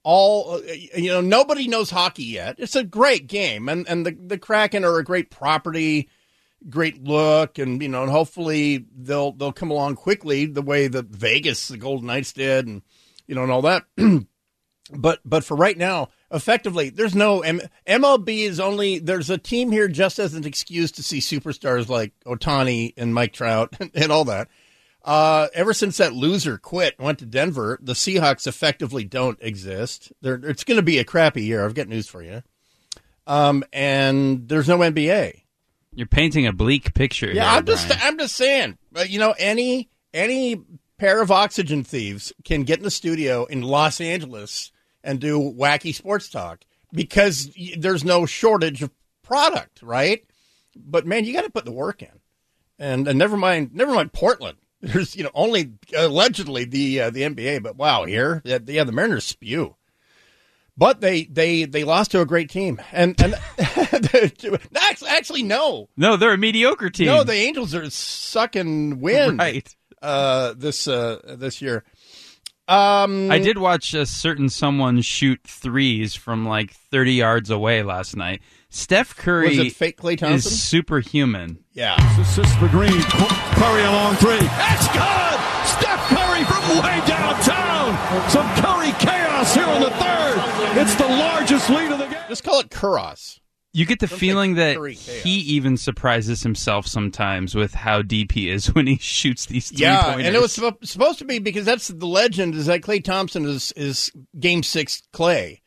all 0.09 0.53
uh, 0.53 0.73
you 0.97 1.11
know 1.11 1.21
nobody 1.21 1.69
knows 1.69 1.91
hockey 1.91 2.25
yet. 2.25 2.57
It's 2.57 2.75
a 2.75 2.83
great 2.83 3.27
game 3.27 3.69
and 3.69 3.87
and 3.87 4.07
the 4.07 4.13
the 4.13 4.39
kraken 4.39 4.83
are 4.83 4.99
a 4.99 5.05
great 5.05 5.31
property 5.31 6.09
great 6.71 7.05
look 7.05 7.59
and 7.59 7.83
you 7.83 7.89
know 7.89 8.05
and 8.05 8.11
hopefully 8.11 8.87
they'll 8.97 9.33
they'll 9.33 9.53
come 9.53 9.71
along 9.71 9.97
quickly 9.97 10.47
the 10.47 10.63
way 10.63 10.89
that 10.89 11.07
vegas 11.07 11.69
the 11.69 11.77
golden 11.77 12.07
knights 12.07 12.33
did 12.33 12.67
and 12.67 12.81
you 13.27 13.35
know 13.35 13.43
and 13.43 13.53
all 13.53 13.63
that. 13.63 13.85
But 14.91 15.21
but 15.23 15.45
for 15.45 15.55
right 15.55 15.77
now 15.77 16.09
effectively 16.31 16.89
there's 16.89 17.15
no 17.15 17.43
M- 17.43 17.61
mlb 17.87 18.27
is 18.27 18.59
only 18.59 18.99
there's 18.99 19.29
a 19.29 19.37
team 19.37 19.71
here 19.71 19.87
just 19.87 20.19
as 20.19 20.33
an 20.33 20.47
excuse 20.47 20.91
to 20.93 21.03
see 21.03 21.19
superstars 21.19 21.91
like 21.91 22.15
ohtani 22.25 22.95
and 22.97 23.13
mike 23.13 23.35
trout 23.35 23.77
and 23.95 24.11
all 24.11 24.25
that 24.25 24.49
uh, 25.09 25.49
ever 25.55 25.73
since 25.73 25.97
that 25.97 26.13
loser 26.13 26.59
quit 26.59 26.95
and 26.99 27.07
went 27.07 27.19
to 27.19 27.25
Denver, 27.25 27.79
the 27.81 27.95
Seahawks 27.95 28.47
effectively 28.47 29.05
don't 29.05 29.39
exist. 29.41 30.13
They're, 30.21 30.35
it's 30.35 30.65
going 30.65 30.77
to 30.77 30.83
be 30.83 30.99
a 30.99 31.05
crappy 31.05 31.45
year. 31.45 31.65
I've 31.65 31.73
got 31.73 31.89
news 31.89 32.07
for 32.07 32.23
you. 32.23 32.43
Um, 33.27 33.65
and 33.73 34.47
there's 34.51 34.69
no 34.69 34.77
NBA. 34.81 35.45
You're 35.95 36.07
painting 36.07 36.47
a 36.47 36.53
bleak 36.53 36.93
picture. 36.93 37.33
Yeah, 37.33 37.49
here, 37.49 37.59
I'm 37.59 37.65
just 37.65 38.05
I'm 38.05 38.19
just 38.19 38.37
saying. 38.37 38.77
But 38.93 39.09
you 39.09 39.19
know, 39.19 39.35
any 39.39 39.89
any 40.13 40.63
pair 40.99 41.23
of 41.23 41.31
oxygen 41.31 41.85
thieves 41.85 42.31
can 42.45 42.65
get 42.65 42.77
in 42.77 42.85
the 42.85 42.91
studio 42.91 43.47
in 43.47 43.63
Los 43.63 44.03
Angeles 44.03 44.73
and 45.03 45.19
do 45.19 45.41
wacky 45.41 45.95
sports 45.95 46.29
talk 46.29 46.65
because 46.93 47.51
there's 47.79 48.05
no 48.05 48.27
shortage 48.27 48.83
of 48.83 48.91
product, 49.23 49.81
right? 49.83 50.27
But 50.77 51.07
man, 51.07 51.25
you 51.25 51.33
got 51.33 51.45
to 51.45 51.51
put 51.51 51.65
the 51.65 51.73
work 51.73 52.03
in. 52.03 52.21
And, 52.79 53.09
and 53.09 53.19
never 53.19 53.39
mind, 53.39 53.75
never 53.75 53.95
mind 53.95 54.13
Portland. 54.13 54.59
There's 54.81 55.17
you 55.17 55.25
know 55.25 55.31
only 55.35 55.73
allegedly 55.97 56.65
the 56.65 57.01
uh, 57.01 57.11
the 57.11 57.23
NBA, 57.23 57.63
but 57.63 57.77
wow, 57.77 58.05
here 58.05 58.43
yeah, 58.45 58.59
yeah 58.67 58.85
the 58.85 58.93
Mariners 58.93 59.25
spew. 59.25 59.75
But 60.77 61.01
they 61.01 61.25
they 61.25 61.65
they 61.65 61.83
lost 61.83 62.13
to 62.13 62.21
a 62.21 62.25
great 62.27 62.49
team, 62.51 62.81
and 62.93 63.21
and 63.21 63.35
actually, 63.59 65.09
actually 65.09 65.43
no, 65.43 65.89
No, 65.97 66.17
they're 66.17 66.35
a 66.35 66.39
mediocre 66.39 66.91
team. 66.91 67.07
no, 67.07 67.25
the 67.25 67.33
Angels 67.35 67.75
are 67.75 67.91
sucking 67.91 69.01
wind 69.01 69.39
Right. 69.41 69.75
uh, 70.01 70.55
this 70.57 70.87
uh, 70.87 71.19
this 71.39 71.61
year. 71.61 71.85
Um, 72.69 73.31
I 73.31 73.39
did 73.39 73.57
watch 73.59 73.95
a 73.95 74.05
certain 74.05 74.49
someone 74.51 75.01
shoot 75.01 75.41
threes 75.47 76.15
from 76.15 76.47
like 76.47 76.71
30 76.93 77.15
yards 77.15 77.49
away 77.51 77.83
last 77.83 78.15
night. 78.15 78.43
Steph 78.71 79.17
Curry 79.17 79.49
Was 79.49 79.59
it 79.59 79.73
fake 79.75 79.97
Klay 79.97 80.19
Thompson? 80.19 80.53
is 80.53 80.63
superhuman. 80.63 81.65
Yeah. 81.73 81.97
Assist 82.21 82.57
for 82.59 82.69
Green. 82.69 82.91
Curry 83.01 83.83
a 83.83 83.91
long 83.91 84.15
three. 84.17 84.39
That's 84.39 84.87
good! 84.89 85.39
Steph 85.67 86.01
Curry 86.09 86.45
from 86.45 86.83
way 86.83 87.01
downtown. 87.07 88.29
Some 88.31 88.47
Curry 88.63 88.93
chaos 88.99 89.55
here 89.55 89.65
in 89.69 89.81
the 89.83 89.91
third. 89.91 90.79
It's 90.79 90.95
the 90.97 91.07
largest 91.09 91.71
lead 91.71 91.93
of 91.93 91.99
the 91.99 92.07
game. 92.07 92.19
Just 92.29 92.45
call 92.45 92.61
it 92.61 92.69
Kuros. 92.69 93.41
You 93.73 93.87
get 93.87 94.01
the 94.01 94.07
Don't 94.07 94.19
feeling 94.19 94.55
that 94.57 94.77
Curry 94.77 94.97
chaos. 94.97 95.23
he 95.23 95.37
even 95.39 95.77
surprises 95.77 96.43
himself 96.43 96.87
sometimes 96.87 97.55
with 97.55 97.73
how 97.75 98.03
deep 98.03 98.33
he 98.33 98.51
is 98.51 98.67
when 98.75 98.87
he 98.87 98.97
shoots 98.97 99.47
these 99.47 99.69
three 99.69 99.79
Yeah, 99.81 100.03
pointers. 100.05 100.27
and 100.27 100.37
it 100.37 100.43
was 100.43 100.53
supposed 100.53 101.19
to 101.21 101.25
be 101.25 101.39
because 101.39 101.65
that's 101.65 101.89
the 101.89 102.07
legend 102.07 102.55
is 102.55 102.67
that 102.67 102.83
Klay 102.83 103.03
Thompson 103.03 103.47
is 103.47 103.73
is 103.73 104.11
Game 104.39 104.63
Six 104.63 105.03
Klay, 105.15 105.61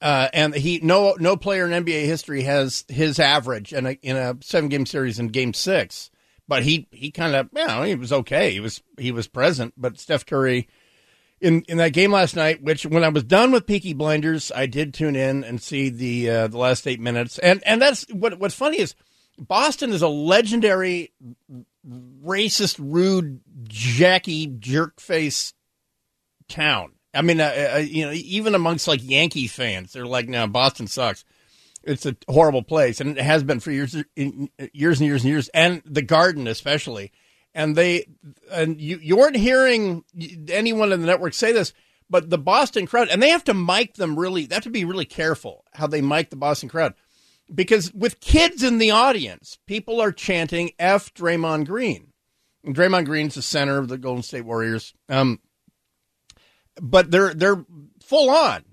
uh, 0.00 0.28
and 0.32 0.54
he 0.54 0.80
no 0.82 1.16
no 1.18 1.36
player 1.36 1.66
in 1.66 1.84
NBA 1.84 2.04
history 2.04 2.42
has 2.42 2.84
his 2.88 3.18
average 3.18 3.72
in 3.72 3.86
a 3.86 3.90
in 4.02 4.16
a 4.16 4.36
seven 4.40 4.68
game 4.68 4.86
series 4.86 5.18
in 5.18 5.28
Game 5.28 5.54
Six, 5.54 6.10
but 6.46 6.62
he 6.62 6.86
he 6.90 7.10
kind 7.10 7.34
of 7.34 7.48
you 7.54 7.66
know 7.66 7.82
he 7.82 7.94
was 7.94 8.12
okay 8.12 8.52
he 8.52 8.60
was 8.60 8.82
he 8.98 9.12
was 9.12 9.28
present, 9.28 9.74
but 9.76 9.98
Steph 9.98 10.26
Curry. 10.26 10.68
In, 11.40 11.62
in 11.68 11.76
that 11.76 11.92
game 11.92 12.10
last 12.10 12.34
night, 12.34 12.64
which 12.64 12.84
when 12.84 13.04
I 13.04 13.10
was 13.10 13.22
done 13.22 13.52
with 13.52 13.64
Peaky 13.64 13.94
Blinders, 13.94 14.50
I 14.50 14.66
did 14.66 14.92
tune 14.92 15.14
in 15.14 15.44
and 15.44 15.62
see 15.62 15.88
the 15.88 16.28
uh, 16.28 16.48
the 16.48 16.58
last 16.58 16.84
eight 16.88 16.98
minutes, 16.98 17.38
and 17.38 17.62
and 17.64 17.80
that's 17.80 18.04
what 18.12 18.40
what's 18.40 18.56
funny 18.56 18.80
is 18.80 18.96
Boston 19.38 19.92
is 19.92 20.02
a 20.02 20.08
legendary 20.08 21.12
racist, 21.88 22.78
rude, 22.80 23.40
Jackie 23.68 24.48
jerkface 24.48 25.52
town. 26.48 26.92
I 27.14 27.22
mean, 27.22 27.40
uh, 27.40 27.72
uh, 27.74 27.78
you 27.78 28.06
know, 28.06 28.12
even 28.12 28.54
amongst 28.54 28.88
like 28.88 29.00
Yankee 29.02 29.46
fans, 29.46 29.92
they're 29.92 30.06
like, 30.06 30.28
"No, 30.28 30.46
Boston 30.46 30.86
sucks. 30.86 31.24
It's 31.82 32.06
a 32.06 32.16
horrible 32.28 32.62
place," 32.62 33.00
and 33.00 33.16
it 33.16 33.24
has 33.24 33.42
been 33.42 33.60
for 33.60 33.70
years, 33.70 33.96
in- 34.14 34.50
years 34.72 35.00
and 35.00 35.06
years 35.06 35.22
and 35.22 35.30
years, 35.30 35.48
and 35.54 35.82
the 35.84 36.02
Garden 36.02 36.46
especially. 36.46 37.12
And 37.54 37.74
they, 37.74 38.06
and 38.52 38.80
you, 38.80 38.98
you 39.02 39.16
weren't 39.16 39.36
hearing 39.36 40.04
anyone 40.48 40.92
in 40.92 41.00
the 41.00 41.06
network 41.06 41.32
say 41.32 41.50
this, 41.50 41.72
but 42.10 42.28
the 42.30 42.38
Boston 42.38 42.86
crowd, 42.86 43.08
and 43.08 43.22
they 43.22 43.30
have 43.30 43.44
to 43.44 43.54
mic 43.54 43.94
them 43.94 44.18
really. 44.18 44.46
They 44.46 44.54
have 44.54 44.64
to 44.64 44.70
be 44.70 44.84
really 44.84 45.06
careful 45.06 45.64
how 45.72 45.86
they 45.86 46.02
mic 46.02 46.30
the 46.30 46.36
Boston 46.36 46.68
crowd 46.68 46.94
because 47.52 47.92
with 47.94 48.20
kids 48.20 48.62
in 48.62 48.78
the 48.78 48.90
audience, 48.90 49.58
people 49.66 50.00
are 50.00 50.12
chanting 50.12 50.72
"F 50.78 51.12
Draymond 51.14 51.66
Green." 51.66 52.12
And 52.64 52.76
Draymond 52.76 53.06
Green's 53.06 53.34
the 53.34 53.42
center 53.42 53.78
of 53.78 53.88
the 53.88 53.98
Golden 53.98 54.22
State 54.22 54.44
Warriors. 54.44 54.92
Um, 55.08 55.40
but 56.80 57.10
they're 57.10 57.34
they're 57.34 57.64
full 58.02 58.30
on 58.30 58.64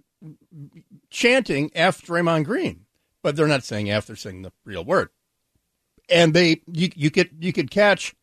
chanting 1.10 1.72
"F 1.74 2.02
Draymond 2.02 2.46
Green," 2.46 2.86
but 3.22 3.36
they're 3.36 3.48
not 3.48 3.64
saying 3.64 3.90
"F"; 3.90 4.08
they're 4.08 4.16
saying 4.16 4.42
the 4.42 4.52
real 4.64 4.84
word. 4.84 5.10
And 6.10 6.34
they 6.34 6.62
you 6.72 6.90
you 6.96 7.12
could 7.12 7.32
you 7.40 7.52
could 7.52 7.72
catch 7.72 8.16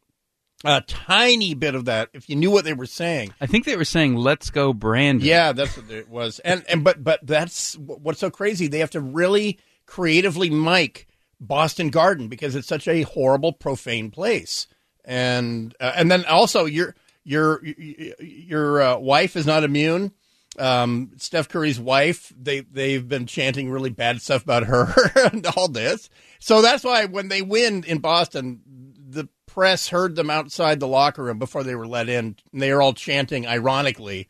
a 0.65 0.81
tiny 0.83 1.55
bit 1.55 1.75
of 1.75 1.87
that 1.87 2.11
if 2.13 2.29
you 2.29 2.37
knew 2.37 2.51
what 2.51 2.65
they 2.65 2.73
were 2.73 2.87
saying. 2.87 3.35
I 3.41 3.47
think 3.47 3.65
they 3.65 3.77
were 3.77 3.85
saying, 3.85 4.17
"Let's 4.17 4.51
go, 4.51 4.73
Brandon." 4.73 5.27
Yeah, 5.27 5.53
that's 5.53 5.77
what 5.77 5.91
it 5.91 6.09
was. 6.09 6.39
And 6.41 6.65
and 6.69 6.85
but 6.85 7.03
but 7.03 7.21
that's 7.27 7.77
what's 7.77 8.21
so 8.21 8.31
crazy. 8.31 8.69
They 8.69 8.79
have 8.79 8.91
to 8.91 9.01
really 9.01 9.59
creatively 9.87 10.51
mic 10.51 11.09
Boston 11.41 11.91
Garden 11.91 12.29
because 12.29 12.55
it's 12.55 12.69
such 12.69 12.87
a 12.87 13.03
horrible, 13.03 13.53
profane 13.53 14.11
place. 14.11 14.69
And 15.05 15.75
uh, 15.81 15.93
and 15.97 16.11
then 16.11 16.25
also 16.27 16.65
your 16.65 16.95
your 17.25 17.65
your 17.65 18.83
uh, 18.83 18.99
wife 18.99 19.37
is 19.37 19.47
not 19.47 19.65
immune. 19.65 20.13
Um, 20.59 21.13
Steph 21.17 21.49
Curry's 21.49 21.81
wife, 21.81 22.33
they 22.39 22.61
they've 22.61 23.07
been 23.07 23.27
chanting 23.27 23.71
really 23.71 23.91
bad 23.91 24.21
stuff 24.21 24.43
about 24.43 24.65
her 24.65 24.93
and 25.33 25.47
all 25.47 25.69
this. 25.69 26.11
So 26.41 26.61
that's 26.61 26.85
why 26.85 27.07
when 27.07 27.29
they 27.29 27.43
win 27.43 27.85
in 27.85 27.99
Boston, 27.99 28.61
the 29.09 29.29
press 29.47 29.89
heard 29.89 30.17
them 30.17 30.31
outside 30.31 30.81
the 30.81 30.89
locker 30.89 31.23
room 31.23 31.39
before 31.39 31.63
they 31.63 31.75
were 31.75 31.87
let 31.87 32.09
in. 32.09 32.37
And 32.53 32.63
they 32.63 32.71
are 32.71 32.83
all 32.83 32.93
chanting, 32.93 33.47
ironically, 33.47 34.29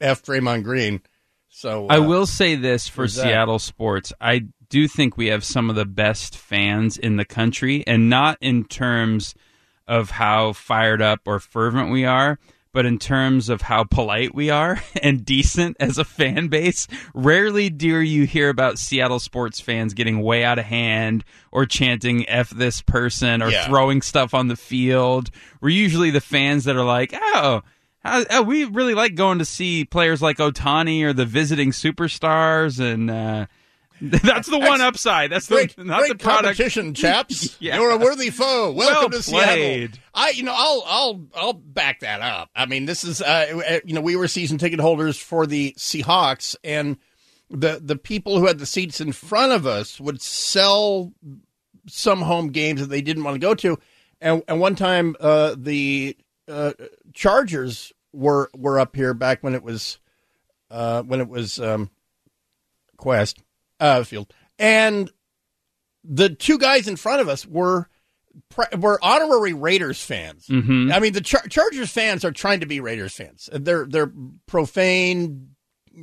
"F 0.00 0.22
Draymond 0.22 0.62
Green." 0.62 1.02
So 1.48 1.86
I 1.88 1.98
uh, 1.98 2.06
will 2.06 2.26
say 2.26 2.54
this 2.54 2.86
for. 2.86 3.08
Seattle 3.08 3.58
sports. 3.58 4.12
I 4.20 4.46
do 4.68 4.86
think 4.86 5.16
we 5.16 5.28
have 5.28 5.44
some 5.44 5.70
of 5.70 5.76
the 5.76 5.86
best 5.86 6.36
fans 6.36 6.96
in 6.96 7.16
the 7.16 7.24
country, 7.24 7.82
and 7.86 8.08
not 8.08 8.38
in 8.40 8.64
terms 8.64 9.34
of 9.88 10.10
how 10.10 10.52
fired 10.52 11.00
up 11.02 11.20
or 11.26 11.38
fervent 11.38 11.90
we 11.90 12.04
are, 12.04 12.38
but 12.72 12.84
in 12.84 12.98
terms 12.98 13.48
of 13.48 13.62
how 13.62 13.84
polite 13.84 14.34
we 14.34 14.50
are 14.50 14.82
and 15.02 15.24
decent 15.24 15.76
as 15.80 15.96
a 15.96 16.04
fan 16.04 16.48
base. 16.48 16.86
Rarely 17.14 17.70
do 17.70 17.96
you 18.00 18.26
hear 18.26 18.48
about 18.50 18.78
Seattle 18.78 19.18
sports 19.20 19.60
fans 19.60 19.94
getting 19.94 20.20
way 20.20 20.44
out 20.44 20.58
of 20.58 20.66
hand 20.66 21.24
or 21.50 21.64
chanting 21.64 22.28
F 22.28 22.50
this 22.50 22.82
person 22.82 23.42
or 23.42 23.48
Yeah. 23.50 23.66
throwing 23.66 24.02
stuff 24.02 24.34
on 24.34 24.48
the 24.48 24.56
field. 24.56 25.30
We're 25.62 25.70
usually 25.70 26.10
the 26.10 26.20
fans 26.20 26.64
that 26.64 26.76
are 26.76 26.84
like, 26.84 27.14
oh, 27.14 27.62
how, 28.04 28.24
oh, 28.30 28.42
we 28.42 28.64
really 28.64 28.94
like 28.94 29.14
going 29.14 29.38
to 29.38 29.44
see 29.44 29.84
players 29.84 30.20
like 30.20 30.36
Ohtani 30.36 31.02
or 31.02 31.12
the 31.12 31.24
visiting 31.24 31.70
superstars, 31.72 32.78
and 32.78 33.10
uh, 33.10 33.46
that's 34.00 34.48
the 34.48 34.58
one 34.58 34.80
upside. 34.80 35.30
That's 35.30 35.48
Great, 35.48 35.74
the 35.76 35.84
not 35.84 36.00
great 36.00 36.12
the 36.12 36.18
product. 36.18 36.44
competition, 36.44 36.92
chaps. 36.94 37.56
Yeah. 37.60 37.76
You're 37.76 37.90
a 37.92 37.96
worthy 37.98 38.30
foe. 38.30 38.72
Welcome 38.72 39.10
Well 39.10 39.20
to 39.20 39.22
Seattle. 39.22 39.88
I, 40.14 40.30
you 40.30 40.42
know, 40.42 40.54
I'll, 40.54 40.82
I'll, 40.86 41.26
I'll 41.34 41.52
back 41.54 42.00
that 42.00 42.20
up. 42.20 42.50
I 42.54 42.66
mean, 42.66 42.84
this 42.84 43.04
is, 43.04 43.22
uh, 43.22 43.80
you 43.84 43.94
know, 43.94 44.00
we 44.02 44.16
were 44.16 44.28
season 44.28 44.58
ticket 44.58 44.80
holders 44.80 45.18
for 45.18 45.46
the 45.46 45.74
Seahawks, 45.78 46.56
and 46.62 46.98
the 47.48 47.80
the 47.82 47.96
people 47.96 48.38
who 48.38 48.46
had 48.46 48.58
the 48.58 48.66
seats 48.66 49.00
in 49.00 49.12
front 49.12 49.52
of 49.52 49.66
us 49.66 50.00
would 50.00 50.20
sell 50.20 51.12
some 51.86 52.22
home 52.22 52.48
games 52.48 52.80
that 52.80 52.88
they 52.88 53.00
didn't 53.00 53.24
want 53.24 53.36
to 53.36 53.38
go 53.38 53.54
to, 53.54 53.78
and 54.20 54.42
and 54.48 54.60
one 54.60 54.74
time, 54.74 55.16
uh, 55.20 55.54
the 55.56 56.16
uh, 56.48 56.72
Chargers 57.14 57.92
were 58.12 58.50
were 58.54 58.78
up 58.78 58.96
here 58.96 59.14
back 59.14 59.42
when 59.42 59.54
it 59.54 59.62
was, 59.62 59.98
uh, 60.70 61.02
when 61.02 61.20
it 61.20 61.28
was 61.28 61.60
um, 61.60 61.88
Qwest 62.98 63.36
uh, 63.80 64.02
Field, 64.04 64.32
and 64.58 65.10
the 66.04 66.28
two 66.30 66.58
guys 66.58 66.86
in 66.88 66.96
front 66.96 67.20
of 67.20 67.28
us 67.28 67.46
were 67.46 67.88
were 68.78 68.98
honorary 69.02 69.54
Raiders 69.54 70.02
fans. 70.02 70.46
Mhm. 70.46 70.92
I 70.94 71.00
mean, 71.00 71.12
the 71.14 71.20
Char- 71.22 71.46
Chargers 71.48 71.90
fans 71.90 72.24
are 72.24 72.32
trying 72.32 72.60
to 72.60 72.66
be 72.66 72.80
Raiders 72.80 73.14
fans. 73.14 73.48
They're 73.52 73.86
they're 73.86 74.12
profane, 74.46 75.50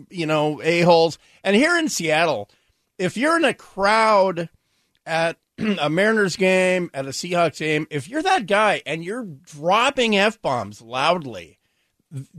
you 0.10 0.26
know, 0.26 0.62
a 0.64 0.82
holes. 0.82 1.18
And 1.44 1.56
here 1.56 1.78
in 1.78 1.90
Seattle, 1.90 2.50
if 2.98 3.18
you're 3.18 3.38
in 3.38 3.46
a 3.46 3.54
crowd 3.54 4.50
at 5.06 5.38
a 5.60 5.90
Mariners 5.90 6.36
game, 6.36 6.90
at 6.94 7.06
a 7.06 7.10
Seahawks 7.10 7.60
game, 7.60 7.86
if 7.92 8.10
you're 8.10 8.24
that 8.24 8.48
guy 8.48 8.82
and 8.86 9.06
you're 9.06 9.26
dropping 9.26 10.18
f 10.18 10.42
bombs 10.42 10.82
loudly, 10.82 11.60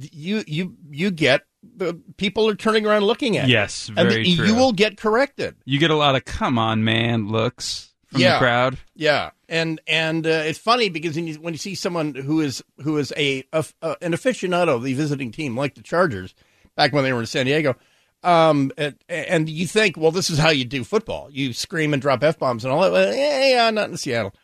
you 0.00 0.42
you 0.46 0.76
you 0.90 1.10
get 1.12 1.42
the 1.76 2.00
people 2.16 2.48
are 2.48 2.54
turning 2.54 2.86
around 2.86 3.02
looking 3.04 3.36
at 3.36 3.48
you. 3.48 3.52
Yes, 3.54 3.90
and 3.96 4.10
the- 4.10 4.34
true. 4.34 4.46
you 4.46 4.54
will 4.54 4.72
get 4.72 4.96
corrected. 4.96 5.56
You 5.64 5.78
get 5.78 5.90
a 5.90 5.96
lot 5.96 6.16
of 6.16 6.24
"come 6.24 6.58
on, 6.58 6.84
man" 6.84 7.28
looks 7.28 7.92
from 8.06 8.20
Yeah. 8.20 8.34
the 8.34 8.38
crowd. 8.38 8.78
Yeah, 8.94 9.30
and 9.48 9.80
and 9.86 10.26
uh, 10.26 10.30
it's 10.46 10.58
funny 10.58 10.88
because 10.88 11.16
when 11.16 11.26
you, 11.26 11.34
when 11.36 11.54
you 11.54 11.58
see 11.58 11.74
someone 11.74 12.14
who 12.14 12.40
is 12.40 12.62
who 12.82 12.96
is 12.98 13.12
a, 13.16 13.44
a, 13.52 13.64
a- 13.82 13.96
an 14.02 14.12
aficionado 14.12 14.68
of 14.68 14.82
the 14.82 14.94
visiting 14.94 15.32
team, 15.32 15.56
like 15.56 15.74
the 15.74 15.82
Chargers, 15.82 16.34
back 16.76 16.92
when 16.92 17.04
they 17.04 17.12
were 17.12 17.20
in 17.20 17.26
San 17.26 17.46
Diego, 17.46 17.74
um, 18.22 18.70
and, 18.78 18.94
and 19.08 19.48
you 19.50 19.66
think, 19.66 19.96
well, 19.96 20.10
this 20.10 20.30
is 20.30 20.38
how 20.38 20.50
you 20.50 20.64
do 20.64 20.84
football: 20.84 21.28
you 21.30 21.52
scream 21.52 21.92
and 21.92 22.00
drop 22.02 22.22
f 22.24 22.38
bombs 22.38 22.64
and 22.64 22.72
all 22.72 22.82
that. 22.82 22.92
Well, 22.92 23.14
yeah, 23.14 23.46
yeah, 23.48 23.70
not 23.70 23.90
in 23.90 23.96
Seattle. 23.96 24.34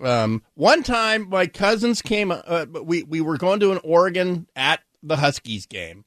Um, 0.00 0.42
one 0.54 0.84
time, 0.84 1.28
my 1.28 1.46
cousins 1.48 2.02
came. 2.02 2.30
Uh, 2.30 2.66
we 2.84 3.02
we 3.02 3.20
were 3.20 3.36
going 3.36 3.58
to 3.60 3.72
an 3.72 3.80
Oregon 3.82 4.46
at 4.54 4.80
the 5.02 5.16
Huskies 5.16 5.66
game, 5.66 6.04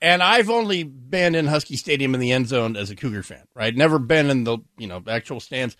and 0.00 0.22
I've 0.22 0.50
only 0.50 0.82
been 0.82 1.34
in 1.34 1.46
Husky 1.46 1.76
Stadium 1.76 2.14
in 2.14 2.20
the 2.20 2.32
end 2.32 2.48
zone 2.48 2.76
as 2.76 2.90
a 2.90 2.96
Cougar 2.96 3.22
fan, 3.22 3.46
right? 3.54 3.74
Never 3.74 3.98
been 3.98 4.30
in 4.30 4.44
the 4.44 4.58
you 4.78 4.86
know 4.86 5.02
actual 5.06 5.40
stands. 5.40 5.76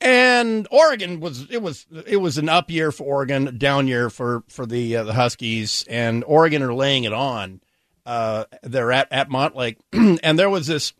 And 0.00 0.66
Oregon 0.70 1.20
was 1.20 1.48
it 1.50 1.62
was 1.62 1.86
it 2.06 2.16
was 2.16 2.36
an 2.36 2.48
up 2.48 2.70
year 2.70 2.90
for 2.90 3.04
Oregon, 3.04 3.56
down 3.56 3.86
year 3.86 4.10
for 4.10 4.42
for 4.48 4.66
the 4.66 4.96
uh, 4.96 5.04
the 5.04 5.14
Huskies, 5.14 5.84
and 5.88 6.24
Oregon 6.24 6.62
are 6.62 6.74
laying 6.74 7.04
it 7.04 7.12
on. 7.12 7.60
Uh, 8.04 8.44
they're 8.64 8.90
at 8.90 9.12
at 9.12 9.28
Montlake, 9.28 9.78
and 9.92 10.38
there 10.38 10.50
was 10.50 10.66
this 10.66 10.92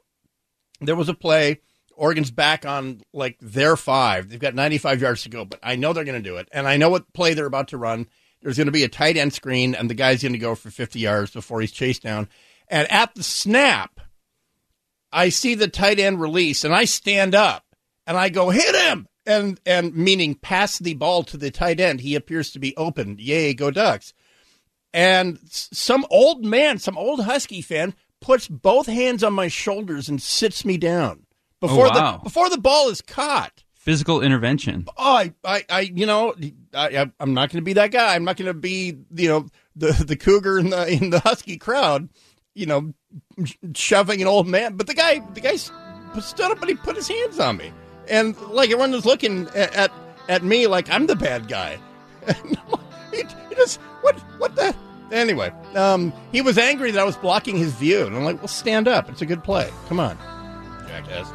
there 0.80 0.96
was 0.96 1.08
a 1.08 1.14
play. 1.14 1.60
Oregon's 1.96 2.30
back 2.30 2.64
on 2.64 3.02
like 3.12 3.36
their 3.40 3.76
five. 3.76 4.28
They've 4.28 4.40
got 4.40 4.54
95 4.54 5.02
yards 5.02 5.22
to 5.24 5.28
go, 5.28 5.44
but 5.44 5.60
I 5.62 5.76
know 5.76 5.92
they're 5.92 6.04
going 6.04 6.22
to 6.22 6.28
do 6.28 6.36
it, 6.36 6.48
and 6.52 6.66
I 6.66 6.76
know 6.76 6.88
what 6.88 7.12
play 7.12 7.34
they're 7.34 7.46
about 7.46 7.68
to 7.68 7.78
run. 7.78 8.06
There's 8.40 8.56
going 8.56 8.66
to 8.66 8.72
be 8.72 8.84
a 8.84 8.88
tight 8.88 9.16
end 9.16 9.32
screen, 9.32 9.74
and 9.74 9.90
the 9.90 9.94
guy's 9.94 10.22
going 10.22 10.32
to 10.32 10.38
go 10.38 10.54
for 10.54 10.70
50 10.70 10.98
yards 10.98 11.32
before 11.32 11.60
he's 11.60 11.70
chased 11.72 12.02
down. 12.02 12.28
And 12.72 12.90
at 12.90 13.14
the 13.14 13.22
snap, 13.22 14.00
I 15.12 15.28
see 15.28 15.54
the 15.54 15.68
tight 15.68 15.98
end 16.00 16.20
release, 16.20 16.64
and 16.64 16.74
I 16.74 16.86
stand 16.86 17.34
up 17.34 17.64
and 18.06 18.16
I 18.16 18.30
go 18.30 18.48
hit 18.50 18.74
him, 18.74 19.06
and 19.26 19.60
and 19.66 19.94
meaning 19.94 20.34
pass 20.34 20.78
the 20.78 20.94
ball 20.94 21.22
to 21.24 21.36
the 21.36 21.50
tight 21.50 21.80
end. 21.80 22.00
He 22.00 22.14
appears 22.14 22.50
to 22.52 22.58
be 22.58 22.74
open. 22.76 23.16
Yay, 23.18 23.52
go 23.54 23.70
Ducks! 23.70 24.14
And 24.94 25.38
some 25.44 26.06
old 26.10 26.44
man, 26.44 26.78
some 26.78 26.96
old 26.98 27.24
Husky 27.24 27.60
fan, 27.62 27.94
puts 28.20 28.48
both 28.48 28.86
hands 28.86 29.22
on 29.22 29.32
my 29.34 29.48
shoulders 29.48 30.08
and 30.08 30.20
sits 30.20 30.64
me 30.64 30.76
down 30.78 31.26
before 31.60 31.86
Oh, 31.86 31.90
wow. 31.90 32.16
the 32.16 32.24
before 32.24 32.48
the 32.50 32.58
ball 32.58 32.88
is 32.88 33.00
caught. 33.02 33.64
Physical 33.74 34.22
intervention. 34.22 34.86
Oh, 34.96 35.14
I, 35.16 35.34
I, 35.44 35.64
I 35.68 35.80
you 35.80 36.06
know, 36.06 36.34
I, 36.72 36.86
I- 37.02 37.12
I'm 37.20 37.34
not 37.34 37.50
going 37.50 37.60
to 37.60 37.64
be 37.64 37.72
that 37.74 37.90
guy. 37.90 38.14
I'm 38.14 38.24
not 38.24 38.36
going 38.36 38.46
to 38.46 38.54
be, 38.54 38.96
you 39.14 39.28
know, 39.28 39.46
the 39.76 39.92
the 40.06 40.16
cougar 40.16 40.58
in 40.58 40.70
the 40.70 40.86
in 40.88 41.10
the 41.10 41.20
husky 41.20 41.58
crowd, 41.58 42.08
you 42.54 42.66
know, 42.66 42.92
shoving 43.74 44.20
an 44.20 44.28
old 44.28 44.46
man. 44.46 44.76
But 44.76 44.86
the 44.86 44.94
guy, 44.94 45.20
the 45.34 45.40
guy 45.40 45.56
stood 45.56 46.50
up 46.50 46.60
and 46.60 46.68
he 46.68 46.74
put 46.74 46.96
his 46.96 47.08
hands 47.08 47.38
on 47.38 47.56
me, 47.56 47.72
and 48.08 48.38
like 48.42 48.70
everyone 48.70 48.92
was 48.92 49.04
looking 49.04 49.48
at 49.48 49.74
at, 49.74 49.92
at 50.28 50.42
me 50.42 50.66
like 50.66 50.90
I'm 50.90 51.06
the 51.06 51.16
bad 51.16 51.48
guy. 51.48 51.78
And 52.34 52.56
he, 53.12 53.24
he 53.50 53.54
just 53.54 53.78
what 54.00 54.18
what 54.38 54.56
the. 54.56 54.74
Anyway, 55.10 55.52
um, 55.74 56.10
he 56.32 56.40
was 56.40 56.56
angry 56.56 56.90
that 56.90 56.98
I 56.98 57.04
was 57.04 57.18
blocking 57.18 57.58
his 57.58 57.72
view, 57.74 58.06
and 58.06 58.16
I'm 58.16 58.24
like, 58.24 58.38
"Well, 58.38 58.48
stand 58.48 58.88
up. 58.88 59.10
It's 59.10 59.20
a 59.20 59.26
good 59.26 59.44
play. 59.44 59.68
Come 59.88 60.00
on, 60.00 60.16
jackass." 60.88 61.30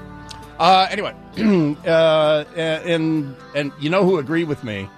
Uh, 0.58 0.88
anyway, 0.90 1.14
uh, 1.86 2.46
and 2.56 3.36
and 3.54 3.72
you 3.80 3.92
know 3.92 4.04
who 4.04 4.18
agreed 4.18 4.46
with 4.46 4.64
me 4.64 4.90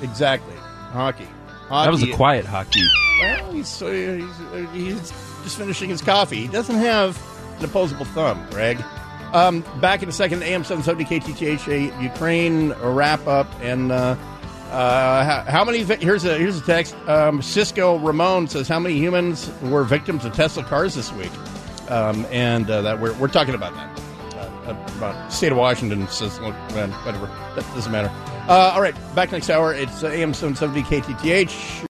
exactly? 0.00 0.54
Hockey. 0.92 1.26
Hockey. 1.66 1.86
That 1.86 1.90
was 1.90 2.02
a 2.04 2.12
quiet 2.12 2.44
hockey. 2.44 2.86
Well, 3.20 3.52
he's, 3.52 3.82
uh, 3.82 3.90
he's 3.90 4.22
uh, 4.22 4.66
he's 4.72 5.12
just 5.42 5.58
finishing 5.58 5.90
his 5.90 6.00
coffee. 6.00 6.42
He 6.42 6.48
doesn't 6.48 6.76
have 6.76 7.20
an 7.58 7.64
opposable 7.64 8.04
thumb, 8.06 8.46
Greg. 8.50 8.82
Um, 9.32 9.64
back 9.80 10.02
in 10.02 10.08
a 10.08 10.12
second, 10.12 10.42
AM 10.42 10.62
seven 10.64 10.84
seventy 10.84 11.04
KTTH, 11.04 11.68
a 11.68 12.02
Ukraine 12.02 12.72
wrap 12.82 13.26
up, 13.26 13.48
and 13.62 13.90
uh, 13.90 14.16
uh, 14.72 15.44
how, 15.44 15.64
many? 15.64 15.84
Here's 15.84 16.24
a 16.24 16.38
here's 16.38 16.58
a 16.58 16.62
text. 16.62 16.94
Um, 17.06 17.42
Cisco 17.42 17.98
Ramon 17.98 18.48
says 18.48 18.68
how 18.68 18.78
many 18.78 18.96
humans 18.96 19.50
were 19.62 19.84
victims 19.84 20.24
of 20.24 20.34
Tesla 20.34 20.64
cars 20.64 20.94
this 20.94 21.12
week, 21.12 21.32
um, 21.90 22.26
and 22.30 22.70
uh, 22.70 22.80
that 22.82 22.98
we're 22.98 23.12
we're 23.14 23.28
talking 23.28 23.54
about 23.54 23.74
that. 23.74 24.00
Uh, 24.34 24.70
about 24.96 25.32
state 25.32 25.52
of 25.52 25.58
Washington 25.58 26.06
says 26.08 26.40
look, 26.40 26.54
man, 26.74 26.90
whatever 27.04 27.26
that 27.54 27.64
doesn't 27.74 27.92
matter. 27.92 28.10
Uh, 28.48 28.72
all 28.74 28.80
right, 28.80 28.94
back 29.14 29.30
next 29.30 29.50
hour. 29.50 29.74
It's 29.74 30.02
uh, 30.02 30.08
AM 30.08 30.32
seven 30.32 30.56
seventy 30.56 30.82
KTTH. 30.82 31.86